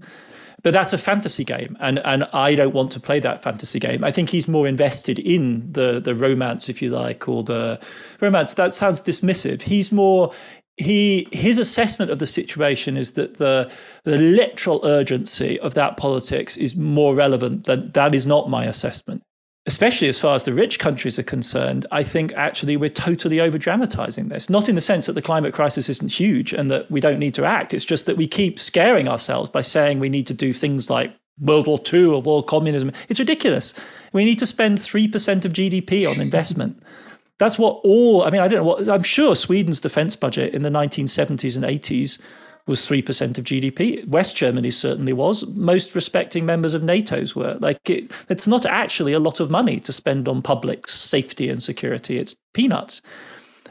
But 0.63 0.75
that's 0.75 0.93
a 0.93 0.99
fantasy 0.99 1.43
game, 1.43 1.77
and 1.81 1.99
and 2.01 2.25
I 2.35 2.55
don't 2.55 2.75
want 2.75 2.93
to 2.93 3.01
play 3.01 3.19
that 3.21 3.43
fantasy 3.43 3.79
game. 3.79 4.05
I 4.05 4.13
think 4.13 4.29
he's 4.29 4.47
more 4.47 4.69
invested 4.69 5.19
in 5.19 5.73
the 5.73 6.01
the 6.01 6.15
romance, 6.15 6.69
if 6.69 6.83
you 6.83 6.91
like, 6.91 7.29
or 7.29 7.43
the 7.43 7.81
romance. 8.21 8.55
That 8.55 8.75
sounds 8.75 9.01
dismissive. 9.01 9.63
He's 9.63 9.91
more 9.91 10.33
he 10.81 11.29
his 11.33 11.59
assessment 11.59 12.11
of 12.11 12.19
the 12.19 12.27
situation 12.27 12.97
is 12.97 13.13
that 13.13 13.37
the 13.37 13.71
the 14.05 14.19
literal 14.19 14.81
urgency 14.85 15.61
of 15.61 15.75
that 15.75 15.97
politics 15.97 16.57
is 16.57 16.75
more 16.75 17.15
relevant 17.15 17.65
than 17.65 17.91
that 17.93 18.15
is 18.15 18.27
not 18.27 18.49
my 18.49 18.65
assessment 18.65 19.23
especially 19.67 20.09
as 20.09 20.19
far 20.19 20.35
as 20.35 20.45
the 20.45 20.53
rich 20.53 20.79
countries 20.79 21.19
are 21.19 21.23
concerned, 21.23 21.87
I 21.93 22.03
think 22.03 22.33
actually 22.33 22.77
we're 22.77 22.89
totally 22.89 23.41
over 23.41 23.59
dramatizing 23.59 24.29
this. 24.29 24.49
Not 24.49 24.69
in 24.69 24.75
the 24.75 24.81
sense 24.81 25.07
that 25.07 25.13
the 25.13 25.23
climate 25.23 25.55
crisis 25.55 25.89
isn't 25.89 26.11
huge 26.11 26.53
and 26.53 26.71
that 26.71 26.91
we 26.91 26.99
don't 26.99 27.19
need 27.19 27.35
to 27.35 27.45
act. 27.45 27.75
It's 27.75 27.85
just 27.85 28.07
that 28.07 28.17
we 28.17 28.27
keep 28.27 28.59
scaring 28.59 29.07
ourselves 29.07 29.51
by 29.51 29.61
saying 29.61 30.01
we 30.01 30.09
need 30.09 30.27
to 30.29 30.35
do 30.35 30.53
things 30.53 30.89
like 30.89 31.15
World 31.39 31.67
War 31.67 31.79
II 31.93 32.07
or 32.07 32.23
war 32.23 32.43
communism. 32.43 32.91
It's 33.09 33.21
ridiculous. 33.21 33.75
We 34.13 34.25
need 34.25 34.39
to 34.39 34.47
spend 34.47 34.79
3% 34.79 35.45
of 35.45 35.53
GDP 35.53 36.11
on 36.11 36.21
investment. 36.21 36.83
That's 37.41 37.59
what 37.59 37.81
all, 37.85 38.23
I 38.23 38.31
mean, 38.31 38.43
I 38.43 38.49
don't 38.49 38.59
know 38.59 38.65
what, 38.65 38.87
I'm 38.87 39.03
sure 39.03 39.35
Sweden's 39.35 39.81
defense 39.81 40.15
budget 40.15 40.55
in 40.55 40.61
the 40.61 40.69
1970s 40.69 41.57
and 41.57 41.65
80s 41.65 42.21
was 42.67 42.87
3% 42.87 43.39
of 43.39 43.45
GDP. 43.45 44.07
West 44.07 44.37
Germany 44.37 44.71
certainly 44.71 45.15
was. 45.15 45.47
Most 45.47 45.95
respecting 45.95 46.45
members 46.45 46.75
of 46.75 46.83
NATO's 46.83 47.35
were. 47.35 47.57
Like, 47.59 47.89
it, 47.89 48.13
it's 48.29 48.47
not 48.47 48.67
actually 48.67 49.15
a 49.15 49.19
lot 49.19 49.41
of 49.41 49.51
money 49.51 49.81
to 49.81 49.91
spend 49.91 50.29
on 50.29 50.43
public 50.43 50.87
safety 50.87 51.49
and 51.49 51.63
security. 51.63 52.19
It's 52.19 52.37
peanuts. 52.53 53.01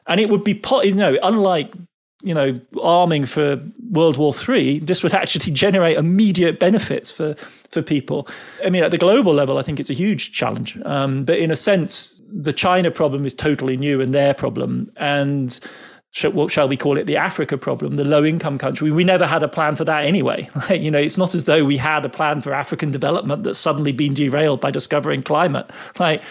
And 0.07 0.19
it 0.19 0.29
would 0.29 0.43
be, 0.43 0.59
you 0.83 0.95
know, 0.95 1.19
unlike 1.21 1.71
you 2.21 2.33
know, 2.33 2.59
arming 2.81 3.25
for 3.25 3.61
World 3.91 4.17
War 4.17 4.33
III, 4.33 4.79
this 4.79 5.03
would 5.03 5.13
actually 5.13 5.53
generate 5.53 5.97
immediate 5.97 6.59
benefits 6.59 7.11
for 7.11 7.35
for 7.69 7.81
people. 7.81 8.27
I 8.65 8.69
mean, 8.69 8.83
at 8.83 8.91
the 8.91 8.97
global 8.97 9.33
level, 9.33 9.57
I 9.57 9.61
think 9.61 9.79
it's 9.79 9.89
a 9.89 9.93
huge 9.93 10.31
challenge. 10.31 10.77
Um, 10.85 11.23
but 11.23 11.37
in 11.37 11.51
a 11.51 11.55
sense, 11.55 12.21
the 12.31 12.51
China 12.51 12.91
problem 12.91 13.25
is 13.25 13.33
totally 13.33 13.77
new 13.77 14.01
and 14.01 14.13
their 14.13 14.33
problem, 14.33 14.91
and 14.97 15.59
what 16.31 16.51
shall 16.51 16.67
we 16.67 16.75
call 16.75 16.97
it, 16.97 17.05
the 17.05 17.17
Africa 17.17 17.57
problem, 17.57 17.95
the 17.95 18.03
low 18.03 18.25
income 18.25 18.57
country. 18.57 18.91
We 18.91 19.03
never 19.03 19.27
had 19.27 19.43
a 19.43 19.47
plan 19.47 19.75
for 19.75 19.85
that 19.85 20.05
anyway. 20.05 20.49
You 20.69 20.91
know, 20.91 20.99
it's 20.99 21.17
not 21.17 21.35
as 21.35 21.45
though 21.45 21.65
we 21.65 21.77
had 21.77 22.05
a 22.05 22.09
plan 22.09 22.41
for 22.41 22.53
African 22.53 22.89
development 22.91 23.43
that's 23.43 23.59
suddenly 23.59 23.91
been 23.91 24.13
derailed 24.13 24.59
by 24.59 24.71
discovering 24.71 25.23
climate. 25.23 25.69
Like 25.99 26.23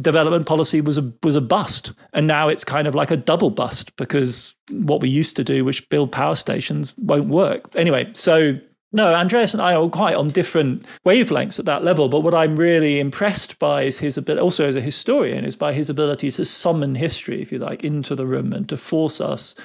development 0.00 0.46
policy 0.46 0.80
was 0.80 0.98
a 0.98 1.12
was 1.22 1.36
a 1.36 1.40
bust, 1.40 1.92
and 2.12 2.26
now 2.26 2.48
it's 2.48 2.64
kind 2.64 2.86
of 2.86 2.94
like 2.94 3.10
a 3.10 3.16
double 3.16 3.50
bust 3.50 3.94
because 3.96 4.54
what 4.70 5.00
we 5.00 5.08
used 5.08 5.36
to 5.36 5.44
do, 5.44 5.64
which 5.64 5.88
build 5.88 6.12
power 6.12 6.34
stations, 6.34 6.94
won't 6.98 7.28
work. 7.28 7.62
Anyway, 7.74 8.10
so 8.14 8.58
no, 8.92 9.12
Andreas 9.12 9.52
and 9.52 9.60
I 9.60 9.74
are 9.74 9.88
quite 9.88 10.14
on 10.14 10.28
different 10.28 10.86
wavelengths 11.04 11.58
at 11.58 11.64
that 11.64 11.82
level. 11.82 12.08
But 12.08 12.20
what 12.20 12.32
I'm 12.32 12.56
really 12.56 13.00
impressed 13.00 13.58
by 13.58 13.82
is 13.82 13.98
his 13.98 14.16
ability, 14.16 14.40
also 14.40 14.68
as 14.68 14.76
a 14.76 14.80
historian, 14.80 15.44
is 15.44 15.56
by 15.56 15.72
his 15.72 15.90
ability 15.90 16.30
to 16.30 16.44
summon 16.44 16.94
history, 16.94 17.42
if 17.42 17.50
you 17.50 17.58
like, 17.58 17.82
into 17.82 18.14
the 18.14 18.24
room 18.24 18.52
and 18.52 18.68
to 18.68 18.76
force 18.76 19.20
us, 19.20 19.56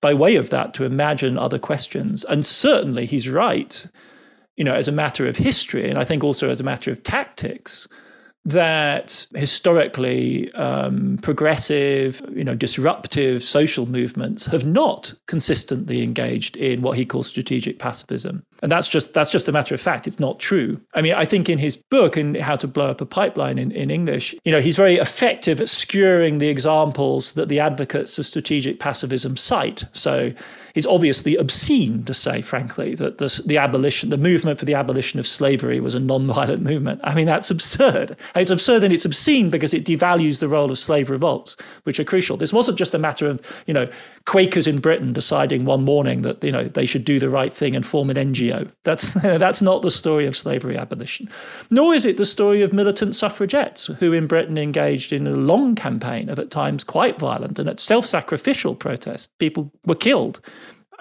by 0.00 0.14
way 0.14 0.36
of 0.36 0.50
that, 0.50 0.72
to 0.74 0.84
imagine 0.84 1.36
other 1.36 1.58
questions. 1.58 2.24
And 2.26 2.46
certainly 2.46 3.06
he's 3.06 3.28
right, 3.28 3.88
you 4.56 4.62
know, 4.62 4.74
as 4.74 4.86
a 4.86 4.92
matter 4.92 5.26
of 5.26 5.36
history, 5.36 5.90
and 5.90 5.98
I 5.98 6.04
think 6.04 6.22
also 6.22 6.48
as 6.48 6.60
a 6.60 6.64
matter 6.64 6.92
of 6.92 7.02
tactics 7.02 7.88
that 8.44 9.26
historically 9.34 10.50
um, 10.52 11.18
progressive, 11.22 12.22
you 12.34 12.44
know, 12.44 12.54
disruptive 12.54 13.44
social 13.44 13.86
movements 13.86 14.46
have 14.46 14.66
not 14.66 15.12
consistently 15.26 16.02
engaged 16.02 16.56
in 16.56 16.80
what 16.80 16.96
he 16.96 17.04
calls 17.04 17.26
strategic 17.26 17.78
pacifism. 17.78 18.44
And 18.62 18.70
that's 18.70 18.88
just 18.88 19.14
that's 19.14 19.30
just 19.30 19.48
a 19.48 19.52
matter 19.52 19.74
of 19.74 19.80
fact. 19.80 20.06
It's 20.06 20.20
not 20.20 20.38
true. 20.38 20.80
I 20.94 21.02
mean, 21.02 21.14
I 21.14 21.24
think 21.24 21.48
in 21.48 21.58
his 21.58 21.76
book, 21.76 22.16
in 22.16 22.34
How 22.34 22.56
to 22.56 22.66
Blow 22.66 22.90
Up 22.90 23.00
a 23.00 23.06
Pipeline 23.06 23.58
in, 23.58 23.72
in 23.72 23.90
English, 23.90 24.34
you 24.44 24.52
know, 24.52 24.60
he's 24.60 24.76
very 24.76 24.96
effective 24.96 25.60
at 25.60 25.68
skewering 25.68 26.38
the 26.38 26.48
examples 26.48 27.32
that 27.32 27.48
the 27.48 27.60
advocates 27.60 28.18
of 28.18 28.26
strategic 28.26 28.78
pacifism 28.78 29.36
cite. 29.36 29.84
So 29.92 30.32
it's 30.74 30.86
obviously 30.86 31.36
obscene 31.36 32.04
to 32.04 32.14
say, 32.14 32.40
frankly, 32.40 32.94
that 32.94 33.18
the, 33.18 33.42
the 33.46 33.58
abolition, 33.58 34.10
the 34.10 34.16
movement 34.16 34.58
for 34.58 34.64
the 34.64 34.74
abolition 34.74 35.18
of 35.18 35.26
slavery 35.26 35.80
was 35.80 35.94
a 35.94 36.00
non-violent 36.00 36.62
movement. 36.62 37.00
I 37.02 37.14
mean, 37.14 37.26
that's 37.26 37.50
absurd. 37.50 38.16
It's 38.36 38.50
absurd 38.50 38.84
and 38.84 38.92
it's 38.92 39.04
obscene 39.04 39.50
because 39.50 39.74
it 39.74 39.84
devalues 39.84 40.38
the 40.38 40.48
role 40.48 40.70
of 40.70 40.78
slave 40.78 41.10
revolts, 41.10 41.56
which 41.84 41.98
are 41.98 42.04
crucial. 42.04 42.36
This 42.36 42.52
wasn't 42.52 42.78
just 42.78 42.94
a 42.94 42.98
matter 42.98 43.26
of, 43.26 43.40
you 43.66 43.74
know, 43.74 43.88
Quakers 44.26 44.66
in 44.66 44.80
Britain 44.80 45.12
deciding 45.12 45.64
one 45.64 45.84
morning 45.84 46.22
that, 46.22 46.42
you 46.44 46.52
know, 46.52 46.64
they 46.64 46.86
should 46.86 47.04
do 47.04 47.18
the 47.18 47.30
right 47.30 47.52
thing 47.52 47.74
and 47.74 47.84
form 47.84 48.10
an 48.10 48.16
NGO. 48.16 48.49
That's, 48.84 49.12
that's 49.22 49.62
not 49.62 49.82
the 49.82 49.90
story 49.90 50.26
of 50.26 50.36
slavery 50.36 50.76
abolition. 50.76 51.28
Nor 51.70 51.94
is 51.94 52.06
it 52.06 52.16
the 52.16 52.24
story 52.24 52.62
of 52.62 52.72
militant 52.72 53.16
suffragettes 53.16 53.86
who 53.86 54.12
in 54.12 54.26
Britain 54.26 54.58
engaged 54.58 55.12
in 55.12 55.26
a 55.26 55.32
long 55.32 55.74
campaign 55.74 56.28
of 56.28 56.38
at 56.38 56.50
times 56.50 56.84
quite 56.84 57.18
violent 57.18 57.58
and 57.58 57.68
at 57.68 57.80
self-sacrificial 57.80 58.74
protest. 58.74 59.30
People 59.38 59.72
were 59.86 59.94
killed 59.94 60.40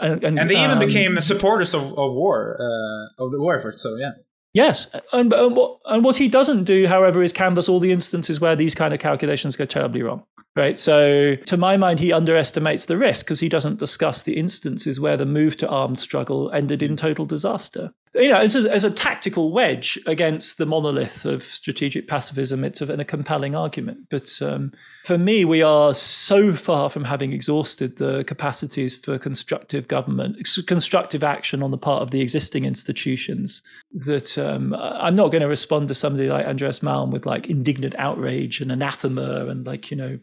and, 0.02 0.24
and, 0.24 0.40
and 0.40 0.50
they 0.50 0.56
even 0.56 0.72
um, 0.72 0.80
became 0.80 1.20
supporters 1.22 1.74
of, 1.74 1.84
of 1.84 2.14
war, 2.14 2.58
uh, 2.60 3.24
of 3.24 3.32
the 3.32 3.40
war 3.40 3.58
effort. 3.58 3.80
So 3.80 3.96
yeah. 3.96 4.12
Yes, 4.54 4.88
and, 5.14 5.32
and, 5.32 5.56
what, 5.56 5.80
and 5.86 6.04
what 6.04 6.18
he 6.18 6.28
doesn't 6.28 6.64
do, 6.64 6.88
however, 6.88 7.22
is 7.22 7.32
canvass 7.32 7.70
all 7.70 7.80
the 7.80 7.92
instances 7.92 8.40
where 8.40 8.56
these 8.56 8.74
kind 8.74 8.94
of 8.94 9.00
calculations 9.00 9.56
go 9.56 9.66
terribly 9.66 10.02
wrong. 10.02 10.24
Right. 10.56 10.78
So, 10.80 11.36
to 11.36 11.58
my 11.58 11.78
mind, 11.78 12.00
he 12.00 12.12
underestimates 12.12 12.86
the 12.86 12.98
risk 12.98 13.26
because 13.26 13.40
he 13.40 13.48
doesn't 13.48 13.78
discuss 13.78 14.24
the 14.24 14.36
instances 14.36 15.00
where 15.00 15.16
the 15.16 15.26
move 15.26 15.56
to 15.58 15.70
armed 15.70 16.00
struggle 16.00 16.52
ended 16.52 16.82
in 16.82 16.98
total 16.98 17.26
disaster 17.26 17.92
you 18.16 18.30
know, 18.30 18.38
as 18.40 18.56
a, 18.56 18.72
as 18.72 18.84
a 18.84 18.90
tactical 18.90 19.52
wedge 19.52 20.00
against 20.08 20.58
the 20.58 20.66
monolith 20.66 21.26
of 21.26 21.44
strategic 21.44 22.08
pacifism, 22.08 22.64
it's 22.64 22.82
a, 22.82 22.92
a 22.92 23.06
compelling 23.06 23.56
argument. 23.56 24.10
But 24.10 24.30
um, 24.42 24.72
for 25.06 25.18
me, 25.18 25.46
we 25.46 25.62
are 25.62 25.94
so 25.94 26.54
far 26.54 26.90
from 26.90 27.04
having 27.04 27.34
exhausted 27.34 27.98
the 27.98 28.24
capacities 28.24 28.96
for 28.96 29.20
constructive 29.20 29.88
government, 29.88 30.38
constructive 30.66 31.24
action 31.24 31.62
on 31.62 31.70
the 31.72 31.78
part 31.78 32.02
of 32.02 32.10
the 32.10 32.22
existing 32.22 32.66
institutions 32.66 33.62
that 33.92 34.38
um, 34.38 34.74
I'm 34.74 35.16
not 35.16 35.32
going 35.32 35.42
to 35.42 35.48
respond 35.48 35.88
to 35.90 35.96
somebody 35.96 36.30
like 36.30 36.48
Andreas 36.48 36.80
Malm 36.80 37.12
with 37.12 37.28
like 37.28 37.48
indignant 37.48 37.94
outrage 37.98 38.60
and 38.60 38.72
anathema 38.72 39.46
and 39.48 39.68
like, 39.68 39.92
you 39.92 39.98
know, 39.98 40.20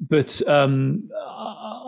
but 0.00 0.46
um, 0.46 1.08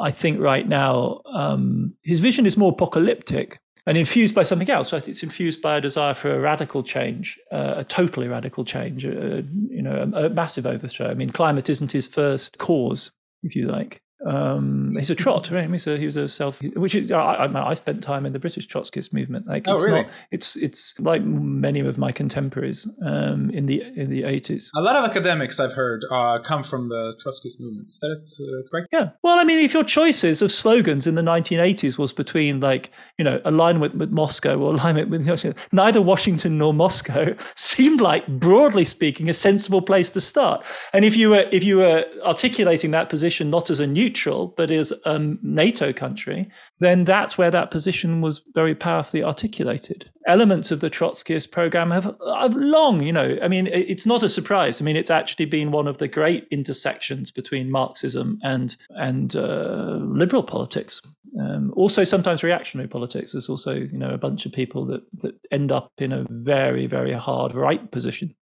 I 0.01 0.11
think 0.11 0.41
right 0.41 0.67
now 0.67 1.21
um, 1.27 1.95
his 2.03 2.21
vision 2.21 2.47
is 2.47 2.57
more 2.57 2.73
apocalyptic 2.73 3.61
and 3.89 3.97
infused 3.97 4.35
by 4.35 4.43
something 4.43 4.69
else. 4.69 4.93
It's 4.93 5.23
infused 5.23 5.63
by 5.63 5.79
a 5.79 5.81
desire 5.81 6.13
for 6.13 6.31
a 6.31 6.39
radical 6.39 6.83
change, 6.83 7.39
uh, 7.51 7.77
a 7.79 7.85
totally 7.85 8.29
radical 8.29 8.63
change, 8.63 9.07
uh, 9.07 9.41
you 9.71 9.81
know, 9.81 10.13
a, 10.15 10.27
a, 10.27 10.29
massive 10.29 10.67
overthrow. 10.67 11.09
I 11.09 11.15
mean, 11.15 11.31
climate 11.31 11.71
isn't 11.71 11.91
his 11.91 12.07
first 12.07 12.59
cause, 12.59 13.11
if 13.43 13.57
you 13.57 13.67
like. 13.67 14.03
Um, 14.27 14.91
he's 14.97 15.11
a 15.11 15.15
trot, 15.15 15.49
right? 15.51 15.71
He's 15.71 15.87
a, 15.87 15.97
he 15.97 16.05
was 16.05 16.17
a 16.17 16.27
self, 16.27 16.61
which 16.75 16.97
is 16.97 17.13
I, 17.13 17.21
I, 17.21 17.71
I, 17.71 17.75
spent 17.75 18.03
time 18.03 18.27
in 18.27 18.33
the 18.33 18.41
British 18.41 18.67
Trotskyist 18.67 19.13
movement. 19.13 19.47
Like, 19.47 19.63
oh, 19.69 19.77
it's 19.77 19.85
really? 19.85 20.03
Not, 20.03 20.11
it's 20.33 20.57
it's 20.57 20.99
like 20.99 21.23
many 21.23 21.81
of 21.81 21.99
my 21.99 22.11
contemporaries 22.11 22.89
um, 23.05 23.49
in 23.51 23.67
the 23.67 23.81
in 23.95 24.11
the 24.11 24.25
eighties. 24.25 24.73
A 24.75 24.83
lot 24.83 24.97
of 24.97 25.05
academics 25.05 25.61
I've 25.61 25.75
heard 25.75 26.05
uh, 26.11 26.41
come 26.41 26.65
from 26.65 26.89
the 26.89 27.15
Trotskyist 27.25 27.61
movement. 27.61 27.89
Is 27.89 28.01
that 28.01 28.41
uh, 28.41 28.69
correct? 28.69 28.89
Yeah. 28.91 29.11
Well, 29.23 29.39
I 29.39 29.45
mean, 29.45 29.61
if 29.61 29.73
your 29.73 29.85
choices 29.85 30.43
of 30.43 30.51
slogans 30.51 31.07
in 31.07 31.15
the 31.15 31.23
1980s 31.23 31.97
was 31.97 32.13
between 32.13 32.59
like 32.59 32.91
you 33.19 33.25
know 33.25 33.41
alignment 33.45 33.97
with 33.97 34.11
Moscow 34.11 34.59
or 34.59 34.75
alignment 34.75 35.11
with 35.11 35.29
neither 35.73 36.03
Washington 36.03 36.59
nor 36.59 36.75
Moscow 36.75 37.37
seemed 37.55 38.01
like 38.01 38.27
broadly 38.27 38.85
speaking 38.85 39.29
a 39.29 39.35
sensible 39.35 39.81
place 39.81 40.11
to 40.11 40.21
start. 40.21 40.65
And 40.93 41.05
if 41.05 41.17
you 41.17 41.31
were 41.31 41.47
if 41.53 41.63
you 41.63 41.77
were 41.77 42.05
articulating 42.25 42.91
that 42.91 43.09
position 43.09 43.49
not 43.51 43.71
as 43.71 43.79
a 43.79 43.87
new 43.87 44.08
neutral, 44.09 44.55
but 44.57 44.71
is 44.71 44.93
a 45.05 45.19
NATO 45.43 45.93
country, 45.93 46.49
then 46.81 47.05
that's 47.05 47.37
where 47.37 47.51
that 47.51 47.71
position 47.71 48.21
was 48.21 48.43
very 48.55 48.75
powerfully 48.75 49.23
articulated. 49.23 50.11
Elements 50.27 50.71
of 50.71 50.81
the 50.81 50.91
Trotskyist 50.91 51.51
program 51.51 51.91
have, 51.91 52.05
have 52.41 52.55
long, 52.55 53.03
you 53.03 53.13
know, 53.13 53.37
I 53.43 53.49
mean, 53.49 53.67
it's 53.69 54.07
not 54.07 54.23
a 54.23 54.29
surprise. 54.29 54.81
I 54.81 54.85
mean, 54.85 54.97
it's 54.97 55.11
actually 55.11 55.47
been 55.47 55.71
one 55.71 55.87
of 55.87 55.99
the 55.99 56.09
great 56.09 56.47
intersections 56.51 57.31
between 57.31 57.71
Marxism 57.71 58.39
and 58.43 58.77
and 58.91 59.35
uh, 59.37 59.99
liberal 60.01 60.43
politics. 60.43 61.01
Um, 61.41 61.73
also, 61.77 62.05
sometimes 62.05 62.43
reactionary 62.43 62.89
politics. 62.89 63.33
There's 63.33 63.49
also, 63.49 63.75
you 63.75 63.99
know, 63.99 64.11
a 64.11 64.19
bunch 64.19 64.47
of 64.47 64.53
people 64.53 64.87
that 64.87 65.01
that 65.23 65.35
end 65.51 65.73
up 65.73 65.93
in 65.99 66.13
a 66.13 66.27
very, 66.31 66.87
very 66.87 67.13
hard 67.13 67.55
right 67.55 67.91
position. 67.91 68.35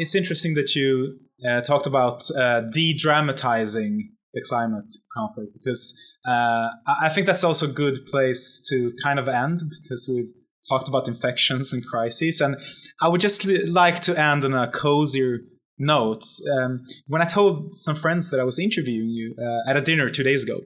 It's 0.00 0.14
interesting 0.14 0.54
that 0.54 0.74
you 0.74 1.18
uh, 1.48 1.60
talked 1.60 1.86
about 1.86 2.22
uh, 2.36 2.62
de-dramatizing 2.72 4.12
the 4.32 4.42
climate 4.48 4.92
conflict 5.12 5.52
because 5.54 5.82
uh, 6.28 6.68
I 7.02 7.08
think 7.08 7.26
that's 7.26 7.44
also 7.44 7.66
a 7.68 7.72
good 7.72 8.06
place 8.06 8.64
to 8.70 8.92
kind 9.02 9.18
of 9.18 9.28
end 9.28 9.58
because 9.82 10.08
we've 10.08 10.32
talked 10.68 10.88
about 10.88 11.08
infections 11.08 11.72
and 11.72 11.84
crises, 11.84 12.40
and 12.40 12.56
I 13.02 13.08
would 13.08 13.20
just 13.20 13.46
like 13.66 14.00
to 14.00 14.18
end 14.18 14.44
on 14.44 14.54
a 14.54 14.70
cozier 14.70 15.40
note. 15.78 16.22
Um, 16.56 16.80
when 17.08 17.22
I 17.22 17.24
told 17.24 17.74
some 17.74 17.96
friends 17.96 18.30
that 18.30 18.40
I 18.40 18.44
was 18.44 18.58
interviewing 18.58 19.08
you 19.08 19.34
uh, 19.38 19.70
at 19.70 19.76
a 19.76 19.80
dinner 19.80 20.10
two 20.10 20.22
days 20.22 20.44
ago, 20.44 20.60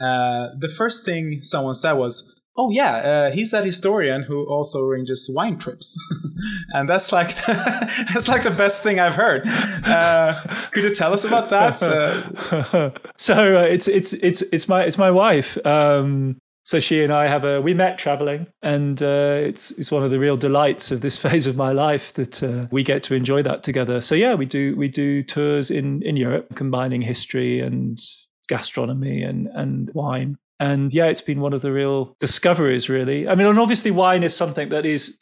uh, 0.00 0.48
the 0.58 0.68
first 0.68 1.04
thing 1.04 1.40
someone 1.42 1.74
said 1.74 1.94
was, 1.94 2.40
Oh 2.54 2.70
yeah, 2.70 2.96
uh, 2.96 3.30
he's 3.30 3.50
that 3.52 3.64
historian 3.64 4.24
who 4.24 4.44
also 4.46 4.84
arranges 4.84 5.30
wine 5.32 5.58
trips, 5.58 5.96
and 6.74 6.86
that's 6.86 7.10
like 7.10 7.34
that's 7.46 8.28
like 8.28 8.42
the 8.42 8.50
best 8.50 8.82
thing 8.82 9.00
I've 9.00 9.14
heard. 9.14 9.42
Uh, 9.46 10.38
could 10.70 10.84
you 10.84 10.94
tell 10.94 11.14
us 11.14 11.24
about 11.24 11.48
that? 11.48 11.82
Uh, 11.82 12.90
so 13.16 13.60
uh, 13.60 13.62
it's 13.62 13.88
it's 13.88 14.12
it's 14.12 14.42
it's 14.52 14.68
my 14.68 14.82
it's 14.84 14.98
my 14.98 15.10
wife. 15.10 15.56
Um, 15.66 16.36
so 16.64 16.78
she 16.78 17.02
and 17.02 17.10
I 17.10 17.26
have 17.26 17.46
a 17.46 17.62
we 17.62 17.72
met 17.72 17.96
traveling, 17.96 18.46
and 18.60 19.02
uh, 19.02 19.36
it's 19.38 19.70
it's 19.72 19.90
one 19.90 20.02
of 20.02 20.10
the 20.10 20.18
real 20.18 20.36
delights 20.36 20.90
of 20.90 21.00
this 21.00 21.16
phase 21.16 21.46
of 21.46 21.56
my 21.56 21.72
life 21.72 22.12
that 22.14 22.42
uh, 22.42 22.66
we 22.70 22.82
get 22.82 23.02
to 23.04 23.14
enjoy 23.14 23.42
that 23.44 23.62
together. 23.62 24.02
So 24.02 24.14
yeah, 24.14 24.34
we 24.34 24.44
do 24.44 24.76
we 24.76 24.88
do 24.88 25.22
tours 25.22 25.70
in 25.70 26.02
in 26.02 26.16
Europe, 26.16 26.54
combining 26.54 27.00
history 27.00 27.60
and 27.60 27.98
gastronomy 28.46 29.22
and 29.22 29.46
and 29.54 29.90
wine 29.94 30.36
and 30.62 30.94
yeah, 30.94 31.06
it's 31.06 31.20
been 31.20 31.40
one 31.40 31.52
of 31.52 31.60
the 31.60 31.72
real 31.72 32.14
discoveries, 32.20 32.88
really. 32.88 33.26
I 33.26 33.34
mean, 33.34 33.48
and 33.48 33.58
obviously, 33.58 33.90
wine 33.90 34.22
is 34.22 34.34
something 34.34 34.68
that 34.68 34.86
is 34.86 35.18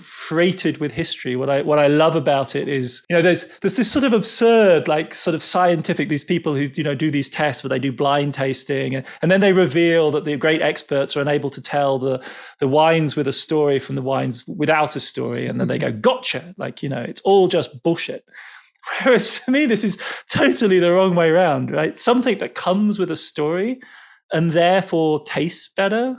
freighted 0.00 0.78
with 0.78 0.92
history. 0.92 1.34
What 1.34 1.50
I 1.50 1.62
what 1.62 1.80
I 1.80 1.88
love 1.88 2.14
about 2.14 2.54
it 2.54 2.68
is, 2.68 3.02
you 3.10 3.16
know, 3.16 3.20
there's 3.20 3.46
there's 3.58 3.74
this 3.74 3.90
sort 3.90 4.04
of 4.04 4.12
absurd, 4.12 4.86
like 4.86 5.16
sort 5.16 5.34
of 5.34 5.42
scientific. 5.42 6.08
These 6.08 6.22
people 6.22 6.54
who 6.54 6.68
you 6.76 6.84
know 6.84 6.94
do 6.94 7.10
these 7.10 7.28
tests 7.28 7.64
where 7.64 7.68
they 7.70 7.80
do 7.80 7.90
blind 7.90 8.34
tasting, 8.34 8.94
and, 8.94 9.04
and 9.20 9.32
then 9.32 9.40
they 9.40 9.52
reveal 9.52 10.12
that 10.12 10.24
the 10.24 10.36
great 10.36 10.62
experts 10.62 11.16
are 11.16 11.22
unable 11.22 11.50
to 11.50 11.60
tell 11.60 11.98
the 11.98 12.24
the 12.60 12.68
wines 12.68 13.16
with 13.16 13.26
a 13.26 13.32
story 13.32 13.80
from 13.80 13.96
the 13.96 14.02
wines 14.02 14.46
without 14.46 14.94
a 14.94 15.00
story, 15.00 15.48
and 15.48 15.58
then 15.58 15.66
they 15.66 15.78
go, 15.78 15.90
mm-hmm. 15.90 16.02
"Gotcha!" 16.02 16.54
Like 16.56 16.84
you 16.84 16.88
know, 16.88 17.02
it's 17.02 17.20
all 17.22 17.48
just 17.48 17.82
bullshit. 17.82 18.24
Whereas 19.02 19.38
for 19.38 19.50
me, 19.50 19.66
this 19.66 19.82
is 19.82 19.98
totally 20.30 20.78
the 20.78 20.92
wrong 20.92 21.16
way 21.16 21.30
around, 21.30 21.72
right? 21.72 21.98
Something 21.98 22.38
that 22.38 22.54
comes 22.54 22.96
with 22.96 23.10
a 23.10 23.16
story 23.16 23.80
and 24.32 24.52
therefore 24.52 25.22
tastes 25.24 25.68
better? 25.68 26.16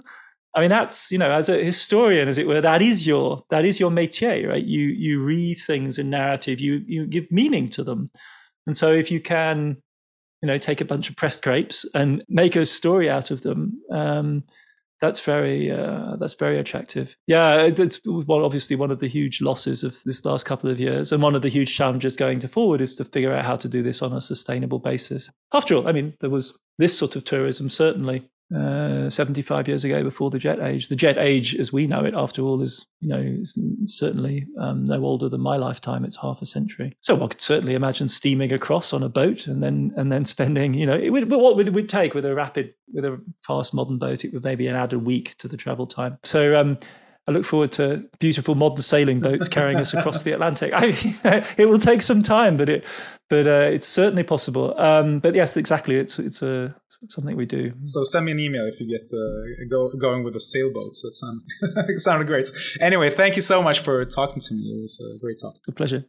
I 0.55 0.61
mean 0.61 0.69
that's 0.69 1.11
you 1.11 1.17
know 1.17 1.31
as 1.31 1.47
a 1.49 1.63
historian 1.63 2.27
as 2.27 2.37
it 2.37 2.47
were 2.47 2.61
that 2.61 2.81
is 2.81 3.05
your 3.05 3.43
that 3.49 3.65
is 3.65 3.79
your 3.79 3.91
métier 3.91 4.47
right? 4.47 4.63
You 4.63 4.85
you 4.87 5.23
read 5.23 5.59
things 5.59 5.99
in 5.99 6.09
narrative. 6.09 6.59
You 6.59 6.81
you 6.85 7.05
give 7.05 7.31
meaning 7.31 7.69
to 7.69 7.83
them. 7.83 8.09
And 8.65 8.75
so 8.75 8.91
if 8.91 9.11
you 9.11 9.19
can 9.21 9.77
you 10.41 10.47
know 10.47 10.57
take 10.57 10.81
a 10.81 10.85
bunch 10.85 11.09
of 11.09 11.15
pressed 11.15 11.43
grapes 11.43 11.85
and 11.93 12.23
make 12.29 12.55
a 12.55 12.65
story 12.65 13.09
out 13.09 13.31
of 13.31 13.41
them 13.41 13.81
um, 13.91 14.43
that's 15.01 15.21
very 15.21 15.71
uh, 15.71 16.15
that's 16.19 16.35
very 16.35 16.59
attractive. 16.59 17.15
Yeah, 17.27 17.63
it's 17.63 18.01
well, 18.05 18.43
obviously 18.43 18.75
one 18.75 18.91
of 18.91 18.99
the 18.99 19.07
huge 19.07 19.41
losses 19.41 19.83
of 19.83 19.97
this 20.05 20.25
last 20.25 20.45
couple 20.45 20.69
of 20.69 20.79
years, 20.79 21.11
and 21.11 21.23
one 21.23 21.35
of 21.35 21.41
the 21.41 21.49
huge 21.49 21.75
challenges 21.75 22.15
going 22.15 22.39
to 22.39 22.47
forward 22.47 22.81
is 22.81 22.95
to 22.95 23.05
figure 23.05 23.33
out 23.33 23.45
how 23.45 23.55
to 23.55 23.67
do 23.67 23.81
this 23.81 24.01
on 24.01 24.13
a 24.13 24.21
sustainable 24.21 24.79
basis. 24.79 25.29
After 25.53 25.75
all, 25.75 25.87
I 25.87 25.91
mean, 25.91 26.15
there 26.19 26.29
was 26.29 26.57
this 26.77 26.97
sort 26.97 27.15
of 27.15 27.23
tourism 27.23 27.69
certainly 27.69 28.29
uh, 28.55 29.09
75 29.09 29.67
years 29.67 29.85
ago 29.85 30.03
before 30.03 30.29
the 30.29 30.39
jet 30.39 30.59
age. 30.59 30.87
The 30.87 30.95
jet 30.95 31.17
age, 31.17 31.55
as 31.55 31.71
we 31.71 31.85
know 31.87 32.03
it, 32.03 32.13
after 32.15 32.41
all, 32.41 32.61
is 32.61 32.85
you 32.99 33.07
know 33.07 33.19
is 33.19 33.57
certainly 33.85 34.47
um, 34.59 34.85
no 34.85 35.03
older 35.03 35.29
than 35.29 35.41
my 35.41 35.57
lifetime. 35.57 36.03
It's 36.03 36.17
half 36.17 36.41
a 36.41 36.45
century. 36.45 36.95
So 37.01 37.23
I 37.23 37.27
could 37.27 37.41
certainly 37.41 37.75
imagine 37.75 38.07
steaming 38.07 38.51
across 38.51 38.91
on 38.93 39.03
a 39.03 39.09
boat 39.09 39.47
and 39.47 39.61
then 39.61 39.91
and 39.95 40.11
then 40.11 40.25
spending 40.35 40.73
you 40.73 40.85
know 40.85 40.95
it 40.95 41.11
would, 41.11 41.29
what 41.29 41.55
would 41.55 41.67
it 41.67 41.73
would 41.73 41.89
take 41.89 42.13
with 42.13 42.25
a 42.25 42.33
rapid 42.33 42.73
with 42.93 43.05
a 43.05 43.21
fast 43.45 43.73
modern 43.73 43.97
boat? 43.97 44.25
It 44.25 44.33
would 44.33 44.43
maybe 44.43 44.67
add 44.67 44.93
a 44.93 44.99
week 44.99 45.35
to 45.37 45.47
the 45.47 45.57
travel 45.57 45.85
time. 45.85 46.17
So 46.23 46.59
um, 46.59 46.77
I 47.29 47.31
look 47.31 47.45
forward 47.45 47.71
to 47.73 48.03
beautiful 48.17 48.55
modern 48.55 48.81
sailing 48.81 49.19
boats 49.19 49.47
carrying 49.47 49.77
us 49.77 49.93
across 49.93 50.23
the 50.23 50.31
Atlantic. 50.31 50.73
I 50.75 50.87
mean, 50.87 51.43
it 51.57 51.69
will 51.69 51.77
take 51.77 52.01
some 52.01 52.23
time, 52.23 52.57
but 52.57 52.69
it, 52.69 52.83
but 53.29 53.45
uh, 53.45 53.69
it's 53.69 53.85
certainly 53.85 54.23
possible. 54.23 54.73
Um, 54.79 55.19
but 55.19 55.35
yes, 55.35 55.55
exactly, 55.55 55.97
it's 55.97 56.17
it's 56.17 56.41
a 56.41 56.75
something 57.07 57.37
we 57.37 57.45
do. 57.45 57.73
So 57.85 58.03
send 58.03 58.25
me 58.25 58.31
an 58.31 58.39
email 58.39 58.65
if 58.65 58.79
you 58.79 58.87
get 58.87 59.07
uh, 59.13 59.67
go, 59.69 59.91
going 59.95 60.23
with 60.23 60.33
the 60.33 60.39
sailboats. 60.39 61.03
That 61.03 61.13
sounded 61.13 62.01
sounded 62.01 62.25
great. 62.25 62.49
Anyway, 62.81 63.11
thank 63.11 63.35
you 63.35 63.43
so 63.43 63.61
much 63.61 63.79
for 63.79 64.03
talking 64.05 64.41
to 64.41 64.55
me. 64.55 64.63
It 64.63 64.81
was 64.81 64.99
a 64.99 65.19
great 65.19 65.37
talk. 65.39 65.53
A 65.67 65.71
pleasure. 65.71 66.05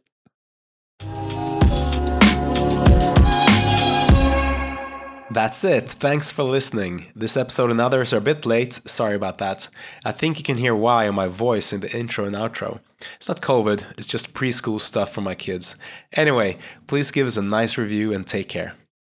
That's 5.33 5.63
it. 5.63 5.89
Thanks 5.89 6.29
for 6.29 6.43
listening. 6.43 7.05
This 7.15 7.37
episode 7.37 7.71
and 7.71 7.79
others 7.79 8.11
are 8.11 8.17
a 8.17 8.21
bit 8.21 8.45
late. 8.45 8.73
Sorry 8.73 9.15
about 9.15 9.37
that. 9.37 9.69
I 10.03 10.11
think 10.11 10.37
you 10.37 10.43
can 10.43 10.57
hear 10.57 10.75
why 10.75 11.07
on 11.07 11.15
my 11.15 11.27
voice 11.27 11.71
in 11.71 11.79
the 11.79 11.97
intro 11.97 12.25
and 12.25 12.35
outro. 12.35 12.81
It's 13.15 13.29
not 13.29 13.39
COVID, 13.39 13.97
it's 13.97 14.07
just 14.07 14.33
preschool 14.33 14.81
stuff 14.81 15.13
for 15.13 15.21
my 15.21 15.33
kids. 15.33 15.77
Anyway, 16.11 16.57
please 16.85 17.11
give 17.11 17.27
us 17.27 17.37
a 17.37 17.41
nice 17.41 17.77
review 17.77 18.11
and 18.11 18.27
take 18.27 18.49
care. 18.49 18.75